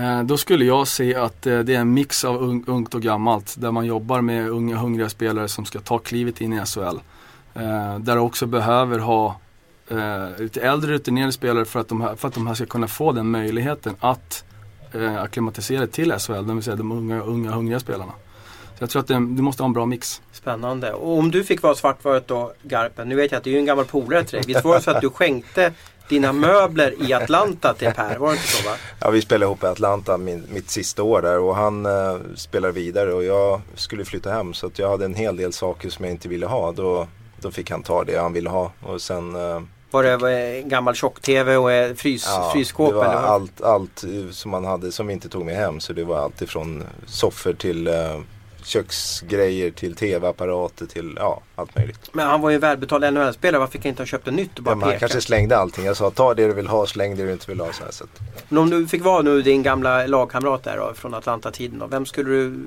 Eh, 0.00 0.22
Då 0.22 0.36
skulle 0.36 0.64
jag 0.64 0.88
se 0.88 1.14
att 1.14 1.46
eh, 1.46 1.58
det 1.58 1.74
är 1.74 1.80
en 1.80 1.94
mix 1.94 2.24
av 2.24 2.36
ung, 2.42 2.64
ungt 2.66 2.94
och 2.94 3.02
gammalt. 3.02 3.54
Där 3.58 3.70
man 3.70 3.86
jobbar 3.86 4.20
med 4.20 4.48
unga 4.48 4.76
hungriga 4.76 5.08
spelare 5.08 5.48
som 5.48 5.64
ska 5.64 5.80
ta 5.80 5.98
klivet 5.98 6.40
in 6.40 6.52
i 6.52 6.66
SHL. 6.66 6.98
Eh, 7.54 7.98
Där 7.98 8.18
också 8.18 8.46
behöver 8.46 8.98
ha 8.98 9.36
eh, 9.88 10.28
lite 10.38 10.60
äldre 10.60 10.92
rutinerade 10.92 11.32
spelare 11.32 11.64
för 11.64 11.80
att, 11.80 11.88
de 11.88 12.00
här, 12.00 12.14
för 12.16 12.28
att 12.28 12.34
de 12.34 12.46
här 12.46 12.54
ska 12.54 12.66
kunna 12.66 12.88
få 12.88 13.12
den 13.12 13.30
möjligheten 13.30 13.94
att 14.00 14.44
eh, 14.92 15.22
akklimatisera 15.22 15.86
till 15.86 16.12
SHL. 16.18 16.46
Det 16.46 16.54
vill 16.54 16.62
säga 16.62 16.76
de 16.76 16.92
unga, 16.92 17.22
unga 17.22 17.50
hungriga 17.50 17.80
spelarna. 17.80 18.12
Jag 18.82 18.90
tror 18.90 19.00
att 19.00 19.08
det, 19.08 19.14
du 19.14 19.42
måste 19.42 19.62
ha 19.62 19.66
en 19.66 19.72
bra 19.72 19.86
mix. 19.86 20.22
Spännande. 20.32 20.92
Och 20.92 21.18
om 21.18 21.30
du 21.30 21.44
fick 21.44 21.62
vara 21.62 21.74
Svartvaret 21.74 22.28
då, 22.28 22.52
Garpen. 22.62 23.08
Nu 23.08 23.14
vet 23.14 23.30
jag 23.30 23.38
att 23.38 23.44
du 23.44 23.50
är 23.50 23.54
ju 23.54 23.58
en 23.60 23.66
gammal 23.66 23.84
polare 23.84 24.24
till 24.24 24.36
dig. 24.36 24.44
Visst 24.46 24.64
var 24.64 24.74
det 24.74 24.80
så 24.80 24.90
att 24.90 25.00
du 25.00 25.10
skänkte 25.10 25.72
dina 26.08 26.32
möbler 26.32 26.94
i 27.08 27.12
Atlanta 27.12 27.74
till 27.74 27.92
Per? 27.92 28.18
Var 28.18 28.28
det 28.28 28.34
inte 28.34 28.48
så 28.48 28.68
va? 28.68 28.76
Ja, 29.00 29.10
vi 29.10 29.22
spelade 29.22 29.44
ihop 29.44 29.62
i 29.62 29.66
Atlanta 29.66 30.16
min, 30.16 30.44
mitt 30.52 30.70
sista 30.70 31.02
år 31.02 31.22
där 31.22 31.38
och 31.38 31.56
han 31.56 31.86
eh, 31.86 32.16
spelar 32.34 32.70
vidare 32.72 33.12
och 33.12 33.24
jag 33.24 33.60
skulle 33.74 34.04
flytta 34.04 34.30
hem 34.30 34.54
så 34.54 34.66
att 34.66 34.78
jag 34.78 34.90
hade 34.90 35.04
en 35.04 35.14
hel 35.14 35.36
del 35.36 35.52
saker 35.52 35.90
som 35.90 36.04
jag 36.04 36.14
inte 36.14 36.28
ville 36.28 36.46
ha. 36.46 36.72
Då 36.72 37.06
då 37.40 37.50
fick 37.50 37.70
han 37.70 37.82
ta 37.82 38.04
det 38.04 38.16
han 38.16 38.32
ville 38.32 38.50
ha. 38.50 38.72
Och 38.82 39.02
sen 39.02 39.34
eh, 39.36 39.62
Var 39.90 40.02
det 40.02 40.56
eh, 40.58 40.64
gammal 40.66 40.94
tjock-tv 40.94 41.56
och 41.56 41.72
eh, 41.72 41.94
frys, 41.94 42.24
Ja, 42.26 42.50
frysskåp? 42.54 42.88
det 42.90 42.94
var 42.94 43.04
eller 43.04 43.14
allt, 43.14 43.60
allt 43.60 44.04
som 44.30 44.50
man 44.50 44.64
hade 44.64 44.92
som 44.92 45.06
vi 45.06 45.12
inte 45.12 45.28
tog 45.28 45.44
med 45.44 45.56
hem. 45.56 45.80
Så 45.80 45.92
det 45.92 46.04
var 46.04 46.18
allt 46.18 46.42
ifrån 46.42 46.84
soffor 47.06 47.52
till 47.52 47.86
eh, 47.86 48.20
köksgrejer 48.64 49.70
till 49.70 49.94
tv-apparater 49.94 50.86
till 50.86 51.16
ja, 51.16 51.42
allt 51.54 51.76
möjligt. 51.76 52.10
Men 52.12 52.26
han 52.26 52.40
var 52.40 52.50
ju 52.50 52.54
en 52.54 52.60
välbetald 52.60 53.14
NHL-spelare. 53.14 53.58
Varför 53.58 53.72
fick 53.72 53.84
han 53.84 53.88
inte 53.88 54.02
ha 54.02 54.06
köpt 54.06 54.28
ett 54.28 54.34
nytt 54.34 54.58
och 54.58 54.64
bara 54.64 54.70
Ja, 54.70 54.74
men 54.74 54.82
han 54.82 54.92
peka? 54.92 54.98
kanske 54.98 55.20
slängde 55.20 55.56
allting. 55.58 55.84
Jag 55.84 55.96
sa 55.96 56.10
ta 56.10 56.34
det 56.34 56.46
du 56.46 56.52
vill 56.52 56.66
ha, 56.66 56.86
släng 56.86 57.16
det 57.16 57.24
du 57.26 57.32
inte 57.32 57.50
vill 57.50 57.60
ha. 57.60 57.72
Så 57.72 57.84
här, 57.84 57.90
så 57.90 58.04
Men 58.48 58.58
om 58.58 58.70
du 58.70 58.86
fick 58.86 59.04
vara 59.04 59.22
nu 59.22 59.42
din 59.42 59.62
gamla 59.62 60.06
lagkamrat 60.06 60.64
där 60.64 60.76
då, 60.76 60.94
från 60.94 61.14
Atlanta-tiden 61.14 61.82
Vem 61.90 62.06
skulle 62.06 62.30
du 62.30 62.60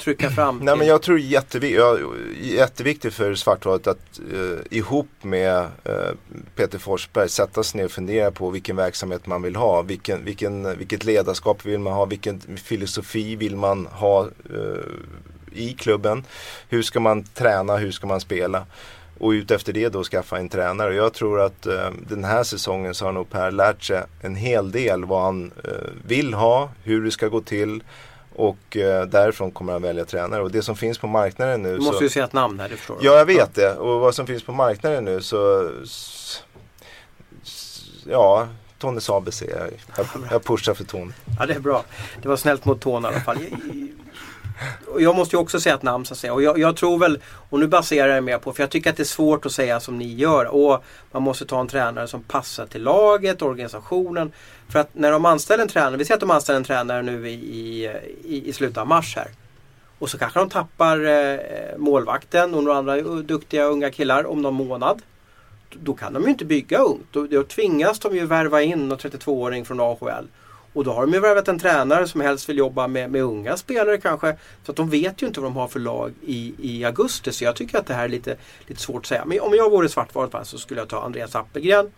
trycka 0.00 0.30
fram? 0.30 0.58
Nej 0.62 0.76
men 0.76 0.86
jag 0.86 1.02
tror 1.02 1.16
det 1.16 1.22
är 1.22 1.40
jättevi- 1.40 1.76
ja, 1.76 1.98
jätteviktigt 2.40 3.14
för 3.14 3.34
Svartvalet 3.34 3.86
att 3.86 4.20
eh, 4.32 4.78
ihop 4.78 5.08
med 5.22 5.58
eh, 5.84 6.10
Peter 6.56 6.78
Forsberg 6.78 7.28
sätta 7.28 7.62
sig 7.62 7.78
ner 7.78 7.84
och 7.84 7.90
fundera 7.90 8.30
på 8.30 8.50
vilken 8.50 8.76
verksamhet 8.76 9.26
man 9.26 9.42
vill 9.42 9.56
ha. 9.56 9.82
Vilken, 9.82 10.24
vilken, 10.24 10.78
vilket 10.78 11.04
ledarskap 11.04 11.66
vill 11.66 11.78
man 11.78 11.92
ha? 11.92 12.04
Vilken 12.04 12.40
filosofi 12.56 13.36
vill 13.36 13.56
man 13.56 13.86
ha 13.86 14.20
eh, 14.24 14.84
i 15.52 15.72
klubben? 15.72 16.24
Hur 16.68 16.82
ska 16.82 17.00
man 17.00 17.22
träna? 17.22 17.76
Hur 17.76 17.90
ska 17.90 18.06
man 18.06 18.20
spela? 18.20 18.66
Och 19.18 19.30
ut 19.30 19.50
efter 19.50 19.72
det 19.72 19.88
då 19.88 20.04
skaffa 20.04 20.38
en 20.38 20.48
tränare. 20.48 20.94
Jag 20.94 21.12
tror 21.12 21.40
att 21.40 21.66
eh, 21.66 21.90
den 22.08 22.24
här 22.24 22.42
säsongen 22.42 22.94
så 22.94 23.04
har 23.04 23.12
nog 23.12 23.30
Per 23.30 23.50
lärt 23.50 23.82
sig 23.82 24.02
en 24.20 24.36
hel 24.36 24.70
del 24.72 25.04
vad 25.04 25.22
han 25.22 25.52
eh, 25.64 25.70
vill 26.06 26.34
ha, 26.34 26.70
hur 26.82 27.04
det 27.04 27.10
ska 27.10 27.28
gå 27.28 27.40
till. 27.40 27.82
Och 28.34 28.76
eh, 28.76 29.06
därifrån 29.06 29.50
kommer 29.50 29.72
han 29.72 29.82
välja 29.82 30.04
tränare. 30.04 30.42
Och 30.42 30.50
det 30.50 30.62
som 30.62 30.76
finns 30.76 30.98
på 30.98 31.06
marknaden 31.06 31.62
nu 31.62 31.72
Du 31.76 31.80
måste 31.80 31.96
så... 31.98 32.02
ju 32.02 32.08
säga 32.08 32.24
ett 32.24 32.32
namn 32.32 32.60
här, 32.60 32.68
det 32.68 32.76
förstår. 32.76 32.98
Ja, 33.00 33.18
jag 33.18 33.26
vet 33.26 33.54
det. 33.54 33.74
Och 33.74 34.00
vad 34.00 34.14
som 34.14 34.26
finns 34.26 34.42
på 34.42 34.52
marknaden 34.52 35.04
nu 35.04 35.22
så... 35.22 35.70
Ja, 38.06 38.48
Tony 38.78 39.00
Sabe 39.00 39.32
ser 39.32 39.50
jag. 39.50 39.70
Jag, 39.96 40.06
jag 40.30 40.44
pushar 40.44 40.74
för 40.74 40.84
Tony. 40.84 41.12
Ja, 41.38 41.46
det 41.46 41.54
är 41.54 41.60
bra. 41.60 41.84
Det 42.22 42.28
var 42.28 42.36
snällt 42.36 42.64
mot 42.64 42.80
Tony 42.80 43.06
i 43.06 43.10
alla 43.10 43.20
fall. 43.20 43.38
Jag- 44.98 45.16
måste 45.16 45.36
ju 45.36 45.40
också 45.40 45.60
säga 45.60 45.74
ett 45.74 45.82
namn 45.82 46.04
så 46.04 46.14
att 46.14 46.18
säga. 46.18 46.32
Och 46.34 46.42
jag, 46.42 46.58
jag 46.58 46.76
tror 46.76 46.98
väl, 46.98 47.18
och 47.50 47.60
nu 47.60 47.66
baserar 47.66 48.14
jag 48.14 48.24
mig 48.24 48.38
på, 48.38 48.52
för 48.52 48.62
jag 48.62 48.70
tycker 48.70 48.90
att 48.90 48.96
det 48.96 49.02
är 49.02 49.04
svårt 49.04 49.46
att 49.46 49.52
säga 49.52 49.80
som 49.80 49.98
ni 49.98 50.14
gör. 50.14 50.44
Och 50.44 50.84
man 51.12 51.22
måste 51.22 51.46
ta 51.46 51.60
en 51.60 51.68
tränare 51.68 52.08
som 52.08 52.22
passar 52.22 52.66
till 52.66 52.82
laget, 52.82 53.42
organisationen. 53.42 54.32
För 54.68 54.78
att 54.78 54.88
när 54.92 55.10
de 55.10 55.24
anställer 55.24 55.62
en 55.62 55.68
tränare, 55.68 55.96
vi 55.96 56.04
säger 56.04 56.16
att 56.16 56.20
de 56.20 56.30
anställer 56.30 56.56
en 56.56 56.64
tränare 56.64 57.02
nu 57.02 57.28
i, 57.28 57.32
i, 57.32 57.90
i, 58.24 58.48
i 58.48 58.52
slutet 58.52 58.78
av 58.78 58.86
mars 58.86 59.16
här. 59.16 59.28
Och 59.98 60.10
så 60.10 60.18
kanske 60.18 60.38
de 60.38 60.50
tappar 60.50 61.04
eh, 61.04 61.38
målvakten 61.78 62.54
och 62.54 62.64
några 62.64 62.78
andra 62.78 62.98
eh, 62.98 63.04
duktiga 63.04 63.64
unga 63.64 63.90
killar 63.90 64.26
om 64.26 64.42
någon 64.42 64.54
månad. 64.54 65.02
Då 65.74 65.94
kan 65.94 66.12
de 66.12 66.22
ju 66.22 66.28
inte 66.28 66.44
bygga 66.44 66.78
ungt. 66.78 67.06
Då, 67.10 67.26
då 67.26 67.42
tvingas 67.42 67.98
de 67.98 68.16
ju 68.16 68.26
värva 68.26 68.62
in 68.62 68.88
någon 68.88 68.98
32-åring 68.98 69.64
från 69.64 69.80
AHL. 69.80 70.26
Och 70.72 70.84
då 70.84 70.92
har 70.92 71.06
de 71.06 71.12
ju 71.12 71.20
värvat 71.20 71.48
en 71.48 71.58
tränare 71.58 72.06
som 72.06 72.20
helst 72.20 72.48
vill 72.48 72.58
jobba 72.58 72.86
med, 72.88 73.10
med 73.10 73.22
unga 73.22 73.56
spelare 73.56 73.98
kanske. 73.98 74.36
Så 74.62 74.72
att 74.72 74.76
de 74.76 74.90
vet 74.90 75.22
ju 75.22 75.26
inte 75.26 75.40
vad 75.40 75.50
de 75.50 75.56
har 75.56 75.68
för 75.68 75.80
lag 75.80 76.12
i, 76.22 76.54
i 76.58 76.84
augusti. 76.84 77.32
Så 77.32 77.44
jag 77.44 77.56
tycker 77.56 77.78
att 77.78 77.86
det 77.86 77.94
här 77.94 78.04
är 78.04 78.08
lite, 78.08 78.36
lite 78.66 78.80
svårt 78.80 79.02
att 79.02 79.06
säga. 79.06 79.24
Men 79.24 79.40
om 79.40 79.54
jag 79.54 79.70
vore 79.70 79.88
Svartvalet 79.88 80.46
så 80.46 80.58
skulle 80.58 80.80
jag 80.80 80.88
ta 80.88 81.02
Andreas 81.02 81.34
Appelgren. 81.34 81.90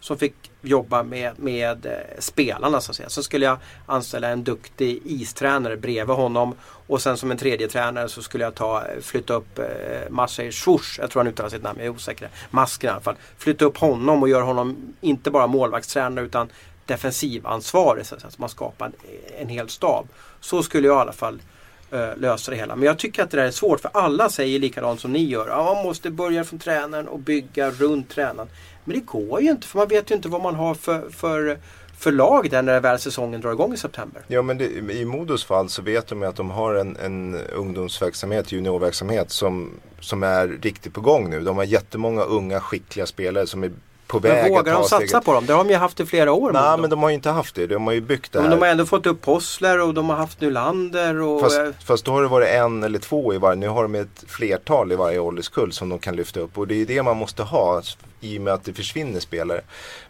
Som 0.00 0.18
fick 0.18 0.34
jobba 0.62 1.02
med, 1.02 1.38
med 1.38 1.86
eh, 1.86 1.92
spelarna 2.18 2.80
så 2.80 2.90
att 2.90 2.96
säga. 2.96 3.08
Så 3.08 3.22
skulle 3.22 3.44
jag 3.46 3.58
anställa 3.86 4.28
en 4.28 4.44
duktig 4.44 5.02
istränare 5.04 5.76
bredvid 5.76 6.16
honom. 6.16 6.54
Och 6.60 7.02
sen 7.02 7.16
som 7.16 7.30
en 7.30 7.36
tredje 7.38 7.68
tränare 7.68 8.08
så 8.08 8.22
skulle 8.22 8.44
jag 8.44 8.54
ta, 8.54 8.84
eh, 8.86 9.00
flytta 9.00 9.34
upp 9.34 9.58
eh, 9.58 9.64
Marcel 10.10 10.52
Schurz. 10.52 10.98
Jag 10.98 11.10
tror 11.10 11.20
han 11.20 11.32
uttalar 11.32 11.50
sitt 11.50 11.62
namn, 11.62 11.78
jag 11.78 11.86
är 11.86 11.90
osäker. 11.90 12.28
Masken 12.50 12.88
i 12.88 12.92
alla 12.92 13.00
fall. 13.00 13.16
Flytta 13.38 13.64
upp 13.64 13.76
honom 13.76 14.22
och 14.22 14.28
göra 14.28 14.42
honom 14.44 14.94
inte 15.00 15.30
bara 15.30 15.46
målvaktstränare 15.46 16.24
utan 16.24 16.48
defensivansvarig. 16.88 18.06
Så 18.06 18.14
att 18.14 18.20
säga, 18.20 18.30
så 18.30 18.40
man 18.40 18.48
skapar 18.48 18.86
en, 18.86 18.92
en 19.38 19.48
hel 19.48 19.68
stab. 19.68 20.08
Så 20.40 20.62
skulle 20.62 20.86
jag 20.86 20.96
i 20.96 21.00
alla 21.00 21.12
fall 21.12 21.42
eh, 21.90 22.16
lösa 22.16 22.50
det 22.50 22.56
hela. 22.56 22.76
Men 22.76 22.86
jag 22.86 22.98
tycker 22.98 23.22
att 23.22 23.30
det 23.30 23.36
där 23.36 23.44
är 23.44 23.50
svårt 23.50 23.80
för 23.80 23.90
alla 23.94 24.28
säger 24.28 24.58
likadant 24.58 25.00
som 25.00 25.12
ni 25.12 25.24
gör. 25.24 25.48
Ja, 25.48 25.74
man 25.74 25.84
måste 25.84 26.10
börja 26.10 26.44
från 26.44 26.58
tränaren 26.58 27.08
och 27.08 27.18
bygga 27.18 27.70
runt 27.70 28.10
tränaren. 28.10 28.48
Men 28.84 28.94
det 28.94 29.04
går 29.04 29.40
ju 29.40 29.50
inte 29.50 29.66
för 29.66 29.78
man 29.78 29.88
vet 29.88 30.10
ju 30.10 30.14
inte 30.14 30.28
vad 30.28 30.42
man 30.42 30.54
har 30.54 30.74
för, 30.74 31.10
för, 31.10 31.58
för 31.98 32.12
lag 32.12 32.50
där 32.50 32.62
när 32.62 32.80
väl 32.80 32.98
säsongen 32.98 33.40
drar 33.40 33.52
igång 33.52 33.74
i 33.74 33.76
september. 33.76 34.22
Ja 34.26 34.42
men 34.42 34.58
det, 34.58 34.64
i 34.92 35.04
Modos 35.04 35.44
fall 35.44 35.68
så 35.68 35.82
vet 35.82 36.06
de 36.06 36.22
ju 36.22 36.28
att 36.28 36.36
de 36.36 36.50
har 36.50 36.74
en, 36.74 36.96
en 36.96 37.34
ungdomsverksamhet, 37.34 38.52
juniorverksamhet 38.52 39.30
som, 39.30 39.70
som 40.00 40.22
är 40.22 40.48
riktigt 40.48 40.94
på 40.94 41.00
gång 41.00 41.30
nu. 41.30 41.40
De 41.40 41.56
har 41.56 41.64
jättemånga 41.64 42.22
unga 42.22 42.60
skickliga 42.60 43.06
spelare 43.06 43.46
som 43.46 43.64
är 43.64 43.72
på 44.08 44.18
väg 44.18 44.42
Men 44.42 44.50
vågar 44.50 44.74
att 44.74 44.82
de 44.82 44.88
satsa 44.88 45.06
steget. 45.06 45.24
på 45.24 45.32
dem? 45.32 45.46
Det 45.46 45.52
har 45.52 45.64
de 45.64 45.70
ju 45.70 45.76
haft 45.76 46.00
i 46.00 46.06
flera 46.06 46.32
år. 46.32 46.52
Nej 46.52 46.78
men 46.78 46.90
de 46.90 47.02
har 47.02 47.08
ju 47.08 47.14
inte 47.14 47.30
haft 47.30 47.54
det. 47.54 47.66
De 47.66 47.86
har 47.86 47.94
ju 47.94 48.00
byggt 48.00 48.32
det 48.32 48.38
här. 48.38 48.48
men 48.48 48.58
de 48.58 48.64
har 48.64 48.72
ändå 48.72 48.86
fått 48.86 49.06
upp 49.06 49.22
Possler 49.22 49.80
och 49.80 49.94
de 49.94 50.10
har 50.10 50.16
haft 50.16 50.40
Nylander. 50.40 51.20
Och, 51.20 51.40
Fast, 51.40 51.58
eh, 51.58 51.66
fast 51.84 52.04
då 52.04 52.12
har 52.12 52.22
det 52.22 52.28
varit 52.28 52.48
en 52.48 52.82
eller 52.82 52.98
två 52.98 53.34
i 53.34 53.38
varje. 53.38 53.56
Nu 53.56 53.68
har 53.68 53.82
de 53.82 53.94
ett 53.94 54.24
flertal 54.26 54.92
i 54.92 54.96
varje 54.96 55.18
ålderskull 55.18 55.72
som 55.72 55.88
de 55.88 55.98
kan 55.98 56.16
lyfta 56.16 56.40
upp. 56.40 56.58
Och 56.58 56.66
det 56.66 56.74
är 56.82 56.86
det 56.86 57.02
man 57.02 57.16
måste 57.16 57.42
ha 57.42 57.82
i 58.20 58.38
och 58.38 58.42
med 58.42 58.54
att 58.54 58.64
det 58.64 58.72
försvinner 58.72 59.20
spelare. 59.20 59.60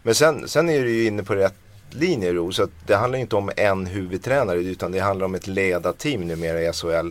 Men 0.03 0.15
sen, 0.15 0.47
sen 0.47 0.69
är 0.69 0.79
du 0.79 0.91
ju 0.91 1.05
inne 1.07 1.23
på 1.23 1.35
rätt 1.35 1.55
linje 1.91 2.33
Ro. 2.33 2.51
Så 2.51 2.67
det 2.87 2.95
handlar 2.95 3.19
inte 3.19 3.35
om 3.35 3.51
en 3.57 3.85
huvudtränare 3.85 4.59
utan 4.59 4.91
det 4.91 4.99
handlar 4.99 5.25
om 5.25 5.35
ett 5.35 5.47
ledarteam 5.47 6.21
numera 6.21 6.61
i 6.61 6.73
SHL. 6.73 7.09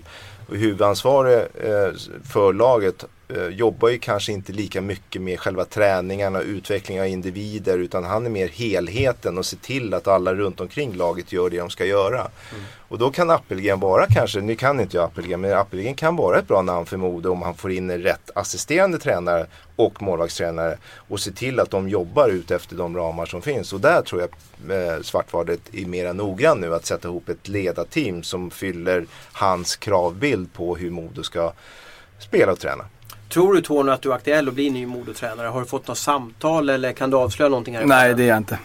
Och 0.48 0.56
huvudansvarig 0.56 1.38
eh, 1.38 1.92
för 2.32 2.52
laget 2.52 3.04
jobbar 3.50 3.88
ju 3.88 3.98
kanske 3.98 4.32
inte 4.32 4.52
lika 4.52 4.80
mycket 4.80 5.22
med 5.22 5.40
själva 5.40 5.64
träningarna 5.64 6.38
och 6.38 6.44
utveckling 6.44 7.00
av 7.00 7.06
individer 7.06 7.78
utan 7.78 8.04
han 8.04 8.26
är 8.26 8.30
mer 8.30 8.48
helheten 8.48 9.38
och 9.38 9.46
ser 9.46 9.56
till 9.56 9.94
att 9.94 10.08
alla 10.08 10.34
runt 10.34 10.60
omkring 10.60 10.94
laget 10.94 11.32
gör 11.32 11.50
det 11.50 11.58
de 11.58 11.70
ska 11.70 11.84
göra. 11.84 12.28
Och 12.88 12.98
då 12.98 13.10
kan 13.10 13.30
Appelgren 13.30 13.80
vara 13.80 14.06
kanske, 14.06 14.40
nu 14.40 14.56
kan 14.56 14.80
inte 14.80 14.96
jag 14.96 15.04
Appelgren, 15.04 15.40
men 15.40 15.52
Appelgren 15.52 15.94
kan 15.94 16.16
vara 16.16 16.38
ett 16.38 16.48
bra 16.48 16.62
namn 16.62 16.86
för 16.86 16.96
Modo 16.96 17.30
om 17.30 17.42
han 17.42 17.54
får 17.54 17.72
in 17.72 17.90
en 17.90 18.02
rätt 18.02 18.30
assisterande 18.34 18.98
tränare 18.98 19.46
och 19.76 20.02
målvaktstränare 20.02 20.78
och 21.08 21.20
se 21.20 21.30
till 21.30 21.60
att 21.60 21.70
de 21.70 21.88
jobbar 21.88 22.28
ut 22.28 22.50
efter 22.50 22.76
de 22.76 22.96
ramar 22.96 23.26
som 23.26 23.42
finns. 23.42 23.72
Och 23.72 23.80
där 23.80 24.02
tror 24.02 24.20
jag 24.20 24.30
eh, 24.76 25.02
Svartvadet 25.02 25.60
är 25.72 25.86
mera 25.86 26.12
noggrann 26.12 26.60
nu 26.60 26.74
att 26.74 26.86
sätta 26.86 27.08
ihop 27.08 27.28
ett 27.28 27.48
ledarteam 27.48 28.22
som 28.22 28.50
fyller 28.50 29.06
hans 29.32 29.76
kravbild 29.76 30.52
på 30.52 30.76
hur 30.76 30.90
Modo 30.90 31.22
ska 31.22 31.52
spela 32.18 32.52
och 32.52 32.60
träna. 32.60 32.84
Tror 33.28 33.54
du 33.54 33.60
Tony 33.60 33.90
att 33.90 34.02
du 34.02 34.10
är 34.10 34.14
aktuell 34.14 34.48
att 34.48 34.54
bli 34.54 34.70
ny 34.70 34.86
modotränare? 34.86 35.46
Har 35.46 35.60
du 35.60 35.66
fått 35.66 35.88
något 35.88 35.98
samtal 35.98 36.68
eller 36.68 36.92
kan 36.92 37.10
du 37.10 37.16
avslöja 37.16 37.48
någonting 37.48 37.76
här? 37.76 37.84
Nej 37.84 38.14
det 38.14 38.22
är 38.22 38.28
jag 38.28 38.36
inte. 38.36 38.58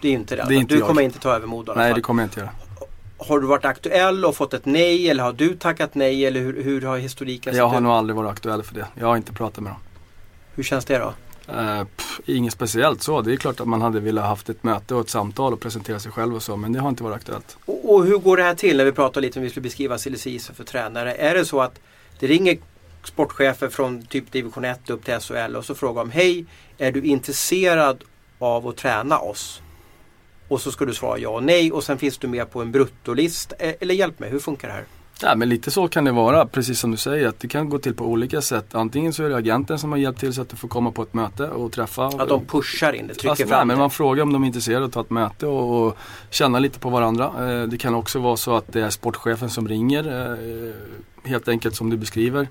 det 0.00 0.08
är 0.08 0.12
inte 0.12 0.36
det. 0.36 0.44
det 0.48 0.54
är 0.54 0.58
inte 0.58 0.74
du 0.74 0.78
jag. 0.78 0.88
kommer 0.88 1.02
inte 1.02 1.18
ta 1.18 1.34
över 1.34 1.46
Modo 1.46 1.72
Nej 1.76 1.94
det 1.94 2.00
kommer 2.00 2.22
jag 2.22 2.26
inte 2.26 2.40
göra. 2.40 2.50
Har 3.18 3.40
du 3.40 3.46
varit 3.46 3.64
aktuell 3.64 4.24
och 4.24 4.36
fått 4.36 4.54
ett 4.54 4.66
nej 4.66 5.10
eller 5.10 5.22
har 5.22 5.32
du 5.32 5.56
tackat 5.56 5.94
nej 5.94 6.26
eller 6.26 6.40
hur, 6.40 6.62
hur 6.62 6.82
har 6.82 6.98
historiken 6.98 7.56
Jag 7.56 7.66
sett 7.66 7.70
har 7.70 7.76
ut? 7.78 7.82
nog 7.82 7.92
aldrig 7.92 8.16
varit 8.16 8.30
aktuell 8.30 8.62
för 8.62 8.74
det. 8.74 8.86
Jag 8.94 9.06
har 9.06 9.16
inte 9.16 9.32
pratat 9.32 9.60
med 9.64 9.72
dem. 9.72 9.80
Hur 10.54 10.62
känns 10.62 10.84
det 10.84 10.98
då? 10.98 11.14
Uh, 11.54 11.84
pff, 11.96 12.20
inget 12.26 12.52
speciellt 12.52 13.02
så. 13.02 13.20
Det 13.22 13.32
är 13.32 13.36
klart 13.36 13.60
att 13.60 13.68
man 13.68 13.82
hade 13.82 14.00
velat 14.00 14.24
haft 14.24 14.48
ett 14.48 14.64
möte 14.64 14.94
och 14.94 15.00
ett 15.00 15.10
samtal 15.10 15.52
och 15.52 15.60
presentera 15.60 16.00
sig 16.00 16.12
själv 16.12 16.34
och 16.34 16.42
så. 16.42 16.56
Men 16.56 16.72
det 16.72 16.80
har 16.80 16.88
inte 16.88 17.02
varit 17.02 17.16
aktuellt. 17.16 17.56
Och, 17.64 17.94
och 17.94 18.04
hur 18.04 18.18
går 18.18 18.36
det 18.36 18.42
här 18.42 18.54
till 18.54 18.76
när 18.76 18.84
vi 18.84 18.92
pratar 18.92 19.20
lite 19.20 19.38
om 19.38 19.42
vi 19.42 19.50
skulle 19.50 19.62
beskriva 19.62 19.98
silly 19.98 20.38
för 20.38 20.64
tränare? 20.64 21.14
Är 21.14 21.34
det 21.34 21.44
så 21.44 21.60
att 21.60 21.80
det 22.18 22.26
ringer 22.26 22.58
sportchefer 23.04 23.68
från 23.68 24.02
typ 24.06 24.32
division 24.32 24.64
1 24.64 24.90
upp 24.90 25.04
till 25.04 25.14
SHL 25.20 25.56
och 25.56 25.64
så 25.64 25.74
frågar 25.74 26.02
de 26.04 26.10
Hej, 26.10 26.44
är 26.78 26.92
du 26.92 27.02
intresserad 27.02 28.04
av 28.38 28.66
att 28.68 28.76
träna 28.76 29.18
oss? 29.18 29.62
Och 30.48 30.60
så 30.60 30.72
ska 30.72 30.84
du 30.84 30.94
svara 30.94 31.18
ja 31.18 31.28
och 31.28 31.42
nej 31.44 31.72
och 31.72 31.84
sen 31.84 31.98
finns 31.98 32.18
du 32.18 32.28
med 32.28 32.50
på 32.52 32.62
en 32.62 32.72
bruttolist. 32.72 33.52
Eh, 33.58 33.72
Eller 33.80 33.94
hjälp 33.94 34.18
mig, 34.18 34.30
hur 34.30 34.38
funkar 34.38 34.68
det 34.68 34.74
här? 34.74 34.84
Ja, 35.22 35.34
men 35.36 35.48
lite 35.48 35.70
så 35.70 35.88
kan 35.88 36.04
det 36.04 36.12
vara, 36.12 36.46
precis 36.46 36.80
som 36.80 36.90
du 36.90 36.96
säger. 36.96 37.28
Att 37.28 37.40
det 37.40 37.48
kan 37.48 37.68
gå 37.68 37.78
till 37.78 37.94
på 37.94 38.04
olika 38.04 38.40
sätt. 38.42 38.74
Antingen 38.74 39.12
så 39.12 39.24
är 39.24 39.28
det 39.28 39.36
agenten 39.36 39.78
som 39.78 39.90
har 39.92 39.98
hjälpt 39.98 40.20
till 40.20 40.32
så 40.34 40.42
att 40.42 40.48
du 40.48 40.56
får 40.56 40.68
komma 40.68 40.90
på 40.90 41.02
ett 41.02 41.14
möte 41.14 41.48
och 41.48 41.72
träffa. 41.72 42.06
Att 42.06 42.28
de 42.28 42.44
pushar 42.46 42.92
in 42.92 43.06
det, 43.06 43.14
trycker 43.14 43.28
Alltså, 43.30 43.44
nej, 43.44 43.48
fram 43.50 43.68
men 43.68 43.76
det. 43.76 43.80
man 43.80 43.90
frågar 43.90 44.22
om 44.22 44.32
de 44.32 44.42
är 44.42 44.46
intresserade 44.46 44.84
att 44.86 44.92
ta 44.92 45.00
ett 45.00 45.10
möte 45.10 45.46
och, 45.46 45.86
och 45.86 45.96
känna 46.30 46.58
lite 46.58 46.78
på 46.78 46.90
varandra. 46.90 47.24
Eh, 47.60 47.62
det 47.68 47.78
kan 47.78 47.94
också 47.94 48.18
vara 48.18 48.36
så 48.36 48.56
att 48.56 48.72
det 48.72 48.80
är 48.80 48.90
sportchefen 48.90 49.50
som 49.50 49.68
ringer, 49.68 50.32
eh, 50.32 50.74
helt 51.30 51.48
enkelt 51.48 51.76
som 51.76 51.90
du 51.90 51.96
beskriver. 51.96 52.48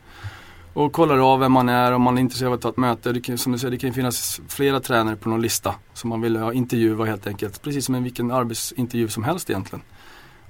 Och 0.73 0.91
kollar 0.91 1.33
av 1.33 1.39
vem 1.39 1.51
man 1.51 1.69
är, 1.69 1.91
om 1.91 2.01
man 2.01 2.17
är 2.17 2.21
intresserad 2.21 2.47
av 2.47 2.53
att 2.55 2.61
ta 2.61 2.69
ett 2.69 2.77
möte. 2.77 3.11
Det 3.11 3.21
kan, 3.21 3.37
som 3.37 3.51
du 3.51 3.57
säger, 3.59 3.71
det 3.71 3.77
kan 3.77 3.93
finnas 3.93 4.41
flera 4.47 4.79
tränare 4.79 5.15
på 5.15 5.29
någon 5.29 5.41
lista 5.41 5.75
som 5.93 6.09
man 6.09 6.21
vill 6.21 6.35
ha 6.37 6.53
intervjua 6.53 7.05
helt 7.05 7.27
enkelt. 7.27 7.61
Precis 7.61 7.85
som 7.85 7.95
en 7.95 8.03
vilken 8.03 8.31
arbetsintervju 8.31 9.07
som 9.07 9.23
helst 9.23 9.49
egentligen. 9.49 9.81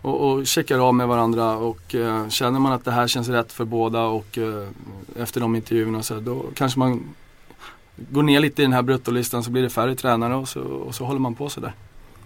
Och, 0.01 0.29
och 0.31 0.47
checkar 0.47 0.79
av 0.87 0.93
med 0.95 1.07
varandra 1.07 1.57
och 1.57 1.95
eh, 1.95 2.27
känner 2.29 2.59
man 2.59 2.73
att 2.73 2.85
det 2.85 2.91
här 2.91 3.07
känns 3.07 3.29
rätt 3.29 3.51
för 3.51 3.65
båda 3.65 4.01
och 4.03 4.37
eh, 4.37 4.67
efter 5.19 5.41
de 5.41 5.55
intervjuerna 5.55 6.03
så 6.03 6.19
då 6.19 6.45
kanske 6.55 6.79
man 6.79 7.03
går 8.11 8.23
ner 8.23 8.39
lite 8.39 8.61
i 8.61 8.65
den 8.65 8.73
här 8.73 8.81
bruttolistan 8.81 9.43
så 9.43 9.51
blir 9.51 9.61
det 9.63 9.69
färre 9.69 9.95
tränare 9.95 10.35
och 10.35 10.49
så, 10.49 10.61
och 10.61 10.95
så 10.95 11.05
håller 11.05 11.19
man 11.19 11.35
på 11.35 11.49
sådär. 11.49 11.73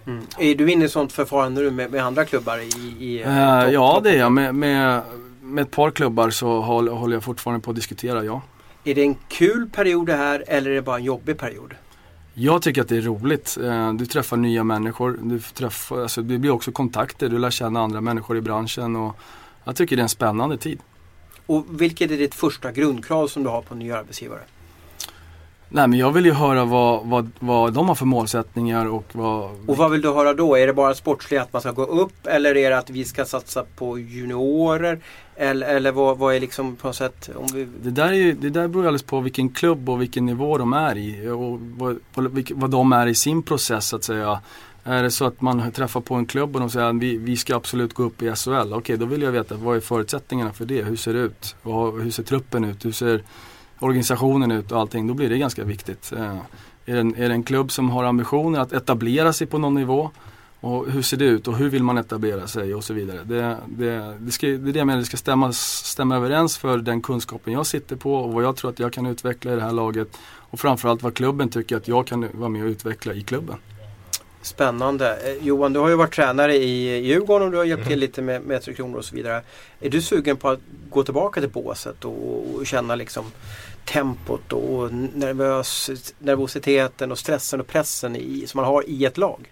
Mm. 0.08 0.26
Är 0.40 0.56
du 0.56 0.72
inne 0.72 0.86
i 0.86 0.90
sånt 0.90 1.12
förfarande 1.12 1.72
med, 1.72 1.92
med 1.92 2.06
andra 2.06 2.26
klubbar 2.26 2.58
i, 2.58 2.96
i 3.06 3.22
Eh, 3.22 3.26
topp- 3.26 3.74
ja 3.74 3.94
topp- 3.96 4.04
det 4.04 4.10
är 4.12 4.20
jag. 4.20 4.32
Med, 4.32 4.56
med, 4.56 5.02
med 5.44 5.62
ett 5.62 5.72
par 5.72 5.92
klubbar 5.92 6.30
så 6.30 6.62
håller, 6.62 7.14
jag 7.14 7.24
fortfarande 7.24 7.64
på 7.64 7.70
att 7.70 7.76
diskutera, 7.76 8.24
ja. 8.24 8.42
Är 8.84 8.96
det 8.96 9.02
en 9.02 9.16
kul 9.28 9.70
period 9.70 10.06
det 10.06 10.16
här 10.16 10.44
eller 10.48 10.72
är 10.72 10.76
det 10.76 10.82
bara 10.82 10.98
en 10.98 11.04
jobbig 11.04 11.38
period? 11.38 11.74
Jag 12.34 12.62
tycker 12.62 12.82
att 12.82 12.90
det 12.90 12.98
är 12.98 13.02
roligt. 13.02 13.58
Eh, 13.64 13.94
du 13.94 14.06
träffar 14.06 14.38
nya 14.38 14.64
människor. 14.64 15.20
Du 15.22 15.40
träffar, 15.40 16.02
alltså 16.02 16.22
det 16.22 16.38
blir 16.38 16.52
också 16.52 16.72
kontakter. 16.72 17.30
Du 17.30 17.38
lär 17.38 17.50
känna 17.50 17.82
andra 17.82 18.02
människor 18.02 18.38
i 18.38 18.42
branschen. 18.42 18.96
Och 18.96 19.16
jag 19.64 19.76
tycker 19.76 19.96
det 19.96 20.00
är 20.00 20.04
en 20.04 20.10
spännande 20.10 20.58
tid. 20.58 20.80
Och 21.46 21.66
vilket 21.70 22.12
är 22.12 22.18
ditt 22.18 22.36
första 22.36 22.72
grundkrav 22.72 23.28
som 23.28 23.44
du 23.44 23.50
har 23.50 23.62
på 23.62 23.74
en 23.74 23.80
ny 23.80 23.92
arbetsgivare? 23.92 24.42
Nej 25.76 25.88
men 25.88 26.00
jag 26.00 26.12
vill 26.12 26.26
ju 26.26 26.32
höra 26.32 26.66
vad, 26.66 27.06
vad, 27.06 27.32
vad 27.40 27.74
de 27.74 27.88
har 27.88 27.96
för 27.96 28.06
målsättningar 28.06 28.86
och 28.86 29.06
vad... 29.12 29.70
Och 29.70 29.78
vad 29.78 29.92
vill 29.92 30.02
du 30.02 30.14
höra 30.14 30.34
då? 30.34 30.58
Är 30.58 30.68
det 30.68 30.74
bara 30.74 30.96
sportsligt 30.96 31.42
att 31.42 31.54
man 31.54 31.62
ska 31.62 31.72
gå 31.72 31.86
upp 31.86 32.28
eller 32.28 32.58
är 32.58 32.70
det 32.70 32.78
att 32.78 32.90
vi 32.90 33.06
ska 33.06 33.26
satsa 33.26 33.66
på 33.76 34.00
juniorer? 34.00 35.00
Eller, 35.36 35.68
eller 35.68 35.92
vad, 35.92 36.18
vad 36.18 36.36
är 36.36 36.40
liksom 36.40 36.76
på 36.76 36.88
något 36.88 36.96
sätt? 36.96 37.30
Om 37.36 37.48
vi... 37.54 37.68
det, 37.84 37.92
där 37.92 38.08
är 38.08 38.14
ju, 38.14 38.34
det 38.34 38.50
där 38.50 38.68
beror 38.68 38.84
alldeles 38.84 39.04
på 39.04 39.20
vilken 39.20 39.50
klubb 39.50 39.90
och 39.90 40.02
vilken 40.02 40.26
nivå 40.26 40.58
de 40.58 40.74
är 40.74 40.98
i 40.98 41.30
och 41.30 41.60
vad, 41.60 42.00
vad 42.50 42.70
de 42.70 42.94
är 42.94 43.08
i 43.08 43.16
sin 43.16 43.44
process 43.44 43.88
så 43.88 43.96
att 43.96 44.04
säga. 44.04 44.40
Är 44.86 45.04
det 45.04 45.12
så 45.12 45.26
att 45.26 45.42
man 45.42 45.72
träffar 45.72 46.02
på 46.02 46.16
en 46.16 46.26
klubb 46.26 46.56
och 46.56 46.60
de 46.60 46.70
säger 46.70 46.86
att 46.86 46.96
vi, 46.96 47.18
vi 47.18 47.38
ska 47.38 47.56
absolut 47.56 47.94
gå 47.94 48.04
upp 48.04 48.22
i 48.22 48.36
SHL. 48.36 48.52
Okej, 48.52 48.76
okay, 48.76 48.96
då 48.96 49.06
vill 49.06 49.22
jag 49.22 49.32
veta 49.32 49.56
vad 49.56 49.76
är 49.76 49.80
förutsättningarna 49.80 50.54
för 50.54 50.66
det? 50.66 50.84
Hur 50.84 50.96
ser 50.96 51.14
det 51.14 51.20
ut? 51.20 51.56
Hur 51.64 52.12
ser 52.12 52.24
truppen 52.24 52.64
ut? 52.64 52.86
Hur 52.86 52.92
ser 52.92 53.24
organisationen 53.80 54.52
ut 54.52 54.72
och 54.72 54.80
allting, 54.80 55.08
då 55.08 55.14
blir 55.14 55.30
det 55.30 55.38
ganska 55.38 55.64
viktigt. 55.64 56.12
Eh, 56.12 56.38
är 56.86 56.94
det, 56.94 57.00
en, 57.00 57.16
är 57.16 57.30
det 57.30 57.34
en 57.34 57.44
klubb 57.44 57.72
som 57.72 57.90
har 57.90 58.04
ambitioner 58.04 58.60
att 58.60 58.74
etablera 58.74 59.34
sig 59.34 59.48
på 59.48 59.58
någon 59.58 59.74
nivå? 59.74 60.12
Och 60.64 60.92
hur 60.92 61.02
ser 61.02 61.18
det 61.18 61.26
ut 61.26 61.48
och 61.48 61.58
hur 61.58 61.70
vill 61.70 61.84
man 61.84 61.98
etablera 61.98 62.48
sig 62.48 62.76
och 62.76 62.84
så 62.84 62.94
vidare. 62.94 63.20
Det, 63.24 63.58
det, 63.68 64.18
det, 64.20 64.32
ska, 64.32 64.48
det 64.48 64.54
är 64.54 64.74
det 64.74 64.80
jag 64.80 64.88
menar, 64.88 65.00
det 65.00 65.06
ska 65.06 65.18
stämma, 65.18 65.54
stämma 65.54 66.16
överens 66.16 66.58
för 66.58 66.78
den 66.78 67.02
kunskapen 67.02 67.54
jag 67.54 67.66
sitter 67.66 67.96
på 67.96 68.16
och 68.16 68.34
vad 68.34 68.44
jag 68.44 68.56
tror 68.56 68.72
att 68.72 68.80
jag 68.80 68.94
kan 68.94 69.06
utveckla 69.06 69.54
i 69.54 69.56
det 69.56 69.62
här 69.62 69.72
laget. 69.72 70.08
Och 70.24 70.60
framförallt 70.60 71.04
vad 71.04 71.14
klubben 71.14 71.50
tycker 71.50 71.78
att 71.78 71.88
jag 71.88 72.08
kan 72.08 72.28
vara 72.34 72.50
med 72.50 72.64
och 72.64 72.68
utveckla 72.68 73.14
i 73.14 73.24
klubben. 73.24 73.56
Spännande. 74.42 75.18
Eh, 75.18 75.48
Johan, 75.48 75.74
du 75.74 75.80
har 75.80 75.90
ju 75.90 75.96
varit 75.96 76.14
tränare 76.14 76.56
i 76.56 77.06
Djurgården 77.06 77.46
och 77.46 77.52
du 77.52 77.58
har 77.58 77.66
hjälpt 77.66 77.88
till 77.88 78.00
lite 78.00 78.22
med, 78.22 78.42
med 78.42 78.62
Tre 78.62 78.74
Kronor 78.74 78.98
och 78.98 79.06
så 79.06 79.16
vidare. 79.16 79.42
Är 79.80 79.90
du 79.90 80.02
sugen 80.02 80.38
på 80.38 80.50
att 80.50 80.60
gå 80.90 81.04
tillbaka 81.04 81.42
till 81.42 81.50
båset 81.50 82.06
och, 82.06 82.56
och 82.56 82.66
känna 82.66 82.96
liksom 82.96 83.26
tempot 83.86 84.54
och 84.54 84.94
nervös, 84.94 85.90
nervositeten 86.20 87.12
och 87.12 87.20
stressen 87.20 87.60
och 87.60 87.68
pressen 87.68 88.16
i, 88.16 88.44
som 88.48 88.58
man 88.62 88.66
har 88.66 88.90
i 88.90 89.06
ett 89.06 89.18
lag? 89.18 89.50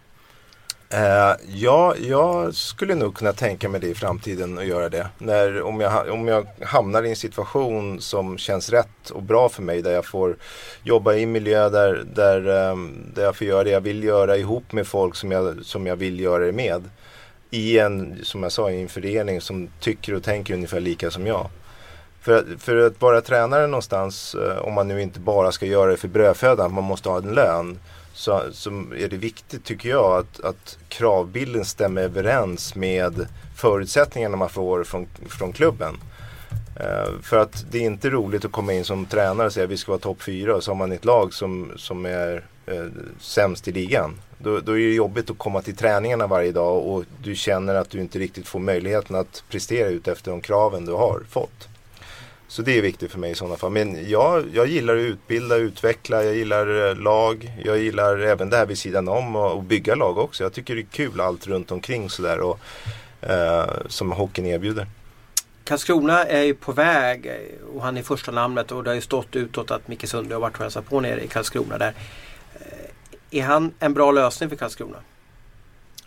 Eh, 0.94 1.36
ja, 1.48 1.96
jag 1.98 2.56
skulle 2.56 2.96
nog 2.96 3.16
kunna 3.16 3.34
tänka 3.34 3.70
mig 3.70 3.82
det 3.82 3.88
i 3.88 3.96
framtiden 3.96 4.58
och 4.58 4.66
göra 4.66 4.89
det. 4.89 5.08
När, 5.18 5.62
om, 5.62 5.80
jag, 5.80 6.10
om 6.10 6.28
jag 6.28 6.48
hamnar 6.66 7.04
i 7.04 7.10
en 7.10 7.16
situation 7.16 8.02
som 8.02 8.38
känns 8.38 8.70
rätt 8.70 9.10
och 9.10 9.24
bra 9.24 9.50
för 9.50 9.62
mig 9.62 9.82
där 9.82 9.92
jag 9.92 10.06
får 10.06 10.36
jobba 10.84 11.14
i 11.14 11.24
en 11.24 11.32
miljö 11.32 11.70
där, 11.70 12.06
där, 12.14 12.72
ehm, 12.72 13.12
där 13.16 13.24
jag 13.24 13.36
får 13.36 13.48
göra 13.48 13.64
det 13.64 13.70
jag 13.70 13.82
vill 13.82 14.04
göra 14.04 14.38
ihop 14.38 14.72
med 14.72 14.88
folk 14.88 15.16
som 15.16 15.32
jag, 15.32 15.66
som 15.66 15.88
jag 15.88 15.96
vill 15.96 16.20
göra 16.20 16.46
det 16.46 16.52
med. 16.52 16.84
I 17.50 17.80
en, 17.80 18.20
som 18.24 18.44
jag 18.44 18.52
sa, 18.52 18.72
i 18.72 18.82
en 18.82 18.89
förening 18.89 19.42
som 19.42 19.70
tycker 19.80 20.14
och 20.14 20.24
tänker 20.24 20.54
ungefär 20.54 20.80
lika 20.80 21.12
som 21.12 21.28
jag. 21.28 21.50
För, 22.22 22.46
för 22.60 22.76
att 22.76 23.02
vara 23.02 23.22
tränare 23.22 23.68
någonstans, 23.68 24.36
eh, 24.36 24.58
om 24.58 24.74
man 24.74 24.88
nu 24.88 25.02
inte 25.02 25.20
bara 25.20 25.52
ska 25.52 25.66
göra 25.66 25.92
det 25.92 25.98
för 25.98 26.08
brödfödan, 26.08 26.74
man 26.74 26.84
måste 26.84 27.10
ha 27.10 27.18
en 27.18 27.34
lön 27.34 27.80
så, 28.22 28.43
så 28.51 28.69
är 28.97 29.07
det 29.07 29.17
viktigt 29.17 29.63
tycker 29.63 29.89
jag 29.89 30.19
att, 30.19 30.39
att 30.39 30.78
kravbilden 30.89 31.65
stämmer 31.65 32.01
överens 32.01 32.76
med 32.76 33.28
förutsättningarna 33.55 34.38
man 34.38 34.49
får 34.49 34.84
från, 34.84 35.07
från 35.30 35.53
klubben. 35.53 35.97
Eh, 36.80 37.22
för 37.22 37.38
att 37.38 37.65
det 37.72 37.78
är 37.78 37.82
inte 37.82 38.09
roligt 38.09 38.45
att 38.45 38.51
komma 38.51 38.74
in 38.74 38.86
som 38.86 39.05
tränare 39.05 39.47
och 39.47 39.53
säga 39.53 39.63
att 39.63 39.69
vi 39.69 39.78
ska 39.78 39.91
vara 39.91 39.99
topp 39.99 40.24
fyra 40.24 40.55
och 40.55 40.63
så 40.63 40.72
har 40.72 40.76
man 40.76 40.91
ett 40.91 41.05
lag 41.05 41.34
som, 41.34 41.72
som 41.76 42.05
är 42.05 42.43
eh, 42.65 42.86
sämst 43.19 43.67
i 43.67 43.72
ligan. 43.72 44.15
Då, 44.38 44.59
då, 44.59 44.72
är 44.72 44.88
det 44.88 44.93
jobbigt 44.93 45.30
att 45.30 45.38
komma 45.38 45.61
till 45.61 45.76
träningarna 45.76 46.28
varje 46.28 46.51
dag 46.51 46.86
och 46.86 47.03
du 47.24 47.36
känner 47.36 47.76
att 47.76 47.89
du 47.89 47.99
inte 48.01 48.19
riktigt 48.19 48.47
får 48.47 48.59
möjligheten 48.59 49.15
att 49.15 49.43
prestera 49.49 49.88
ut 49.88 50.07
efter 50.07 50.32
de 50.32 50.41
kraven 50.41 50.86
du 50.86 50.93
har 50.93 51.22
fått. 51.30 51.67
Så 52.52 52.62
det 52.62 52.78
är 52.78 52.82
viktigt 52.82 53.12
för 53.12 53.20
mig 53.20 53.32
i 53.32 53.36
sådana 53.36 53.58
fall. 53.58 53.72
Men 53.72 54.10
jag, 54.10 54.45
jag 54.54 54.68
gillar 54.68 54.95
att 54.95 55.02
utbilda, 55.02 55.56
utveckla, 55.56 56.24
jag 56.24 56.36
gillar 56.36 56.89
eh, 56.89 56.95
lag. 56.95 57.52
Jag 57.66 57.80
gillar 57.80 58.18
även 58.20 58.49
det 58.49 58.58
här 58.58 58.66
vid 58.66 58.78
sidan 58.78 59.08
om 59.08 59.36
och, 59.36 59.52
och 59.52 59.64
bygga 59.64 59.95
lag 59.95 60.18
också. 60.18 60.43
Jag 60.43 60.54
tycker 60.54 60.76
det 60.76 60.82
är 60.82 60.86
kul 60.91 61.22
allt 61.22 61.47
runt 61.47 61.72
omkring 61.72 62.10
sådär 62.10 62.39
och, 62.39 62.60
eh, 63.22 63.70
som 63.88 64.12
hockeyn 64.12 64.45
erbjuder. 64.45 64.88
Karlskrona 65.64 66.26
är 66.26 66.43
ju 66.43 66.54
på 66.54 66.72
väg 66.72 67.26
eh, 67.26 67.76
och 67.76 67.84
han 67.84 67.97
är 67.97 68.04
första 68.04 68.32
namnet 68.32 68.72
och 68.72 68.84
det 68.84 68.89
har 68.89 68.95
ju 68.95 69.02
stått 69.02 69.36
utåt 69.36 69.72
att 69.72 69.88
Micke 69.88 70.10
Sundberg 70.10 70.34
har 70.34 70.41
varit 70.41 70.56
och 70.56 70.62
hälsat 70.62 70.89
på 70.89 70.99
nere 70.99 71.24
i 71.24 71.28
Karlskrona 71.28 71.78
där. 71.78 71.93
Eh, 72.54 73.39
är 73.39 73.43
han 73.43 73.74
en 73.80 73.93
bra 73.93 74.12
lösning 74.12 74.49
för 74.49 74.56
Karlskrona? 74.56 74.97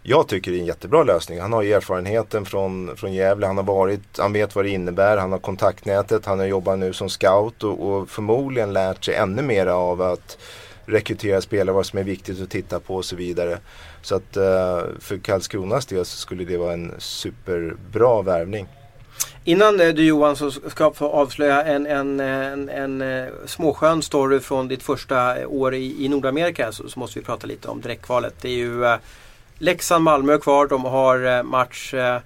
Jag 0.06 0.28
tycker 0.28 0.50
det 0.50 0.56
är 0.56 0.60
en 0.60 0.66
jättebra 0.66 1.02
lösning. 1.02 1.40
Han 1.40 1.52
har 1.52 1.62
ju 1.62 1.72
erfarenheten 1.72 2.44
från, 2.44 2.96
från 2.96 3.12
Gävle. 3.12 3.46
Han 3.46 3.56
har 3.56 3.64
varit, 3.64 4.18
han 4.18 4.32
vet 4.32 4.54
vad 4.54 4.64
det 4.64 4.70
innebär. 4.70 5.16
Han 5.16 5.32
har 5.32 5.38
kontaktnätet. 5.38 6.26
Han 6.26 6.38
har 6.38 6.46
jobbat 6.46 6.78
nu 6.78 6.92
som 6.92 7.08
scout 7.08 7.64
och, 7.64 7.88
och 7.88 8.08
förmodligen 8.08 8.72
lärt 8.72 9.04
sig 9.04 9.14
ännu 9.14 9.42
mer 9.42 9.66
av 9.66 10.02
att 10.02 10.38
rekrytera 10.86 11.40
spelare, 11.40 11.74
vad 11.74 11.86
som 11.86 11.98
är 11.98 12.02
viktigt 12.02 12.42
att 12.42 12.50
titta 12.50 12.80
på 12.80 12.96
och 12.96 13.04
så 13.04 13.16
vidare. 13.16 13.58
Så 14.02 14.14
att 14.14 14.36
eh, 14.36 14.82
för 15.00 15.18
Karlskronas 15.18 15.86
del 15.86 16.04
så 16.04 16.16
skulle 16.16 16.44
det 16.44 16.56
vara 16.56 16.72
en 16.72 16.92
superbra 16.98 18.22
värvning. 18.22 18.66
Innan 19.44 19.80
eh, 19.80 19.88
du 19.88 20.04
Johan 20.04 20.36
så 20.36 20.50
ska 20.50 20.84
jag 20.84 20.96
få 20.96 21.08
avslöja 21.08 21.62
en, 21.62 21.86
en, 21.86 22.20
en, 22.20 22.68
en, 22.68 23.02
en 23.02 23.30
småskön 23.46 24.02
story 24.02 24.40
från 24.40 24.68
ditt 24.68 24.82
första 24.82 25.48
år 25.48 25.74
i, 25.74 26.04
i 26.04 26.08
Nordamerika 26.08 26.72
så, 26.72 26.88
så, 26.88 26.98
måste 26.98 27.18
vi 27.18 27.24
prata 27.24 27.46
lite 27.46 27.68
om 27.68 27.80
direktkvalet. 27.80 28.34
Det 28.40 28.48
är 28.48 28.56
ju 28.56 28.84
Leksand-Malmö 29.64 30.38
kvar. 30.38 30.66
De 30.66 30.84
har 30.84 31.36
eh, 31.36 31.42
match 31.42 31.94
eh, 31.94 32.20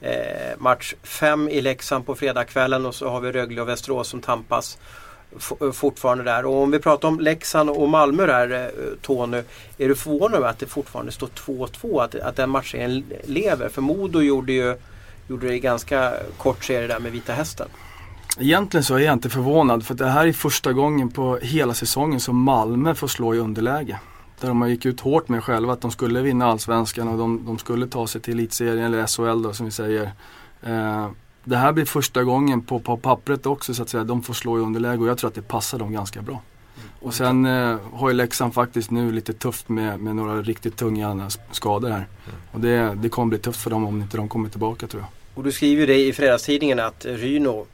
eh 0.00 0.58
match 0.58 0.94
5 1.02 1.48
i 1.48 1.60
Leksand 1.60 2.06
på 2.06 2.14
fredagskvällen 2.14 2.86
och 2.86 2.94
så 2.94 3.08
har 3.08 3.20
vi 3.20 3.32
Rögle 3.32 3.60
och 3.60 3.68
Västerås 3.68 4.08
som 4.08 4.20
tampas 4.20 4.78
eh, 5.60 5.72
fortfarande 5.72 6.24
där. 6.24 6.44
Och 6.44 6.62
om 6.62 6.70
vi 6.70 6.78
pratar 6.78 7.08
om 7.08 7.20
Leksand 7.20 7.70
och 7.70 7.88
Malmö 7.88 8.26
där 8.26 8.70
Tony. 9.02 9.42
Är 9.78 9.88
du 9.88 9.94
förvånad 9.94 10.34
över 10.34 10.48
att 10.48 10.58
det 10.58 10.66
fortfarande 10.66 11.12
står 11.12 11.26
2-2? 11.26 12.04
Att, 12.04 12.14
att 12.14 12.36
den 12.36 12.50
matchen 12.50 13.04
lever? 13.24 13.68
För 13.68 13.82
Modo 13.82 14.20
gjorde 14.20 14.52
ju 14.52 14.76
gjorde 15.28 15.48
det 15.48 15.58
ganska 15.58 16.12
kort 16.38 16.64
serie 16.64 16.88
där 16.88 16.98
med 16.98 17.12
Vita 17.12 17.32
Hästen. 17.32 17.68
Egentligen 18.38 18.84
så 18.84 18.94
är 18.94 19.00
jag 19.00 19.12
inte 19.12 19.30
förvånad 19.30 19.86
för 19.86 19.94
det 19.94 20.06
här 20.06 20.26
är 20.26 20.32
första 20.32 20.72
gången 20.72 21.10
på 21.10 21.36
hela 21.36 21.74
säsongen 21.74 22.20
som 22.20 22.42
Malmö 22.42 22.94
får 22.94 23.08
slå 23.08 23.34
i 23.34 23.38
underläge. 23.38 23.98
Där 24.40 24.48
de 24.48 24.70
gick 24.70 24.86
ut 24.86 25.00
hårt 25.00 25.28
med 25.28 25.44
själva 25.44 25.72
att 25.72 25.80
de 25.80 25.90
skulle 25.90 26.20
vinna 26.20 26.46
allsvenskan 26.46 27.08
och 27.08 27.18
de, 27.18 27.46
de 27.46 27.58
skulle 27.58 27.86
ta 27.86 28.06
sig 28.06 28.20
till 28.20 28.34
elitserien 28.34 28.84
eller 28.84 29.06
SHL 29.06 29.42
då 29.42 29.52
som 29.52 29.66
vi 29.66 29.72
säger. 29.72 30.10
Eh, 30.62 31.08
det 31.44 31.56
här 31.56 31.72
blir 31.72 31.84
första 31.84 32.24
gången 32.24 32.62
på, 32.62 32.80
på 32.80 32.96
pappret 32.96 33.46
också 33.46 33.74
så 33.74 33.82
att 33.82 33.88
säga. 33.88 34.04
De 34.04 34.22
får 34.22 34.34
slå 34.34 34.58
i 34.58 34.60
underläge 34.60 34.98
och 34.98 35.08
jag 35.08 35.18
tror 35.18 35.28
att 35.28 35.34
det 35.34 35.42
passar 35.42 35.78
dem 35.78 35.92
ganska 35.92 36.22
bra. 36.22 36.42
Mm. 36.76 36.88
Och 37.00 37.14
sen 37.14 37.46
eh, 37.46 37.78
har 37.92 38.08
ju 38.08 38.14
Leksand 38.14 38.54
faktiskt 38.54 38.90
nu 38.90 39.12
lite 39.12 39.32
tufft 39.32 39.68
med, 39.68 40.00
med 40.00 40.16
några 40.16 40.42
riktigt 40.42 40.76
tunga 40.76 41.30
skador 41.52 41.88
här. 41.88 41.96
Mm. 41.96 42.40
Och 42.52 42.60
det, 42.60 42.94
det 43.02 43.08
kommer 43.08 43.28
bli 43.28 43.38
tufft 43.38 43.60
för 43.60 43.70
dem 43.70 43.86
om 43.86 44.02
inte 44.02 44.16
de 44.16 44.28
kommer 44.28 44.48
tillbaka 44.48 44.86
tror 44.86 45.02
jag. 45.02 45.08
Och 45.34 45.44
du 45.44 45.52
skriver 45.52 45.80
ju 45.80 45.86
det 45.86 46.06
i 46.06 46.12
Fredagstidningen 46.12 46.80
att 46.80 47.04
Ryno 47.04 47.66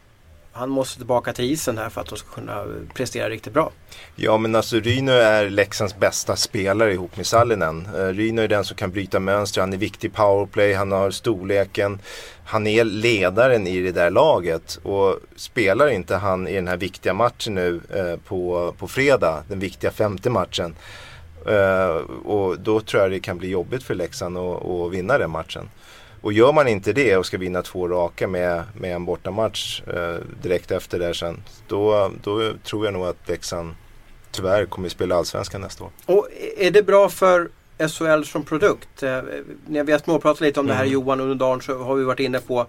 han 0.57 0.70
måste 0.70 0.96
tillbaka 0.96 1.32
till 1.32 1.44
isen 1.44 1.78
här 1.78 1.88
för 1.88 2.00
att 2.00 2.07
de 2.07 2.18
ska 2.18 2.28
kunna 2.28 2.64
prestera 2.94 3.30
riktigt 3.30 3.52
bra. 3.52 3.70
Ja 4.16 4.38
men 4.38 4.54
alltså 4.54 4.76
Ryno 4.76 5.12
är 5.12 5.50
Leksands 5.50 5.96
bästa 5.98 6.36
spelare 6.36 6.92
ihop 6.92 7.16
med 7.16 7.26
Sallinen. 7.26 7.88
Eh, 7.96 8.07
Ryno 8.07 8.42
är 8.42 8.48
den 8.48 8.64
som 8.64 8.76
kan 8.76 8.90
bryta 8.90 9.20
mönster, 9.20 9.61
han 9.61 9.72
är 9.72 9.76
viktig 9.76 10.09
i 10.09 10.11
powerplay, 10.11 10.72
han 10.72 10.92
har 10.92 11.11
storleken. 11.11 11.98
Han 12.44 12.66
är 12.66 12.84
ledaren 12.84 13.66
i 13.66 13.80
det 13.80 13.92
där 13.92 14.11
laget 14.11 14.78
och 14.82 15.18
spelar 15.36 15.88
inte 15.88 16.16
han 16.16 16.48
i 16.48 16.54
den 16.54 16.68
här 16.68 16.76
viktiga 16.76 17.14
matchen 17.14 17.54
nu 17.54 17.80
eh, 17.94 18.20
på, 18.28 18.74
på 18.78 18.88
fredag, 18.88 19.42
den 19.48 19.59
viktiga 19.59 19.90
femte 19.90 20.30
matchen. 20.30 20.74
Eh, 21.46 21.96
och 22.26 22.59
då 22.61 22.80
tror 22.80 23.02
jag 23.02 23.11
det 23.11 23.20
kan 23.20 23.38
bli 23.38 23.48
jobbigt 23.48 23.82
för 23.82 23.94
Leksand 23.94 24.38
att 24.38 24.92
vinna 24.92 25.18
den 25.18 25.30
matchen. 25.30 25.68
Och 26.27 26.33
gör 26.33 26.53
man 26.53 26.68
inte 26.68 26.93
det 26.93 27.16
och 27.16 27.27
ska 27.27 27.39
vinna 27.39 27.62
två 27.62 27.89
raka 27.89 28.29
med, 28.29 28.62
med 28.74 28.95
en 28.95 29.05
bortamatch 29.05 29.83
eh, 29.87 30.16
direkt 30.43 30.70
efter 30.70 30.99
där 30.99 31.12
sen. 31.12 31.43
Då, 31.68 32.12
då 32.22 32.53
tror 32.64 32.85
jag 32.85 32.95
nog 32.95 33.07
att 33.07 33.29
Leksand 33.29 33.74
tyvärr 34.31 34.66
kommer 34.66 34.89
att 34.89 34.93
spela 34.93 35.16
Allsvenskan 35.16 35.61
nästa 35.61 35.85
år. 35.85 35.91
Och 36.07 36.29
är 36.57 36.70
det 36.70 36.83
bra 36.83 37.09
för 37.09 37.49
SHL 37.79 38.24
som 38.24 38.45
produkt? 38.45 39.03
Eh, 39.03 39.22
när 39.66 39.85
vi 39.85 39.93
har 39.93 39.99
småpratat 39.99 40.41
lite 40.41 40.61
om 40.61 40.66
mm. 40.66 40.74
det 40.74 40.77
här 40.77 40.85
mm. 40.85 40.93
Johan 40.93 41.20
under 41.20 41.35
dagen 41.35 41.61
så 41.61 41.83
har 41.83 41.95
vi 41.95 42.05
varit 42.05 42.20
inne 42.20 42.41
på 42.41 42.66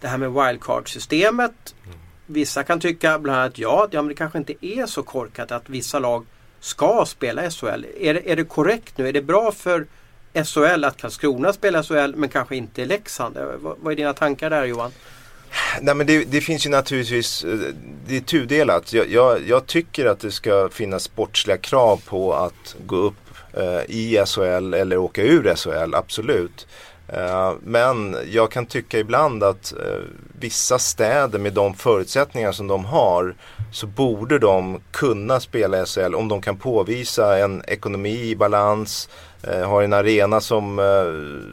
det 0.00 0.08
här 0.08 0.18
med 0.18 0.32
wildcard-systemet. 0.32 1.74
Mm. 1.86 1.98
Vissa 2.26 2.62
kan 2.62 2.80
tycka 2.80 3.18
bland 3.18 3.40
annat 3.40 3.58
ja, 3.58 3.88
ja 3.90 4.02
men 4.02 4.08
det 4.08 4.14
kanske 4.14 4.38
inte 4.38 4.66
är 4.66 4.86
så 4.86 5.02
korkat 5.02 5.52
att 5.52 5.68
vissa 5.68 5.98
lag 5.98 6.26
ska 6.60 7.04
spela 7.06 7.50
SHL. 7.50 7.84
Är 8.00 8.14
det, 8.14 8.30
är 8.30 8.36
det 8.36 8.44
korrekt 8.44 8.98
nu? 8.98 9.08
Är 9.08 9.12
det 9.12 9.22
bra 9.22 9.52
för 9.52 9.86
SHL 10.34 10.84
att 10.84 10.96
Karlskrona 10.96 11.52
spelar 11.52 11.82
SHL 11.82 12.16
men 12.16 12.28
kanske 12.28 12.56
inte 12.56 12.84
Leksand. 12.84 13.36
Vad, 13.60 13.76
vad 13.80 13.92
är 13.92 13.96
dina 13.96 14.14
tankar 14.14 14.50
där 14.50 14.64
Johan? 14.64 14.90
Nej 15.80 15.94
men 15.94 16.06
det, 16.06 16.24
det, 16.24 16.40
finns 16.40 16.66
ju 16.66 16.70
naturligtvis, 16.70 17.44
eh, 17.44 17.58
det 18.06 18.16
är 18.16 18.20
tudelat. 18.20 18.92
Jag, 18.92 19.10
jag, 19.10 19.48
jag, 19.48 19.66
tycker 19.66 20.06
att 20.06 20.20
det 20.20 20.30
ska 20.30 20.68
finnas 20.72 21.02
sportsliga 21.02 21.56
krav 21.56 22.02
på 22.06 22.34
att 22.34 22.76
gå 22.86 22.96
upp 22.96 23.14
eh, 23.52 23.96
i 23.96 24.24
SHL 24.26 24.74
eller 24.74 24.96
åka 24.96 25.22
ur 25.22 25.54
SHL, 25.54 25.94
absolut. 25.94 26.66
Eh, 27.12 27.52
men 27.62 28.16
jag 28.30 28.50
kan 28.50 28.66
tycka 28.66 28.98
ibland 28.98 29.42
att 29.42 29.72
eh, 29.72 30.00
vissa 30.38 30.78
städer 30.78 31.38
med 31.38 31.52
de 31.52 31.74
förutsättningar 31.74 32.52
som 32.52 32.66
de 32.66 32.84
har 32.84 33.34
så 33.72 33.86
borde 33.86 34.38
de 34.38 34.80
kunna 34.90 35.40
spela 35.40 35.86
SHL 35.86 36.14
om 36.14 36.28
de 36.28 36.40
kan 36.42 36.56
påvisa 36.56 37.38
en 37.38 37.62
ekonomi 37.66 38.30
i 38.30 38.36
balans, 38.36 39.08
eh, 39.42 39.68
har 39.68 39.82
en 39.82 39.92
arena 39.92 40.40
som, 40.40 40.80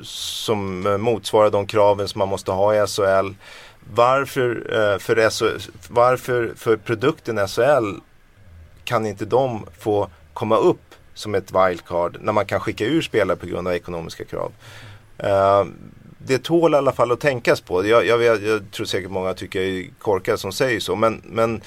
som 0.04 0.82
motsvarar 1.00 1.50
de 1.50 1.68
kraven 1.68 2.08
som 2.08 2.20
man 2.20 2.30
måste 2.30 2.52
ha 2.52 2.76
i 2.76 2.88
SHL. 2.88 3.34
Varför 3.94 4.64
för, 5.00 5.30
SHL, 5.30 5.72
varför 5.88 6.54
för 6.56 6.78
produkten 6.78 7.48
SHL 7.48 8.00
kan 8.84 9.06
inte 9.06 9.26
de 9.26 9.66
få 9.80 10.10
komma 10.34 10.58
upp 10.58 10.96
som 11.14 11.36
ett 11.36 11.52
wildcard 11.52 12.18
när 12.22 12.34
man 12.34 12.46
kan 12.46 12.60
skicka 12.60 12.86
ur 12.86 13.02
spelare 13.02 13.38
på 13.38 13.46
grund 13.46 13.68
av 13.68 13.74
ekonomiska 13.74 14.26
krav? 14.26 14.52
Eh, 15.20 15.66
det 16.18 16.44
tål 16.44 16.74
i 16.74 16.78
alla 16.78 16.92
fall 16.92 17.12
att 17.12 17.20
tänkas 17.20 17.62
på. 17.62 17.86
Jag, 17.86 18.06
jag, 18.06 18.24
jag, 18.24 18.72
tror 18.72 18.86
säkert 18.86 19.12
många 19.12 19.34
tycker 19.34 19.62
jag 19.62 19.70
är 19.70 19.90
korkad 20.00 20.40
som 20.40 20.52
säger 20.52 20.80
så. 20.80 20.96
Men, 20.96 21.22
men 21.26 21.62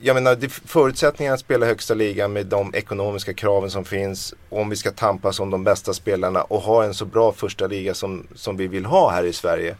jag 0.00 0.14
menar, 0.14 0.48
förutsättningarna 0.68 1.34
att 1.34 1.40
spela 1.40 1.66
högsta 1.66 1.94
ligan 1.94 2.32
med 2.32 2.46
de 2.46 2.74
ekonomiska 2.74 3.34
kraven 3.34 3.70
som 3.70 3.84
finns. 3.84 4.34
Om 4.48 4.68
vi 4.70 4.76
ska 4.76 4.90
tampas 4.90 5.40
om 5.40 5.50
de 5.50 5.64
bästa 5.64 5.94
spelarna 5.94 6.42
och 6.42 6.62
ha 6.62 6.84
en 6.84 6.94
så 6.94 7.04
bra 7.04 7.32
första 7.32 7.66
liga 7.66 7.94
som, 7.94 8.26
som 8.34 8.56
vi 8.56 8.66
vill 8.66 8.84
ha 8.84 9.10
här 9.10 9.24
i 9.24 9.32
Sverige. 9.32 9.76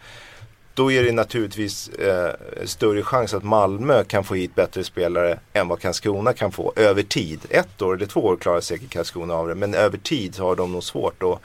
Då 0.75 0.93
är 0.93 1.03
det 1.03 1.13
naturligtvis 1.13 1.89
eh, 1.89 2.31
större 2.65 3.03
chans 3.03 3.35
att 3.35 3.45
Malmö 3.45 4.05
kan 4.05 4.25
få 4.25 4.35
hit 4.35 4.55
bättre 4.55 4.85
spelare 4.85 5.39
än 5.53 5.69
vad 5.69 5.81
Karlskrona 5.81 6.33
kan 6.33 6.53
få 6.53 6.73
över 6.77 7.03
tid. 7.03 7.41
Ett 7.51 7.83
år 7.83 7.95
eller 7.95 8.07
två 8.07 8.21
år 8.21 8.37
klarar 8.37 8.61
säkert 8.61 8.91
Karlskrona 8.91 9.35
av 9.35 9.49
det. 9.49 9.55
Men 9.55 9.75
över 9.75 9.99
tid 9.99 10.35
så 10.35 10.45
har 10.45 10.57
de 10.57 10.73
nog 10.73 10.85
svårt. 10.85 11.23
att 11.23 11.41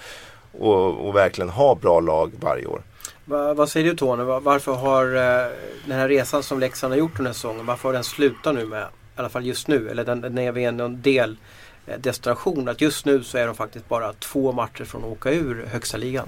och, 0.51 1.07
och 1.07 1.15
verkligen 1.15 1.49
ha 1.49 1.75
bra 1.75 1.99
lag 1.99 2.31
varje 2.39 2.65
år. 2.65 2.81
Va, 3.25 3.53
vad 3.53 3.69
säger 3.69 3.85
du 3.85 3.95
Tony? 3.95 4.23
Varför 4.23 4.73
har 4.73 5.05
eh, 5.05 5.51
den 5.85 5.99
här 5.99 6.09
resan 6.09 6.43
som 6.43 6.59
Leksand 6.59 6.93
har 6.93 6.97
gjort 6.97 7.17
den 7.17 7.25
här 7.25 7.33
säsongen, 7.33 7.65
varför 7.65 7.89
har 7.89 7.93
den 7.93 8.03
slutat 8.03 8.55
nu 8.55 8.65
med, 8.65 8.83
i 8.83 9.19
alla 9.19 9.29
fall 9.29 9.45
just 9.45 9.67
nu, 9.67 9.89
eller 9.89 10.05
den, 10.05 10.21
den 10.21 10.37
är 10.37 10.51
vi 10.51 10.63
en 10.63 11.01
del 11.01 11.37
eh, 11.85 11.99
destination, 11.99 12.69
att 12.69 12.81
just 12.81 13.05
nu 13.05 13.23
så 13.23 13.37
är 13.37 13.45
de 13.45 13.55
faktiskt 13.55 13.89
bara 13.89 14.13
två 14.13 14.51
matcher 14.51 14.83
från 14.83 15.03
att 15.03 15.11
åka 15.11 15.31
ur 15.31 15.65
högsta 15.71 15.97
ligan? 15.97 16.27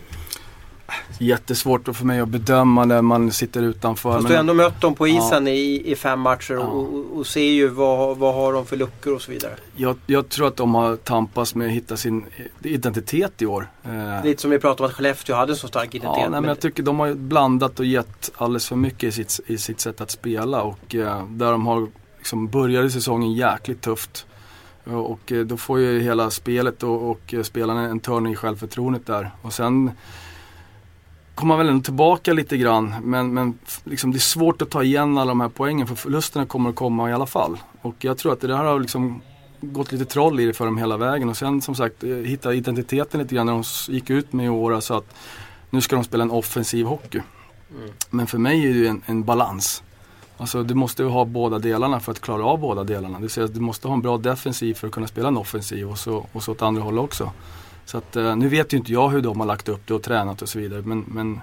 Jättesvårt 1.19 1.95
för 1.95 2.05
mig 2.05 2.19
att 2.19 2.29
bedöma 2.29 2.85
när 2.85 3.01
man 3.01 3.31
sitter 3.31 3.61
utanför. 3.61 4.11
Fast 4.11 4.27
du 4.27 4.33
har 4.33 4.39
ändå 4.39 4.53
mött 4.53 4.81
dem 4.81 4.95
på 4.95 5.07
isen 5.07 5.47
ja. 5.47 5.53
i, 5.53 5.91
i 5.91 5.95
fem 5.95 6.19
matcher 6.19 6.53
ja. 6.53 6.59
och, 6.59 7.17
och, 7.17 7.27
ser 7.27 7.41
ju 7.41 7.67
vad, 7.67 8.17
vad 8.17 8.35
har 8.35 8.53
de 8.53 8.65
för 8.65 8.77
luckor 8.77 9.15
och 9.15 9.21
så 9.21 9.31
vidare. 9.31 9.53
Jag, 9.75 9.95
jag 10.05 10.29
tror 10.29 10.47
att 10.47 10.57
de 10.57 10.75
har 10.75 10.95
tampats 10.95 11.55
med 11.55 11.67
att 11.67 11.73
hitta 11.73 11.97
sin 11.97 12.25
identitet 12.63 13.41
i 13.41 13.45
år. 13.45 13.69
Eh. 13.83 14.23
Lite 14.23 14.41
som 14.41 14.51
vi 14.51 14.59
pratade 14.59 14.83
om 14.83 14.89
att 14.89 14.95
Skellefteå 14.95 15.35
hade 15.35 15.55
så 15.55 15.67
stark 15.67 15.95
identitet. 15.95 16.23
Ja, 16.23 16.29
nej, 16.29 16.41
men 16.41 16.47
jag 16.47 16.59
tycker 16.59 16.83
de 16.83 16.99
har 16.99 17.13
blandat 17.13 17.79
och 17.79 17.85
gett 17.85 18.31
alldeles 18.37 18.67
för 18.67 18.75
mycket 18.75 19.03
i 19.03 19.11
sitt, 19.11 19.39
i 19.47 19.57
sitt 19.57 19.79
sätt 19.79 20.01
att 20.01 20.11
spela 20.11 20.61
och 20.61 20.95
eh, 20.95 21.27
där 21.29 21.51
de 21.51 21.67
har 21.67 21.87
liksom 22.17 22.47
började 22.47 22.89
säsongen 22.89 23.33
jäkligt 23.33 23.81
tufft. 23.81 24.25
Och 24.83 25.31
eh, 25.31 25.45
då 25.45 25.57
får 25.57 25.79
ju 25.79 25.99
hela 25.99 26.29
spelet 26.29 26.83
och, 26.83 27.09
och 27.09 27.33
spelarna 27.43 27.81
en 27.81 27.99
törn 27.99 28.27
i 28.27 28.35
självförtroendet 28.35 29.05
där. 29.05 29.31
Och 29.41 29.53
sen 29.53 29.91
kommer 31.39 31.57
väl 31.57 31.69
ändå 31.69 31.83
tillbaka 31.83 32.33
lite 32.33 32.57
grann. 32.57 32.95
Men, 33.03 33.33
men 33.33 33.59
liksom 33.83 34.11
det 34.11 34.17
är 34.17 34.19
svårt 34.19 34.61
att 34.61 34.69
ta 34.69 34.83
igen 34.83 35.17
alla 35.17 35.29
de 35.31 35.41
här 35.41 35.49
poängen 35.49 35.87
för 35.87 35.95
förlusterna 35.95 36.45
kommer 36.45 36.69
att 36.69 36.75
komma 36.75 37.09
i 37.09 37.13
alla 37.13 37.25
fall. 37.25 37.57
Och 37.81 37.95
jag 37.99 38.17
tror 38.17 38.33
att 38.33 38.41
det 38.41 38.47
där 38.47 38.55
har 38.55 38.79
liksom 38.79 39.21
gått 39.61 39.91
lite 39.91 40.05
troll 40.05 40.39
i 40.39 40.45
det 40.45 40.53
för 40.53 40.65
dem 40.65 40.77
hela 40.77 40.97
vägen. 40.97 41.29
Och 41.29 41.37
sen 41.37 41.61
som 41.61 41.75
sagt 41.75 42.03
eh, 42.03 42.09
hitta 42.09 42.53
identiteten 42.53 43.21
lite 43.21 43.35
grann 43.35 43.45
när 43.45 43.53
de 43.53 43.93
gick 43.93 44.09
ut 44.09 44.33
med 44.33 44.45
i 44.45 44.49
år. 44.49 44.73
Alltså 44.73 44.93
att 44.93 45.15
nu 45.69 45.81
ska 45.81 45.95
de 45.95 46.03
spela 46.05 46.23
en 46.23 46.31
offensiv 46.31 46.85
hockey. 46.85 47.21
Mm. 47.75 47.89
Men 48.09 48.27
för 48.27 48.37
mig 48.37 48.69
är 48.69 48.73
det 48.73 48.87
en, 48.87 49.01
en 49.05 49.23
balans. 49.23 49.83
Alltså 50.37 50.63
du 50.63 50.73
måste 50.73 51.03
ha 51.03 51.25
båda 51.25 51.59
delarna 51.59 51.99
för 51.99 52.11
att 52.11 52.19
klara 52.19 52.45
av 52.45 52.59
båda 52.59 52.83
delarna. 52.83 53.17
Det 53.17 53.21
vill 53.21 53.29
säga 53.29 53.45
att 53.45 53.53
du 53.53 53.59
måste 53.59 53.87
ha 53.87 53.95
en 53.95 54.01
bra 54.01 54.17
defensiv 54.17 54.73
för 54.73 54.87
att 54.87 54.93
kunna 54.93 55.07
spela 55.07 55.27
en 55.27 55.37
offensiv 55.37 55.89
och 55.89 55.97
så, 55.97 56.25
och 56.31 56.43
så 56.43 56.51
åt 56.51 56.61
andra 56.61 56.81
hållet 56.81 57.03
också. 57.03 57.31
Så 57.89 57.97
att, 57.97 58.15
eh, 58.15 58.35
nu 58.35 58.47
vet 58.47 58.73
ju 58.73 58.77
inte 58.77 58.93
jag 58.93 59.09
hur 59.09 59.21
de 59.21 59.39
har 59.39 59.47
lagt 59.47 59.69
upp 59.69 59.81
det 59.87 59.93
och 59.93 60.03
tränat 60.03 60.41
och 60.41 60.49
så 60.49 60.59
vidare. 60.59 60.81
Men, 60.81 61.05
men 61.07 61.41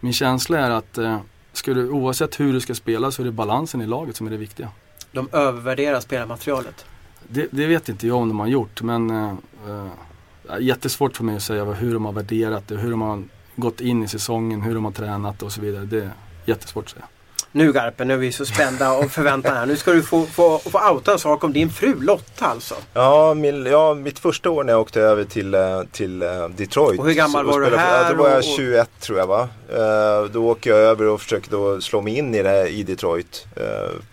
min 0.00 0.12
känsla 0.12 0.58
är 0.58 0.70
att 0.70 0.98
eh, 0.98 1.20
ska 1.52 1.74
du, 1.74 1.88
oavsett 1.90 2.40
hur 2.40 2.52
du 2.52 2.60
ska 2.60 2.74
spela 2.74 3.10
så 3.10 3.22
är 3.22 3.26
det 3.26 3.32
balansen 3.32 3.80
i 3.80 3.86
laget 3.86 4.16
som 4.16 4.26
är 4.26 4.30
det 4.30 4.36
viktiga. 4.36 4.68
De 5.12 5.28
övervärderar 5.32 6.00
spelarmaterialet? 6.00 6.84
Det, 7.28 7.48
det 7.50 7.66
vet 7.66 7.88
inte 7.88 8.06
jag 8.06 8.16
om 8.16 8.28
de 8.28 8.40
har 8.40 8.46
gjort 8.46 8.82
men 8.82 9.10
eh, 9.10 9.34
eh, 9.68 10.60
jättesvårt 10.60 11.16
för 11.16 11.24
mig 11.24 11.36
att 11.36 11.42
säga 11.42 11.64
hur 11.64 11.94
de 11.94 12.04
har 12.04 12.12
värderat 12.12 12.68
det, 12.68 12.76
hur 12.76 12.90
de 12.90 13.00
har 13.00 13.22
gått 13.56 13.80
in 13.80 14.02
i 14.02 14.08
säsongen, 14.08 14.62
hur 14.62 14.74
de 14.74 14.84
har 14.84 14.92
tränat 14.92 15.42
och 15.42 15.52
så 15.52 15.60
vidare. 15.60 15.84
Det 15.84 16.04
är 16.04 16.10
jättesvårt 16.46 16.84
att 16.84 16.90
säga. 16.90 17.04
Nu 17.52 17.72
Garpen, 17.72 18.08
nu 18.08 18.14
är 18.14 18.18
vi 18.18 18.32
så 18.32 18.46
spända 18.46 18.92
och 18.92 19.10
förväntar 19.10 19.54
här. 19.54 19.66
Nu 19.66 19.76
ska 19.76 19.92
du 19.92 20.02
få, 20.02 20.26
få, 20.26 20.58
få 20.58 20.90
outa 20.90 21.12
en 21.12 21.18
sak 21.18 21.44
om 21.44 21.52
din 21.52 21.70
fru 21.70 21.94
Lotta 22.00 22.46
alltså. 22.46 22.74
Ja, 22.94 23.34
min, 23.34 23.66
ja, 23.66 23.94
mitt 23.94 24.18
första 24.18 24.50
år 24.50 24.64
när 24.64 24.72
jag 24.72 24.80
åkte 24.80 25.00
över 25.00 25.24
till, 25.24 25.54
eh, 25.54 25.82
till 25.92 26.22
eh, 26.22 26.48
Detroit. 26.48 27.00
Och 27.00 27.06
hur 27.06 27.14
gammal 27.14 27.46
var 27.46 27.60
du 27.60 27.76
här? 27.76 28.04
Ja, 28.04 28.12
då 28.12 28.22
var 28.22 28.30
jag 28.30 28.44
21 28.44 28.88
och... 28.94 29.00
tror 29.00 29.18
jag 29.18 29.26
va. 29.26 29.48
Uh, 29.72 30.30
då 30.30 30.48
åker 30.48 30.70
jag 30.70 30.78
över 30.78 31.06
och 31.06 31.20
försöker 31.20 31.50
då 31.50 31.80
slå 31.80 32.00
mig 32.00 32.18
in 32.18 32.34
i 32.34 32.42
det 32.42 32.48
här 32.48 32.66
i 32.66 32.82
Detroit. 32.82 33.46
Uh, 33.60 33.64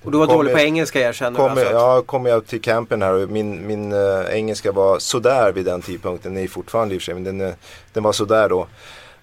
och 0.03 0.11
du 0.11 0.17
var 0.17 0.27
dålig 0.27 0.53
på 0.53 0.59
engelska 0.59 0.99
erkänner 0.99 1.39
kom, 1.39 1.51
alltså. 1.51 1.65
Ja, 1.71 2.01
kom 2.01 2.25
jag 2.25 2.47
till 2.47 2.61
campen 2.61 3.01
här 3.01 3.13
och 3.13 3.29
min, 3.29 3.67
min 3.67 3.93
uh, 3.93 4.25
engelska 4.29 4.71
var 4.71 4.99
sådär 4.99 5.51
vid 5.51 5.65
den 5.65 5.81
tidpunkten. 5.81 6.33
Den 6.33 6.43
är 6.43 6.47
fortfarande 6.47 6.95
i 6.95 6.97
och 6.97 7.01
för 7.01 7.05
sig, 7.05 7.13
men 7.13 7.23
den, 7.23 7.53
den 7.93 8.03
var 8.03 8.11
sådär 8.11 8.49
då. 8.49 8.67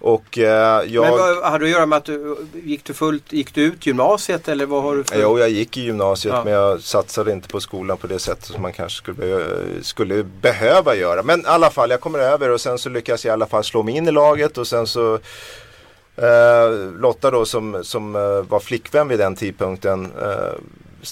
Och, 0.05 0.39
eh, 0.39 0.83
jag... 0.87 1.03
Men 1.03 1.11
vad 1.11 1.45
har 1.53 1.59
det 1.59 1.65
att 1.65 1.71
göra 1.71 1.87
med 1.87 1.97
att 1.97 2.05
du 2.05 2.37
gick 2.65 2.85
du, 2.85 2.95
fullt, 2.95 3.33
gick 3.33 3.55
du 3.55 3.63
ut 3.63 3.87
gymnasiet 3.87 4.49
eller 4.49 4.67
vad 4.67 4.83
har 4.83 4.97
du 4.97 5.05
för? 5.05 5.21
Jo, 5.21 5.39
jag 5.39 5.51
gick 5.51 5.77
i 5.77 5.81
gymnasiet 5.81 6.35
ja. 6.35 6.45
men 6.45 6.53
jag 6.53 6.81
satsade 6.81 7.33
inte 7.33 7.49
på 7.49 7.61
skolan 7.61 7.97
på 7.97 8.07
det 8.07 8.19
sättet 8.19 8.45
som 8.45 8.63
man 8.63 8.73
kanske 8.73 8.99
skulle, 8.99 9.45
skulle 9.83 10.23
behöva 10.23 10.95
göra. 10.95 11.23
Men 11.23 11.41
i 11.41 11.45
alla 11.47 11.71
fall, 11.71 11.91
jag 11.91 12.01
kommer 12.01 12.19
över 12.19 12.51
och 12.51 12.61
sen 12.61 12.79
så 12.79 12.89
lyckas 12.89 13.25
jag 13.25 13.33
i 13.33 13.35
alla 13.35 13.47
fall 13.47 13.65
slå 13.65 13.83
mig 13.83 13.97
in 13.97 14.09
i 14.09 14.11
laget 14.11 14.59
och 14.59 14.67
sen 14.67 14.87
så 14.87 15.15
eh, 16.17 16.71
Lotta 16.99 17.31
då 17.31 17.45
som, 17.45 17.85
som 17.85 18.17
eh, 18.17 18.23
var 18.23 18.61
flickvän 18.61 19.09
vid 19.09 19.19
den 19.19 19.37
tidpunkten 19.37 20.13
eh, 20.23 20.59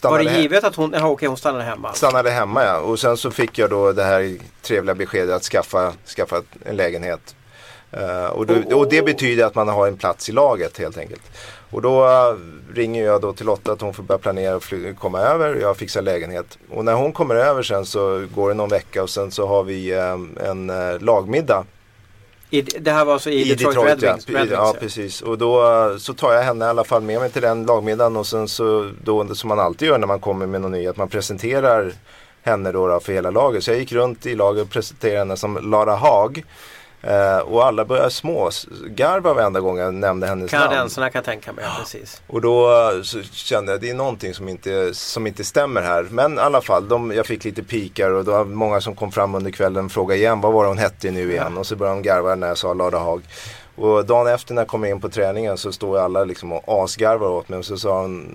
var 0.02 0.18
det 0.18 0.40
givet 0.40 0.64
att 0.64 0.76
hon, 0.76 0.92
ja, 0.92 1.06
okej, 1.06 1.28
hon 1.28 1.36
stannade 1.36 1.64
hemma? 1.64 1.92
Stannade 1.92 2.30
hemma 2.30 2.64
ja. 2.64 2.78
Och 2.78 2.98
sen 2.98 3.16
så 3.16 3.30
fick 3.30 3.58
jag 3.58 3.70
då 3.70 3.92
det 3.92 4.04
här 4.04 4.36
trevliga 4.62 4.94
beskedet 4.94 5.34
att 5.34 5.42
skaffa, 5.42 5.92
skaffa 6.16 6.42
en 6.64 6.76
lägenhet. 6.76 7.34
Uh, 7.96 8.26
och, 8.26 8.46
då, 8.46 8.76
och, 8.76 8.88
det 8.88 9.02
betyder 9.02 9.44
att 9.44 9.54
man 9.54 9.68
har 9.68 9.86
en 9.86 9.96
plats 9.96 10.28
i 10.28 10.32
laget 10.32 10.78
helt 10.78 10.98
enkelt. 10.98 11.22
Och 11.70 11.82
då 11.82 12.04
uh, 12.04 12.38
ringer 12.74 13.04
jag 13.04 13.20
då 13.20 13.32
till 13.32 13.46
Lotta 13.46 13.72
att 13.72 13.80
hon 13.80 13.94
får 13.94 14.02
börja 14.02 14.18
planera 14.18 14.56
och 14.56 14.64
komma 14.98 15.20
över. 15.20 15.54
Jag 15.54 15.76
fixar 15.76 16.02
lägenhet. 16.02 16.58
Och 16.70 16.84
när 16.84 16.94
hon 16.94 17.12
kommer 17.12 17.34
över 17.34 17.62
sen 17.62 17.86
så 17.86 18.26
går 18.34 18.48
det 18.48 18.54
någon 18.54 18.68
vecka 18.68 19.02
och 19.02 19.10
sen 19.10 19.30
så 19.30 19.46
har 19.46 19.64
vi 19.64 19.94
um, 19.94 20.38
en 20.40 20.72
lagmiddag. 20.98 21.64
I, 22.50 22.62
det 22.62 22.90
här 22.90 23.04
var 23.04 23.12
alltså 23.12 23.30
i, 23.30 23.40
I 23.40 23.54
Detroit, 23.54 23.76
Detroit 23.76 24.02
Red 24.02 24.12
Wings? 24.12 24.28
Ja, 24.28 24.38
Red 24.38 24.48
Wings, 24.48 24.52
ja, 24.52 24.74
precis. 24.80 25.22
Och 25.22 25.38
då 25.38 25.62
så 25.98 26.14
tar 26.14 26.32
jag 26.32 26.42
henne 26.42 26.64
i 26.64 26.68
alla 26.68 26.84
fall 26.84 27.02
med 27.02 27.20
mig 27.20 27.30
till 27.30 27.42
den 27.42 27.66
lagmiddagen 27.66 28.16
och 28.16 28.26
sen 28.26 28.48
så 28.48 28.90
då 29.04 29.34
som 29.34 29.48
man 29.48 29.58
alltid 29.58 29.88
gör 29.88 29.98
när 29.98 30.06
man 30.06 30.20
kommer 30.20 30.46
med 30.46 30.60
någon 30.60 30.72
ny 30.72 30.86
att 30.86 30.96
man 30.96 31.08
presenterar 31.08 31.92
henne 32.42 32.72
då, 32.72 32.88
då 32.88 33.00
för 33.00 33.12
hela 33.12 33.30
laget. 33.30 33.64
Så 33.64 33.70
jag 33.70 33.78
gick 33.78 33.92
runt 33.92 34.26
i 34.26 34.34
laget 34.34 34.62
och 34.62 34.70
presenterade 34.70 35.18
henne 35.18 35.36
som 35.36 35.70
Lara 35.70 35.96
Haag. 35.96 36.44
Uh, 37.04 37.38
och 37.38 37.66
alla 37.66 37.84
började 37.84 38.10
smågarva 38.10 39.34
varenda 39.34 39.60
gång 39.60 39.78
jag 39.78 39.94
nämnde 39.94 40.26
hennes 40.26 40.52
namn. 40.52 40.62
Kanadensarna 40.62 41.10
kan 41.10 41.18
jag 41.18 41.24
tänka 41.24 41.52
mig, 41.52 41.64
ja, 41.64 41.70
precis. 41.78 42.22
Och 42.26 42.40
då 42.40 42.70
så 43.02 43.22
kände 43.22 43.72
jag 43.72 43.76
att 43.76 43.82
det 43.82 43.90
är 43.90 43.94
någonting 43.94 44.34
som 44.34 44.48
inte, 44.48 44.94
som 44.94 45.26
inte 45.26 45.44
stämmer 45.44 45.82
här. 45.82 46.06
Men 46.10 46.34
i 46.34 46.38
alla 46.38 46.60
fall, 46.60 46.88
de, 46.88 47.10
jag 47.10 47.26
fick 47.26 47.44
lite 47.44 47.62
pikar 47.62 48.10
och 48.10 48.24
då 48.24 48.32
var 48.32 48.44
många 48.44 48.80
som 48.80 48.94
kom 48.94 49.12
fram 49.12 49.34
under 49.34 49.50
kvällen 49.50 49.84
och 49.84 49.92
frågade 49.92 50.20
igen 50.20 50.40
vad 50.40 50.52
var 50.52 50.62
det 50.62 50.68
hon 50.68 50.78
hette 50.78 51.10
nu 51.10 51.30
igen. 51.32 51.52
Ja. 51.54 51.60
Och 51.60 51.66
så 51.66 51.76
började 51.76 51.96
de 51.96 52.02
garva 52.02 52.34
när 52.34 52.48
jag 52.48 52.58
sa 52.58 52.74
Lada 52.74 52.98
Haag. 52.98 53.22
Och 53.76 54.04
dagen 54.04 54.26
efter 54.26 54.54
när 54.54 54.62
jag 54.62 54.68
kom 54.68 54.84
in 54.84 55.00
på 55.00 55.08
träningen 55.08 55.58
så 55.58 55.72
står 55.72 55.98
alla 55.98 56.24
liksom 56.24 56.52
och 56.52 56.84
asgarvar 56.84 57.28
åt 57.28 57.48
mig. 57.48 57.58
Och 57.58 57.64
så 57.64 57.76
sa 57.76 58.00
hon, 58.02 58.28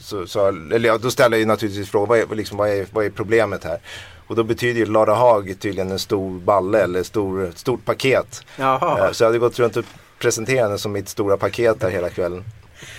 så, 0.00 0.26
så, 0.26 0.48
eller 0.48 0.88
ja, 0.88 0.98
då 0.98 1.10
ställde 1.10 1.36
jag 1.36 1.40
ju 1.40 1.46
naturligtvis 1.46 1.90
frågan, 1.90 2.08
vad 2.08 2.18
är, 2.18 2.36
liksom, 2.36 2.58
vad, 2.58 2.68
är, 2.68 2.86
vad 2.92 3.04
är 3.04 3.10
problemet 3.10 3.64
här? 3.64 3.78
Och 4.26 4.36
då 4.36 4.42
betyder 4.42 4.80
ju 4.80 4.86
Lara 4.86 5.14
Haag 5.14 5.54
tydligen 5.60 5.90
en 5.90 5.98
stor 5.98 6.30
balle 6.30 6.82
eller 6.82 7.02
stor, 7.02 7.52
stort 7.54 7.84
paket. 7.84 8.44
Jaha. 8.56 9.06
Eh, 9.06 9.12
så 9.12 9.24
jag 9.24 9.28
hade 9.28 9.38
gått 9.38 9.58
runt 9.58 9.76
och 9.76 9.84
presenterat 10.18 10.62
henne 10.62 10.78
som 10.78 10.92
mitt 10.92 11.08
stora 11.08 11.36
paket 11.36 11.80
där 11.80 11.90
hela 11.90 12.10
kvällen. 12.10 12.44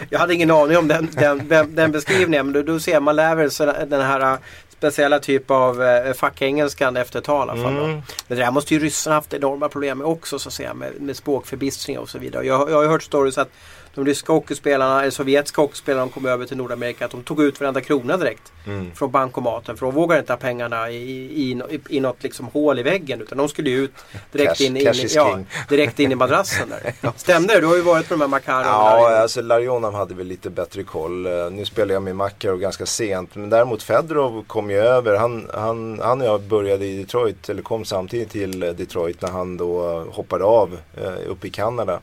Jag 0.09 0.19
hade 0.19 0.33
ingen 0.33 0.51
aning 0.51 0.77
om 0.77 0.87
den, 0.87 1.09
den, 1.47 1.75
den, 1.75 1.91
beskrivningen. 1.91 2.51
Men 2.51 2.65
då, 2.65 2.79
ser 2.79 2.99
man 2.99 3.15
lär 3.15 3.35
väl 3.35 3.49
den 3.89 4.01
här 4.01 4.33
äh, 4.33 4.37
speciella 4.69 5.19
typ 5.19 5.51
av 5.51 5.83
eh, 5.83 6.13
fackengelskan 6.13 6.97
efter 6.97 7.19
ett 7.19 7.25
tag 7.25 7.47
i 7.47 7.51
alla 7.51 7.63
fall. 7.63 7.77
Mm. 7.77 7.91
Men 7.91 8.03
det 8.27 8.35
där 8.35 8.51
måste 8.51 8.73
ju 8.73 8.79
ryssarna 8.79 9.15
haft 9.15 9.33
enorma 9.33 9.69
problem 9.69 9.97
med 9.97 10.07
också 10.07 10.39
så 10.39 10.49
att 10.49 10.53
säga 10.53 10.73
med, 10.73 11.01
med 11.01 11.15
språkförbistring 11.15 11.99
och 11.99 12.09
så 12.09 12.19
vidare. 12.19 12.45
Jag, 12.45 12.69
jag 12.69 12.75
har 12.75 12.85
hört 12.85 13.03
stories 13.03 13.37
att 13.37 13.49
de 13.95 14.05
ryska 14.05 14.33
hockeyspelarna, 14.33 15.01
eller 15.01 15.11
sovjetiska 15.11 15.61
hockeyspelarna 15.61 16.11
kom 16.11 16.25
över 16.25 16.45
till 16.45 16.57
Nordamerika 16.57 17.05
att 17.05 17.11
de 17.11 17.23
tog 17.23 17.41
ut 17.43 17.59
varenda 17.61 17.81
krona 17.81 18.17
direkt 18.17 18.51
Mm. 18.67 18.91
från 18.95 19.11
bankomaten. 19.11 19.77
För 19.77 19.85
de 19.85 19.95
vågade 19.95 20.19
inte 20.19 20.33
ha 20.33 20.37
pengarna 20.37 20.89
i, 20.89 20.95
i, 20.95 21.51
i, 21.69 21.79
i 21.89 21.99
något 21.99 22.23
liksom 22.23 22.45
hål 22.45 22.79
i 22.79 22.83
väggen 22.83 23.21
utan 23.21 23.37
de 23.37 23.49
skulle 23.49 23.69
ju 23.69 23.77
ut 23.83 23.91
direkt, 24.31 24.51
Cash- 24.59 24.65
in, 24.65 24.77
in, 24.77 24.85
cash 24.85 24.93
i- 25.01 25.03
is 25.05 25.15
ja, 25.15 25.39
direkt 25.69 25.99
in 25.99 26.11
i 26.11 26.15
madrassen 26.15 26.69
där. 26.69 27.11
Stämde 27.17 27.53
det? 27.53 27.59
Du 27.61 27.67
har 27.67 27.75
ju 27.75 27.81
varit 27.81 28.07
på 28.07 28.13
de 28.13 28.21
här 28.21 28.27
Makarov. 28.27 28.65
Ja, 28.65 29.17
alltså 29.21 29.41
Larionov 29.41 29.93
hade 29.93 30.13
väl 30.13 30.27
lite 30.27 30.49
bättre 30.49 30.83
koll. 30.83 31.25
Eh, 31.25 31.31
Nu 31.51 31.65
spelade 31.65 31.93
jag 31.93 32.03
med 32.03 32.15
Makarov 32.15 32.59
ganska 32.59 32.85
sent. 32.85 33.35
Men 33.35 33.49
däremot 33.49 33.83
Fedorov 33.83 34.43
kom 34.47 34.69
ju 34.71 34.77
över. 34.77 35.15
Han, 35.17 35.49
han, 35.53 35.99
han 36.03 36.21
och 36.21 36.27
jag 36.27 36.41
började 36.41 36.85
i 36.85 36.97
Detroit, 36.97 37.49
eller 37.49 37.61
kom 37.61 37.85
samtidigt 37.85 38.29
till 38.29 38.63
eh, 38.63 38.69
Detroit 38.69 39.21
när 39.21 39.29
han 39.31 39.57
då 39.57 39.99
hoppade 40.11 40.43
av 40.43 40.77
eh, 40.97 41.13
uppe 41.27 41.47
i 41.47 41.49
Kanada. 41.49 41.99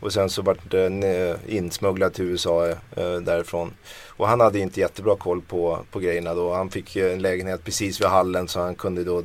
Och 0.00 0.12
sen 0.12 0.30
så 0.30 0.42
vart 0.42 0.70
den 0.70 1.04
insmugglad 1.46 2.14
till 2.14 2.24
USA 2.24 2.68
eh, 2.68 3.16
därifrån. 3.20 3.72
Och 4.08 4.28
han 4.28 4.40
hade 4.40 4.58
inte 4.58 4.80
jättebra 4.80 5.16
koll 5.16 5.42
på, 5.42 5.78
på 5.90 5.98
grejerna 5.98 6.34
då. 6.34 6.54
Han 6.54 6.70
fick 6.70 6.96
eh, 6.96 7.12
en 7.12 7.22
lägenhet 7.22 7.64
precis 7.64 8.00
vid 8.00 8.08
hallen 8.08 8.48
så 8.48 8.60
han 8.60 8.74
kunde 8.74 9.04
då 9.04 9.22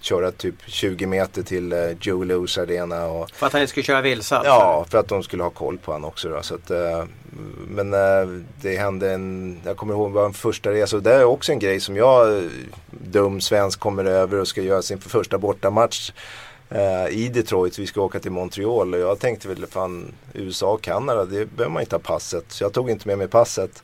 köra 0.00 0.30
typ 0.32 0.54
20 0.66 1.06
meter 1.06 1.42
till 1.42 1.72
eh, 1.72 1.78
Joe 2.00 2.24
Louis 2.24 2.58
Arena. 2.58 3.06
Och, 3.06 3.30
För 3.30 3.46
att 3.46 3.52
han 3.52 3.68
skulle 3.68 3.84
köra 3.84 4.00
vilse 4.00 4.36
alltså. 4.36 4.50
Ja, 4.50 4.86
för 4.90 4.98
att 4.98 5.08
de 5.08 5.22
skulle 5.22 5.42
ha 5.42 5.50
koll 5.50 5.78
på 5.78 5.92
honom 5.92 6.08
också. 6.08 6.28
Då, 6.28 6.42
så 6.42 6.54
att, 6.54 6.70
eh, 6.70 7.04
men 7.68 7.94
eh, 7.94 8.42
det 8.60 8.76
hände 8.76 9.12
en, 9.12 9.60
jag 9.64 9.76
kommer 9.76 9.94
ihåg 9.94 10.10
var 10.10 10.26
en 10.26 10.32
första 10.32 10.70
resa 10.70 10.96
och 10.96 11.02
det 11.02 11.14
är 11.14 11.24
också 11.24 11.52
en 11.52 11.58
grej 11.58 11.80
som 11.80 11.96
jag, 11.96 12.48
dum 12.90 13.40
svensk, 13.40 13.80
kommer 13.80 14.04
över 14.04 14.38
och 14.38 14.48
ska 14.48 14.62
göra 14.62 14.82
sin 14.82 14.98
första 14.98 15.38
bortamatch 15.38 16.12
Eh, 16.74 17.08
i 17.08 17.28
Detroit. 17.28 17.78
Vi 17.78 17.86
ska 17.86 18.00
åka 18.00 18.20
till 18.20 18.30
Montreal 18.30 18.94
och 18.94 19.00
jag 19.00 19.18
tänkte 19.18 19.48
väl 19.48 19.66
fan 19.66 20.12
USA 20.32 20.72
och 20.72 20.82
Kanada, 20.82 21.24
det 21.24 21.46
behöver 21.46 21.72
man 21.72 21.82
inte 21.82 21.94
ha 21.94 22.00
passet. 22.00 22.44
Så 22.48 22.64
jag 22.64 22.72
tog 22.72 22.90
inte 22.90 23.08
med 23.08 23.18
mig 23.18 23.28
passet. 23.28 23.82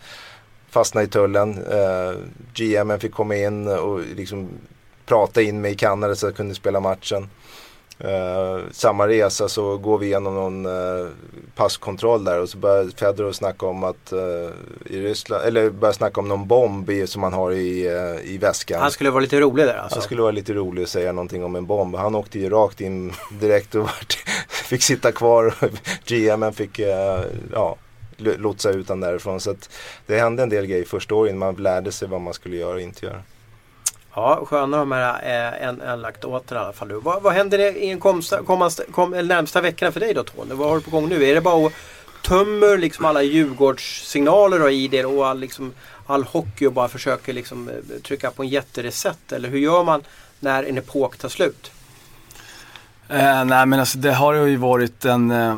Fastnade 0.70 1.06
i 1.06 1.08
tullen. 1.08 1.64
Eh, 1.64 2.12
GM 2.54 2.98
fick 2.98 3.12
komma 3.12 3.36
in 3.36 3.68
och 3.68 4.00
liksom 4.00 4.48
prata 5.06 5.42
in 5.42 5.60
mig 5.60 5.72
i 5.72 5.74
Kanada 5.74 6.14
så 6.14 6.26
jag 6.26 6.36
kunde 6.36 6.54
spela 6.54 6.80
matchen. 6.80 7.28
Eh, 8.00 8.58
samma 8.72 9.08
resa 9.08 9.48
så 9.48 9.76
går 9.76 9.98
vi 9.98 10.06
igenom 10.06 10.34
någon 10.34 10.66
eh, 10.66 11.06
passkontroll 11.54 12.24
där 12.24 12.40
och 12.40 12.48
så 12.48 12.58
börjar 12.58 12.90
Fedorov 12.96 13.32
snacka 13.32 13.66
om 13.66 13.84
att 13.84 14.12
eh, 14.12 14.50
i 14.86 15.02
Ryssland, 15.02 15.44
eller 15.44 15.70
börjar 15.70 15.92
snacka 15.92 16.20
om 16.20 16.28
någon 16.28 16.48
bomb 16.48 16.90
i, 16.90 17.06
som 17.06 17.22
han 17.22 17.32
har 17.32 17.52
i, 17.52 17.86
eh, 17.86 18.34
i 18.34 18.38
väskan. 18.38 18.80
Han 18.80 18.90
skulle 18.90 19.10
vara 19.10 19.20
lite 19.20 19.40
rolig 19.40 19.66
där 19.66 19.76
alltså. 19.76 19.96
Han 19.98 20.02
skulle 20.02 20.22
vara 20.22 20.32
lite 20.32 20.52
rolig 20.52 20.82
att 20.82 20.88
säga 20.88 21.12
någonting 21.12 21.44
om 21.44 21.56
en 21.56 21.66
bomb. 21.66 21.94
Han 21.94 22.14
åkte 22.14 22.38
ju 22.38 22.50
rakt 22.50 22.80
in 22.80 23.12
direkt 23.40 23.74
och 23.74 23.88
fick 24.48 24.82
sitta 24.82 25.12
kvar. 25.12 25.54
och 25.60 25.68
GMen 26.04 26.52
fick 26.52 26.78
eh, 26.78 27.20
ja, 27.52 27.76
lotsa 28.16 28.70
ut 28.70 28.88
han 28.88 29.00
därifrån. 29.00 29.40
Så 29.40 29.50
att 29.50 29.70
det 30.06 30.18
hände 30.18 30.42
en 30.42 30.48
del 30.48 30.66
grejer 30.66 30.84
första 30.84 31.14
året. 31.14 31.34
Man 31.34 31.54
lärde 31.54 31.92
sig 31.92 32.08
vad 32.08 32.20
man 32.20 32.34
skulle 32.34 32.56
göra 32.56 32.74
och 32.74 32.80
inte 32.80 33.06
göra. 33.06 33.22
Ja, 34.18 34.44
sköna 34.46 34.76
de 34.76 34.92
här 34.92 35.12
eh, 35.22 35.68
en, 35.68 35.80
en 35.80 36.00
lagt 36.00 36.24
åter 36.24 36.56
i 36.56 36.58
alla 36.58 36.72
fall. 36.72 36.92
Vad, 36.92 37.22
vad 37.22 37.32
händer 37.32 37.58
i 37.58 37.90
en 37.90 38.00
komsta, 38.00 38.42
komast, 38.42 38.80
kom, 38.90 39.10
närmsta 39.10 39.60
veckorna 39.60 39.92
för 39.92 40.00
dig 40.00 40.14
då 40.14 40.22
Tony? 40.22 40.54
Vad 40.54 40.68
har 40.68 40.76
du 40.76 40.82
på 40.82 40.90
gång 40.90 41.08
nu? 41.08 41.24
Är 41.24 41.34
det 41.34 41.40
bara 41.40 41.66
att 41.66 41.72
tömmer 42.22 42.78
liksom 42.78 43.04
alla 43.04 43.22
Djurgårdssignaler 43.22 44.70
i 44.70 44.88
det 44.88 45.04
och 45.04 45.26
all, 45.26 45.38
liksom, 45.38 45.72
all 46.06 46.24
hockey 46.24 46.66
och 46.66 46.72
bara 46.72 46.88
försöker 46.88 47.32
liksom, 47.32 47.68
eh, 47.68 47.74
trycka 48.02 48.30
på 48.30 48.42
en 48.42 48.48
jättereset? 48.48 49.32
Eller 49.32 49.48
hur 49.48 49.58
gör 49.58 49.84
man 49.84 50.02
när 50.40 50.64
en 50.64 50.78
epok 50.78 51.16
tar 51.16 51.28
slut? 51.28 51.70
Eh, 53.08 53.44
nej 53.44 53.66
men 53.66 53.80
alltså 53.80 53.98
det 53.98 54.12
har 54.12 54.34
ju 54.34 54.56
varit 54.56 55.04
en, 55.04 55.30
eh, 55.30 55.56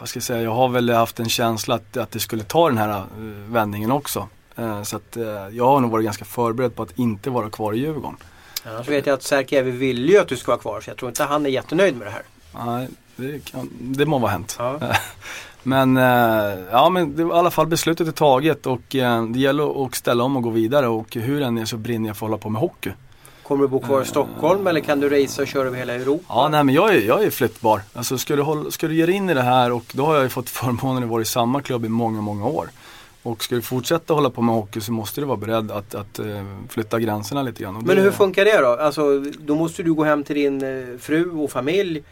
vad 0.00 0.08
ska 0.08 0.16
jag 0.16 0.24
säga, 0.24 0.42
jag 0.42 0.54
har 0.54 0.68
väl 0.68 0.90
haft 0.90 1.20
en 1.20 1.28
känsla 1.28 1.74
att, 1.74 1.96
att 1.96 2.10
det 2.10 2.20
skulle 2.20 2.44
ta 2.44 2.68
den 2.68 2.78
här 2.78 2.98
eh, 2.98 3.04
vändningen 3.46 3.90
också. 3.90 4.28
Eh, 4.56 4.82
så 4.82 4.96
att 4.96 5.16
eh, 5.16 5.24
jag 5.52 5.66
har 5.66 5.80
nog 5.80 5.90
varit 5.90 6.04
ganska 6.04 6.24
förberedd 6.24 6.76
på 6.76 6.82
att 6.82 6.98
inte 6.98 7.30
vara 7.30 7.50
kvar 7.50 7.72
i 7.72 7.78
Djurgården. 7.78 8.16
Annars 8.64 8.88
vet 8.88 9.06
jag 9.06 9.14
att 9.14 9.22
Särkijärvi 9.22 9.70
vill 9.70 10.08
ju 10.08 10.18
att 10.18 10.28
du 10.28 10.36
ska 10.36 10.52
vara 10.52 10.60
kvar 10.60 10.80
så 10.80 10.90
jag 10.90 10.96
tror 10.96 11.08
inte 11.08 11.24
han 11.24 11.46
är 11.46 11.50
jättenöjd 11.50 11.96
med 11.96 12.06
det 12.06 12.10
här. 12.10 12.22
Nej, 12.66 12.88
det, 13.16 13.44
kan, 13.44 13.68
det 13.80 14.06
må 14.06 14.18
vara 14.18 14.30
hänt. 14.30 14.56
Ja. 14.58 14.78
Men, 15.62 15.96
eh, 15.96 16.58
ja, 16.70 16.88
men 16.90 17.16
det, 17.16 17.22
i 17.22 17.30
alla 17.32 17.50
fall 17.50 17.66
beslutet 17.66 18.08
är 18.08 18.12
taget 18.12 18.66
och 18.66 18.80
det 18.88 19.38
gäller 19.38 19.86
att 19.86 19.94
ställa 19.94 20.24
om 20.24 20.36
och 20.36 20.42
gå 20.42 20.50
vidare 20.50 20.88
och 20.88 21.14
hur 21.14 21.42
än 21.42 21.58
är 21.58 21.64
så 21.64 21.76
brinner 21.76 22.08
jag 22.08 22.16
för 22.16 22.26
att 22.26 22.30
hålla 22.30 22.38
på 22.38 22.48
med 22.48 22.60
hockey. 22.60 22.90
Kommer 23.42 23.62
du 23.62 23.68
bo 23.68 23.80
kvar 23.80 24.02
i 24.02 24.04
Stockholm 24.04 24.66
eller 24.66 24.80
kan 24.80 25.00
du 25.00 25.08
racea 25.08 25.42
och 25.42 25.48
köra 25.48 25.66
över 25.66 25.78
hela 25.78 25.94
Europa? 25.94 26.24
Ja, 26.28 26.48
nej 26.48 26.64
men 26.64 26.74
jag 26.74 26.94
är, 26.94 27.00
jag 27.00 27.24
är 27.24 27.30
flyttbar. 27.30 27.80
Alltså 27.92 28.18
ska 28.18 28.36
du, 28.36 28.42
hålla, 28.42 28.70
ska 28.70 28.88
du 28.88 28.94
ge 28.94 29.12
in 29.12 29.30
i 29.30 29.34
det 29.34 29.42
här 29.42 29.72
och 29.72 29.84
då 29.92 30.06
har 30.06 30.14
jag 30.14 30.22
ju 30.22 30.28
fått 30.28 30.50
förmånen 30.60 31.02
att 31.02 31.08
vara 31.08 31.22
i 31.22 31.24
samma 31.24 31.62
klubb 31.62 31.84
i 31.84 31.88
många, 31.88 32.20
många 32.20 32.46
år. 32.46 32.70
Och 33.22 33.42
ska 33.44 33.54
du 33.54 33.62
fortsätta 33.62 34.14
hålla 34.14 34.30
på 34.30 34.42
med 34.42 34.54
hockey 34.54 34.80
så 34.80 34.92
måste 34.92 35.20
du 35.20 35.26
vara 35.26 35.36
beredd 35.36 35.70
att, 35.70 35.94
att 35.94 36.18
eh, 36.18 36.26
flytta 36.68 37.00
gränserna 37.00 37.42
lite 37.42 37.62
grann. 37.62 37.82
Men 37.86 37.98
hur 37.98 38.10
funkar 38.10 38.44
det 38.44 38.60
då? 38.60 38.68
Alltså, 38.68 39.18
då 39.20 39.54
måste 39.54 39.82
du 39.82 39.94
gå 39.94 40.04
hem 40.04 40.24
till 40.24 40.36
din 40.36 40.62
eh, 40.64 40.98
fru 40.98 41.30
och 41.30 41.50
familj. 41.50 42.02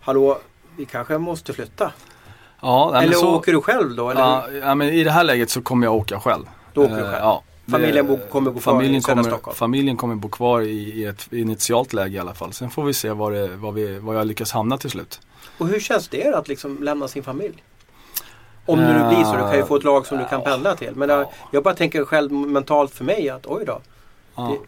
Hallå, 0.00 0.38
vi 0.76 0.84
kanske 0.84 1.18
måste 1.18 1.52
flytta. 1.52 1.92
Ja, 2.62 3.02
eller 3.02 3.12
så, 3.14 3.34
åker 3.36 3.52
du 3.52 3.60
själv 3.60 3.96
då? 3.96 4.10
Eller 4.10 4.56
ja, 4.62 4.74
men 4.74 4.88
i 4.88 5.04
det 5.04 5.10
här 5.10 5.24
läget 5.24 5.50
så 5.50 5.62
kommer 5.62 5.86
jag 5.86 5.94
åka 5.94 6.20
själv. 6.20 6.44
Då 6.74 6.82
åker 6.84 6.94
du 6.94 7.00
Eh, 7.00 7.04
själv? 7.10 7.18
Ja. 7.22 7.42
Familjen 7.70 8.06
bo- 8.06 8.18
kommer 8.30 8.50
bo 8.50 8.60
kvar 8.60 8.72
i 8.72 8.76
familjen 8.76 9.02
kommer, 9.02 9.22
Stockholm? 9.22 9.56
Familjen 9.56 9.96
kommer 9.96 10.14
bo 10.14 10.28
kvar 10.28 10.60
i, 10.60 10.66
i 10.70 11.04
ett 11.04 11.32
initialt 11.32 11.92
läge 11.92 12.16
i 12.16 12.18
alla 12.18 12.34
fall. 12.34 12.52
Sen 12.52 12.70
får 12.70 12.84
vi 12.84 12.94
se 12.94 13.10
var, 13.10 13.32
det, 13.32 13.48
var, 13.48 13.72
vi, 13.72 13.98
var 13.98 14.14
jag 14.14 14.26
lyckas 14.26 14.52
hamna 14.52 14.78
till 14.78 14.90
slut. 14.90 15.20
Och 15.58 15.68
hur 15.68 15.80
känns 15.80 16.08
det 16.08 16.34
att 16.34 16.48
liksom 16.48 16.82
lämna 16.82 17.08
sin 17.08 17.22
familj? 17.22 17.62
Om 18.72 18.78
det 18.78 18.92
nu 19.02 19.08
blir 19.08 19.24
så. 19.24 19.32
Du 19.32 19.38
kan 19.38 19.56
ju 19.56 19.64
få 19.64 19.76
ett 19.76 19.84
lag 19.84 20.06
som 20.06 20.18
du 20.18 20.24
kan 20.24 20.42
pendla 20.42 20.76
till. 20.76 20.92
Men 20.94 21.08
jag, 21.08 21.26
jag 21.50 21.62
bara 21.62 21.74
tänker 21.74 22.04
själv 22.04 22.32
mentalt 22.32 22.90
för 22.94 23.04
mig 23.04 23.30
att 23.30 23.46
oj 23.46 23.64
då. 23.66 23.80
Det- 24.36 24.58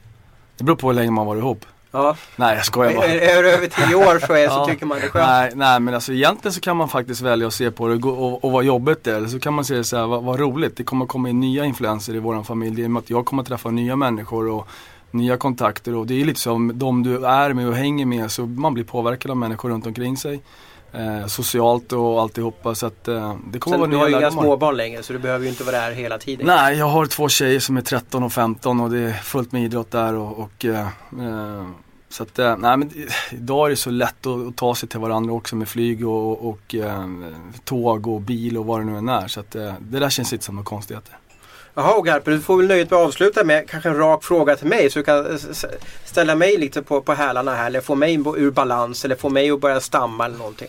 Det 0.56 0.64
beror 0.64 0.76
på 0.76 0.86
hur 0.86 0.94
länge 0.94 1.10
man 1.10 1.26
varit 1.26 1.40
ihop. 1.40 1.64
Ja, 1.94 2.16
Nej 2.36 2.56
jag 2.56 2.64
skojar 2.64 2.94
bara. 2.94 3.06
är, 3.06 3.38
är 3.38 3.42
det 3.42 3.52
över 3.52 3.66
tio 3.66 3.94
år 3.94 4.26
så, 4.26 4.32
är, 4.32 4.48
så 4.48 4.54
Ja. 4.58 4.66
tycker 4.66 4.86
man 4.86 4.98
det 4.98 5.04
är 5.04 5.08
skönt. 5.08 5.26
Nej, 5.28 5.52
nej 5.54 5.80
men 5.80 5.94
alltså 5.94 6.12
egentligen 6.12 6.52
så 6.52 6.60
kan 6.60 6.76
man 6.76 6.88
faktiskt 6.88 7.20
välja 7.20 7.46
att 7.46 7.52
se 7.54 7.70
på 7.70 7.88
det 7.88 7.94
och, 7.94 8.26
och, 8.26 8.44
och 8.44 8.52
vad 8.52 8.64
jobbigt 8.64 9.04
det 9.04 9.12
är. 9.16 9.26
Så 9.26 9.38
kan 9.40 9.54
man 9.54 9.64
se 9.64 9.74
det 9.74 9.84
så 9.84 9.96
här, 9.96 10.06
vad, 10.06 10.22
vad 10.22 10.40
roligt. 10.40 10.76
Det 10.76 10.84
kommer 10.84 11.06
komma 11.06 11.28
in 11.28 11.40
nya 11.40 11.64
influenser 11.64 12.14
i 12.14 12.18
våran 12.18 12.44
familj. 12.44 12.82
I 12.82 12.86
och 12.86 12.90
med 12.90 13.00
att 13.00 13.10
jag 13.10 13.24
kommer 13.24 13.42
träffa 13.42 13.70
nya 13.70 13.96
människor 13.96 14.48
och 14.50 14.68
nya 15.10 15.36
kontakter. 15.36 15.94
Och 15.94 16.06
det 16.06 16.20
är 16.20 16.24
lite 16.24 16.40
som 16.40 16.72
de 16.78 17.02
du 17.02 17.26
är 17.26 17.52
med 17.52 17.68
och 17.68 17.74
hänger 17.76 18.06
med. 18.06 18.30
Så 18.30 18.46
man 18.46 18.74
blir 18.74 18.84
påverkad 18.84 19.30
av 19.30 19.36
människor 19.36 19.68
runt 19.70 19.86
omkring 19.86 20.16
sig. 20.16 20.40
Eh, 20.94 21.26
socialt 21.26 21.92
och 21.92 22.20
alltihopa. 22.20 22.74
Så 22.74 22.86
att 22.86 23.08
eh, 23.08 23.36
det 23.52 23.58
kommer 23.58 23.76
Sen, 23.76 23.80
vara 23.80 23.90
du 23.90 23.96
har 23.96 24.08
ju 24.08 24.16
inga 24.16 24.30
småbarn 24.30 24.76
längre 24.76 25.02
så 25.02 25.12
du 25.12 25.18
behöver 25.18 25.44
ju 25.44 25.50
inte 25.50 25.64
vara 25.64 25.76
där 25.76 25.92
hela 25.92 26.18
tiden. 26.18 26.46
Nej, 26.46 26.78
jag 26.78 26.86
har 26.86 27.06
två 27.06 27.28
tjejer 27.28 27.60
som 27.60 27.76
är 27.76 27.80
13 27.80 28.22
och 28.22 28.32
15 28.32 28.80
och 28.80 28.90
det 28.90 28.98
är 28.98 29.12
fullt 29.12 29.52
med 29.52 29.64
idrott 29.64 29.90
där 29.90 30.14
och, 30.14 30.38
och 30.38 30.64
eh, 30.64 30.86
eh, 31.20 31.66
så 32.08 32.22
att, 32.22 32.38
eh, 32.38 32.56
nej 32.56 32.76
men 32.76 32.90
idag 33.30 33.66
är 33.66 33.70
det 33.70 33.76
så 33.76 33.90
lätt 33.90 34.26
att, 34.26 34.48
att 34.48 34.56
ta 34.56 34.74
sig 34.74 34.88
till 34.88 35.00
varandra 35.00 35.32
också 35.32 35.56
med 35.56 35.68
flyg 35.68 36.08
och, 36.08 36.48
och 36.48 36.74
eh, 36.74 37.06
tåg 37.64 38.06
och 38.06 38.20
bil 38.20 38.58
och 38.58 38.66
vad 38.66 38.80
det 38.80 38.84
nu 38.84 38.96
än 38.98 39.08
är. 39.08 39.28
Så 39.28 39.40
att 39.40 39.50
det 39.50 39.76
där 39.78 40.10
känns 40.10 40.32
inte 40.32 40.44
som 40.44 40.54
några 40.54 40.66
konstigheter. 40.66 41.16
Jaha 41.74 42.02
Garpen, 42.02 42.34
du 42.34 42.40
får 42.40 42.56
väl 42.56 42.66
nöjet 42.66 42.90
med 42.90 42.98
att 43.00 43.06
avsluta 43.06 43.44
med 43.44 43.68
kanske 43.70 43.88
en 43.88 43.96
rak 43.96 44.24
fråga 44.24 44.56
till 44.56 44.66
mig 44.66 44.90
så 44.90 44.98
du 44.98 45.02
kan 45.02 45.34
s- 45.34 45.64
ställa 46.04 46.34
mig 46.34 46.56
lite 46.56 46.82
på, 46.82 47.00
på 47.00 47.12
hälarna 47.12 47.54
här 47.54 47.66
eller 47.66 47.80
få 47.80 47.94
mig 47.94 48.14
ur 48.14 48.50
balans 48.50 49.04
eller 49.04 49.16
få 49.16 49.28
mig 49.28 49.50
att 49.50 49.60
börja 49.60 49.80
stamma 49.80 50.24
eller 50.24 50.36
någonting. 50.36 50.68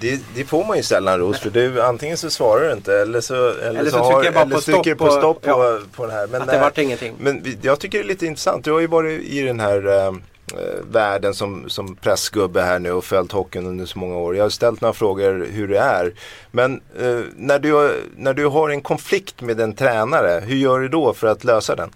Det, 0.00 0.20
det 0.34 0.44
får 0.44 0.64
man 0.64 0.76
ju 0.76 0.82
sällan 0.82 1.18
Ros 1.18 1.40
för 1.40 1.50
du, 1.50 1.82
antingen 1.82 2.16
så 2.16 2.30
svarar 2.30 2.66
du 2.66 2.72
inte 2.72 2.94
eller 2.94 3.20
så, 3.20 3.34
eller 3.50 3.80
Eller 3.80 3.90
så 3.90 3.98
så, 3.98 4.04
trycker 4.20 4.32
har, 4.38 4.42
eller 4.44 4.54
på 4.54 4.60
stopp 4.60 4.98
på 4.98 5.10
stopp 5.10 5.42
på, 5.42 5.50
ja. 5.50 5.78
på 5.96 6.06
den 6.06 6.14
här. 6.14 6.26
Men, 6.26 6.42
att 6.42 6.48
det 6.48 6.54
eh, 6.54 6.60
vart 6.60 6.78
ingenting. 6.78 7.14
Men 7.18 7.58
jag 7.62 7.78
tycker 7.80 7.98
det 7.98 8.04
är 8.04 8.08
lite 8.08 8.26
intressant. 8.26 8.64
Du 8.64 8.72
har 8.72 8.80
ju 8.80 8.86
varit 8.86 9.22
i 9.22 9.40
den 9.42 9.60
här 9.60 10.08
eh, 10.52 10.84
världen 10.90 11.34
som, 11.34 11.70
som 11.70 11.96
pressgubbe 11.96 12.62
här 12.62 12.78
nu 12.78 12.92
och 12.92 13.04
följt 13.04 13.32
hockeyn 13.32 13.66
under 13.66 13.86
så 13.86 13.98
många 13.98 14.16
år. 14.16 14.36
Jag 14.36 14.44
har 14.44 14.50
ställt 14.50 14.80
några 14.80 14.92
frågor 14.92 15.46
hur 15.50 15.68
det 15.68 15.78
är. 15.78 16.14
Men 16.50 16.80
eh, 16.98 17.20
när, 17.36 17.58
du, 17.58 18.02
när 18.16 18.34
du 18.34 18.46
har 18.46 18.70
en 18.70 18.80
konflikt 18.80 19.40
med 19.40 19.60
en 19.60 19.74
tränare, 19.74 20.40
hur 20.46 20.56
gör 20.56 20.80
du 20.80 20.88
då 20.88 21.14
för 21.14 21.26
att 21.26 21.44
lösa 21.44 21.76
den? 21.76 21.90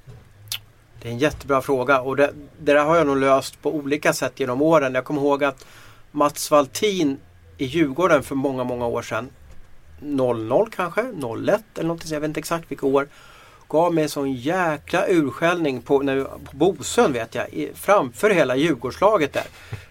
Det 1.03 1.09
är 1.09 1.13
en 1.13 1.19
jättebra 1.19 1.63
fråga 1.63 2.01
och 2.01 2.17
det, 2.17 2.31
det 2.59 2.73
där 2.73 2.85
har 2.85 2.97
jag 2.97 3.07
nog 3.07 3.17
löst 3.17 3.63
på 3.63 3.75
olika 3.75 4.13
sätt 4.13 4.41
genom 4.41 4.63
åren. 4.63 4.95
Jag 4.95 5.05
kommer 5.05 5.21
ihåg 5.21 5.45
att 5.45 5.67
Mats 6.11 6.51
Valtin 6.51 7.19
i 7.59 7.65
Djurgården 7.65 8.23
för 8.23 8.35
många, 8.35 8.65
många 8.65 8.87
år 8.87 9.03
sedan 9.03 9.31
00 10.01 10.71
kanske, 10.77 11.03
01 11.03 11.61
eller 11.75 11.89
någonting, 11.89 12.13
jag 12.13 12.21
vet 12.21 12.29
inte 12.29 12.41
exakt 12.41 12.71
vilka 12.71 12.87
år. 12.87 13.09
Gav 13.69 13.95
mig 13.95 14.03
en 14.05 14.11
sån 14.11 14.33
jäkla 14.33 15.07
urskällning 15.07 15.83
på, 15.83 15.99
när, 16.03 16.25
på 16.25 16.57
Bosön 16.57 17.13
vet 17.13 17.35
jag, 17.35 17.49
i, 17.49 17.71
framför 17.75 18.31
hela 18.31 18.57
Djurgårdslaget 18.57 19.33
där. 19.33 19.45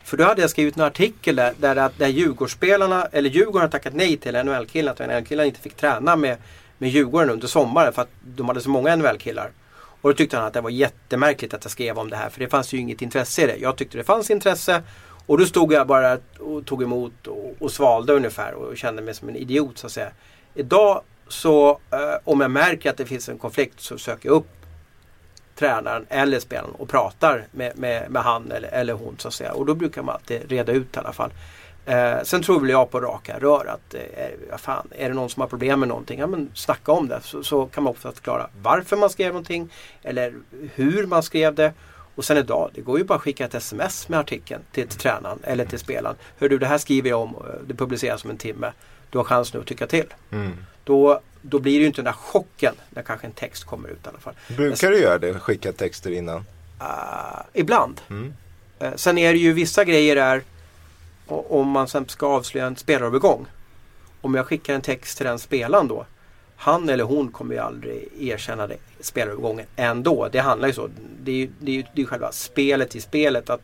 För 0.03 0.17
då 0.17 0.23
hade 0.23 0.41
jag 0.41 0.49
skrivit 0.49 0.75
en 0.78 0.84
artikel 0.84 1.36
där, 1.36 1.53
där, 1.57 1.75
att- 1.75 1.97
där 1.97 2.07
Djurgårdsspelarna, 2.07 3.05
eller 3.11 3.30
Djurgården 3.30 3.61
har 3.61 3.67
tackat 3.69 3.93
nej 3.93 4.17
till 4.17 4.34
NHL-killen, 4.45 4.91
att 4.91 4.99
NHL-killen 4.99 5.45
inte 5.45 5.59
fick 5.59 5.75
träna 5.75 6.15
med, 6.15 6.38
med 6.78 6.89
Djurgården 6.89 7.30
under 7.30 7.47
sommaren 7.47 7.93
för 7.93 8.01
att 8.01 8.09
de 8.21 8.47
hade 8.47 8.61
så 8.61 8.69
många 8.69 8.95
NHL-killar. 8.95 9.51
Och 10.01 10.09
då 10.09 10.13
tyckte 10.13 10.38
han 10.38 10.45
att 10.45 10.53
det 10.53 10.61
var 10.61 10.69
jättemärkligt 10.69 11.53
att 11.53 11.63
jag 11.65 11.71
skrev 11.71 11.97
om 11.99 12.09
det 12.09 12.15
här 12.15 12.30
för 12.30 12.39
det 12.39 12.47
fanns 12.49 12.73
ju 12.73 12.78
inget 12.78 13.01
intresse 13.01 13.43
i 13.43 13.47
det. 13.47 13.55
Jag 13.57 13.75
tyckte 13.75 13.97
det 13.97 14.03
fanns 14.03 14.30
intresse 14.32 14.84
och 15.25 15.38
då 15.38 15.45
stod 15.45 15.73
jag 15.73 15.88
bara 15.88 16.17
och 16.39 16.65
tog 16.65 16.84
emot 16.84 17.28
och, 17.28 17.55
och 17.59 17.71
svalde 17.71 18.13
ungefär 18.13 18.53
och 18.53 18.78
kände 18.78 19.01
mig 19.01 19.13
som 19.13 19.30
en 19.30 19.36
idiot 19.36 19.78
så 19.78 19.88
att 19.88 19.93
säga. 19.93 20.09
Idag 20.53 21.01
så 21.30 21.80
eh, 21.91 21.99
om 22.23 22.41
jag 22.41 22.51
märker 22.51 22.89
att 22.89 22.97
det 22.97 23.05
finns 23.05 23.30
en 23.30 23.38
konflikt 23.38 23.80
så 23.80 23.97
söker 23.97 24.30
jag 24.30 24.36
upp 24.36 24.47
tränaren 25.55 26.05
eller 26.09 26.39
spelaren 26.39 26.71
och 26.71 26.89
pratar 26.89 27.47
med, 27.51 27.78
med, 27.78 28.11
med 28.11 28.21
han 28.21 28.51
eller, 28.51 28.69
eller 28.69 28.93
hon 28.93 29.15
så 29.17 29.28
att 29.28 29.34
säga. 29.34 29.53
Och 29.53 29.65
då 29.65 29.75
brukar 29.75 30.01
man 30.01 30.15
alltid 30.15 30.51
reda 30.51 30.71
ut 30.71 30.95
i 30.95 30.99
alla 30.99 31.13
fall. 31.13 31.32
Eh, 31.86 32.23
sen 32.23 32.41
tror 32.41 32.59
väl 32.59 32.69
jag 32.69 32.91
på 32.91 33.01
raka 33.01 33.39
rör 33.39 33.65
att 33.65 33.93
eh, 33.93 34.57
fan, 34.57 34.88
är 34.91 35.09
det 35.09 35.15
någon 35.15 35.30
som 35.30 35.41
har 35.41 35.47
problem 35.47 35.80
med 35.80 35.89
någonting, 35.89 36.19
ja 36.19 36.28
men 36.28 36.51
snacka 36.53 36.91
om 36.91 37.07
det. 37.07 37.21
Så, 37.23 37.43
så 37.43 37.65
kan 37.65 37.84
man 37.84 37.91
också 37.91 38.11
förklara 38.11 38.49
varför 38.61 38.97
man 38.97 39.09
skrev 39.09 39.28
någonting 39.28 39.69
eller 40.03 40.34
hur 40.75 41.07
man 41.07 41.23
skrev 41.23 41.55
det. 41.55 41.73
Och 42.15 42.25
sen 42.25 42.38
idag, 42.38 42.69
det 42.73 42.82
går 42.82 42.97
ju 42.97 43.03
bara 43.03 43.15
att 43.15 43.21
skicka 43.21 43.45
ett 43.45 43.55
sms 43.55 44.09
med 44.09 44.19
artikeln 44.19 44.61
till, 44.71 44.88
till 44.88 44.99
tränaren 44.99 45.39
eller 45.43 45.65
till 45.65 45.80
spelaren. 45.80 46.15
Hör 46.38 46.49
du, 46.49 46.57
det 46.57 46.65
här 46.65 46.78
skriver 46.78 47.09
jag 47.09 47.21
om, 47.21 47.36
eh, 47.36 47.61
det 47.67 47.73
publiceras 47.73 48.23
om 48.23 48.30
en 48.30 48.38
timme. 48.38 48.71
Du 49.09 49.17
har 49.17 49.25
chans 49.25 49.53
nu 49.53 49.59
att 49.59 49.65
tycka 49.65 49.88
till. 49.88 50.13
Mm. 50.32 50.51
Då, 50.88 51.22
då 51.42 51.60
blir 51.60 51.74
det 51.74 51.80
ju 51.80 51.88
inte 51.88 51.98
den 51.98 52.06
där 52.06 52.12
chocken 52.12 52.74
när 52.90 53.02
kanske 53.02 53.28
en 53.28 53.34
text 53.34 53.64
kommer 53.64 53.90
ut 53.90 54.06
i 54.06 54.10
alla 54.10 54.20
fall. 54.20 54.34
Brukar 54.48 54.92
du 54.92 55.00
göra 55.00 55.18
det? 55.18 55.40
Skicka 55.40 55.72
texter 55.72 56.12
innan? 56.12 56.38
Uh, 56.82 57.40
ibland. 57.54 58.02
Mm. 58.10 58.34
Uh, 58.84 58.96
sen 58.96 59.18
är 59.18 59.34
det 59.34 59.40
ju 59.40 59.54
vissa 59.54 59.84
grejer 59.84 60.16
där 60.16 60.44
om 61.28 61.70
man 61.70 61.88
sen 61.88 62.10
ska 62.10 62.28
avslöja 62.28 62.68
en 62.68 62.76
spelarövergång. 62.76 63.46
Om 64.22 64.36
jag 64.36 64.46
skickar 64.46 64.74
en 64.74 64.82
text 64.82 65.18
till 65.18 65.26
den 65.26 65.40
spelaren 65.40 65.88
då. 65.88 66.06
Han 66.56 66.90
eller 66.90 67.04
hon 67.04 67.32
kommer 67.32 67.56
ju 67.56 67.62
aldrig 67.62 68.10
erkänna 68.20 68.68
det, 68.68 68.78
spelarövergången 69.00 69.66
ändå. 69.76 70.30
Det 70.32 70.40
handlar 70.40 70.68
ju 70.68 70.74
så. 70.74 70.90
Det 71.24 71.32
är 71.32 71.36
ju 71.36 71.50
det 71.60 71.72
är, 71.72 71.76
ju, 71.76 71.84
det 71.94 72.02
är 72.02 72.06
själva 72.06 72.32
spelet 72.32 72.96
i 72.96 73.02
spelet. 73.02 73.50
att 73.50 73.62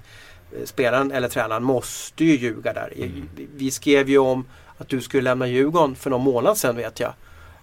eh, 0.52 0.66
Spelaren 0.66 1.12
eller 1.12 1.30
tränaren 1.30 1.64
måste 1.64 2.26
ju 2.26 2.36
ljuga 2.36 2.74
där. 2.74 2.94
Mm. 2.96 3.30
Vi 3.56 3.72
skrev 3.72 4.10
ju 4.10 4.18
om 4.18 4.46
att 4.84 4.90
du 4.90 5.02
skulle 5.02 5.24
lämna 5.24 5.48
Djurgården 5.48 5.96
för 5.96 6.10
någon 6.10 6.22
månad 6.22 6.58
sedan 6.58 6.76
vet 6.76 7.00
jag. 7.00 7.14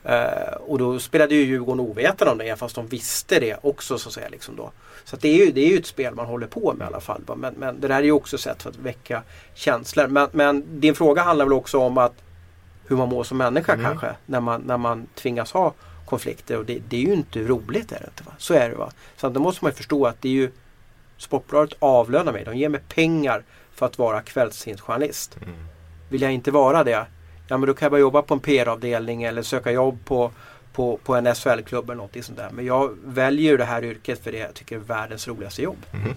Uh, 0.07 0.55
och 0.55 0.79
då 0.79 0.99
spelade 0.99 1.35
ju 1.35 1.43
Djurgården 1.43 1.81
ovetande 1.81 2.33
om 2.33 2.39
det 2.39 2.59
fast 2.59 2.75
de 2.75 2.87
visste 2.87 3.41
det 3.41 3.57
också 3.63 3.99
så 3.99 4.09
att 4.09 4.13
säga. 4.13 4.29
Liksom 4.29 4.57
då. 4.57 4.71
Så 5.05 5.17
det, 5.17 5.29
är 5.29 5.47
ju, 5.47 5.53
det 5.53 5.61
är 5.61 5.69
ju 5.69 5.79
ett 5.79 5.87
spel 5.87 6.15
man 6.15 6.27
håller 6.27 6.47
på 6.47 6.75
med 6.79 6.85
i 6.85 6.89
alla 6.89 7.01
fall. 7.01 7.23
Men, 7.37 7.55
men 7.55 7.81
det 7.81 7.89
där 7.89 7.97
är 7.97 8.03
ju 8.03 8.13
också 8.13 8.37
ett 8.37 8.43
sätt 8.43 8.63
för 8.63 8.71
att 8.71 8.77
väcka 8.77 9.23
känslor. 9.55 10.07
Men, 10.07 10.29
men 10.33 10.81
din 10.81 10.95
fråga 10.95 11.23
handlar 11.23 11.45
väl 11.45 11.53
också 11.53 11.79
om 11.79 11.99
att 11.99 12.15
hur 12.87 12.97
man 12.97 13.09
mår 13.09 13.25
som 13.25 13.39
människa 13.39 13.73
mm. 13.73 13.87
kanske. 13.87 14.15
När 14.27 14.41
man, 14.41 14.61
när 14.61 14.77
man 14.77 15.07
tvingas 15.15 15.53
ha 15.53 15.75
konflikter. 16.07 16.59
Och 16.59 16.65
det, 16.65 16.79
det 16.89 16.97
är 16.97 17.01
ju 17.01 17.13
inte 17.13 17.43
roligt. 17.43 17.93
Är 17.93 17.99
det 18.01 18.07
inte, 18.07 18.23
va? 18.23 18.33
Så 18.39 18.55
är 18.55 18.71
det. 18.71 18.77
va. 18.77 18.91
Så 19.17 19.29
då 19.29 19.41
måste 19.41 19.65
man 19.65 19.71
ju 19.71 19.77
förstå 19.77 20.07
att 20.07 20.23
det 20.23 20.29
är 20.29 20.33
ju 20.33 20.51
Sportbladet 21.17 21.77
avlönar 21.79 22.33
mig. 22.33 22.45
De 22.45 22.57
ger 22.57 22.69
mig 22.69 22.81
pengar 22.89 23.45
för 23.75 23.87
att 23.87 23.99
vara 23.99 24.23
kvällstidningsjournalist. 24.23 25.37
Mm. 25.43 25.55
Vill 26.11 26.23
jag 26.23 26.33
inte 26.33 26.51
vara 26.51 26.85
det 26.85 27.07
ja 27.51 27.59
men 27.59 27.67
då 27.67 27.75
kan 27.75 27.87
jag 27.87 27.91
bara 27.91 28.01
jobba 28.01 28.23
på 28.23 28.35
en 28.35 28.41
PR-avdelning 28.41 29.23
eller 29.23 29.43
söka 29.43 29.71
jobb 29.73 29.99
på, 30.05 30.31
på, 30.73 30.97
på 31.05 31.15
en 31.15 31.35
SHL-klubb 31.35 31.91
eller 31.91 32.03
något 32.03 32.25
sånt 32.25 32.39
där. 32.39 32.51
Men 32.53 32.67
jag 32.67 32.97
väljer 33.05 33.59
det 33.59 33.65
här 33.65 33.85
yrket 33.85 34.25
för 34.25 34.33
det 34.33 34.39
jag 34.39 34.55
tycker 34.55 34.77
är 34.77 34.81
världens 34.81 35.29
roligaste 35.29 35.63
jobb. 35.63 35.87
Mm. 35.93 36.09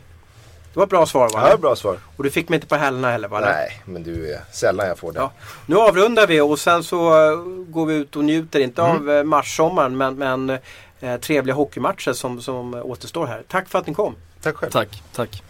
Det 0.74 0.80
var 0.80 0.84
ett 0.84 0.90
bra 0.90 1.06
svar 1.06 1.30
va? 1.34 1.50
Ja, 1.50 1.58
bra 1.58 1.76
svar. 1.76 1.98
Och 2.18 2.24
du 2.24 2.32
fick 2.32 2.50
mig 2.50 2.58
inte 2.58 2.68
på 2.68 2.76
hälarna 2.76 3.12
heller 3.12 3.28
va? 3.28 3.40
Nej, 3.40 3.82
men 3.86 4.04
du 4.04 4.34
är 4.34 4.42
sällan 4.52 4.88
jag 4.88 4.98
får 4.98 5.12
det. 5.12 5.20
Ja. 5.20 5.32
Nu 5.66 5.76
avrundar 5.76 6.28
vi 6.28 6.42
och 6.42 6.60
sen 6.60 6.84
så 6.84 7.32
eh, 7.32 7.38
går 7.68 7.86
vi 7.86 7.94
ut 7.96 8.16
och 8.16 8.24
njuter, 8.24 8.60
inte 8.60 8.82
mm. 8.82 8.96
av 8.96 9.12
eh, 9.12 9.24
marssommaren 9.24 9.98
men, 9.98 10.16
men 10.16 10.58
eh, 11.00 11.20
trevliga 11.20 11.56
hockeymatcher 11.56 12.14
som, 12.14 12.42
som 12.42 12.74
återstår 12.74 13.26
här. 13.26 13.44
Tack 13.48 13.70
för 13.70 13.80
att 13.80 13.88
ni 13.88 13.94
kom. 13.94 14.16
Tack 14.42 14.56
själv. 14.56 14.72
Tack, 14.72 15.04
tack. 15.14 15.44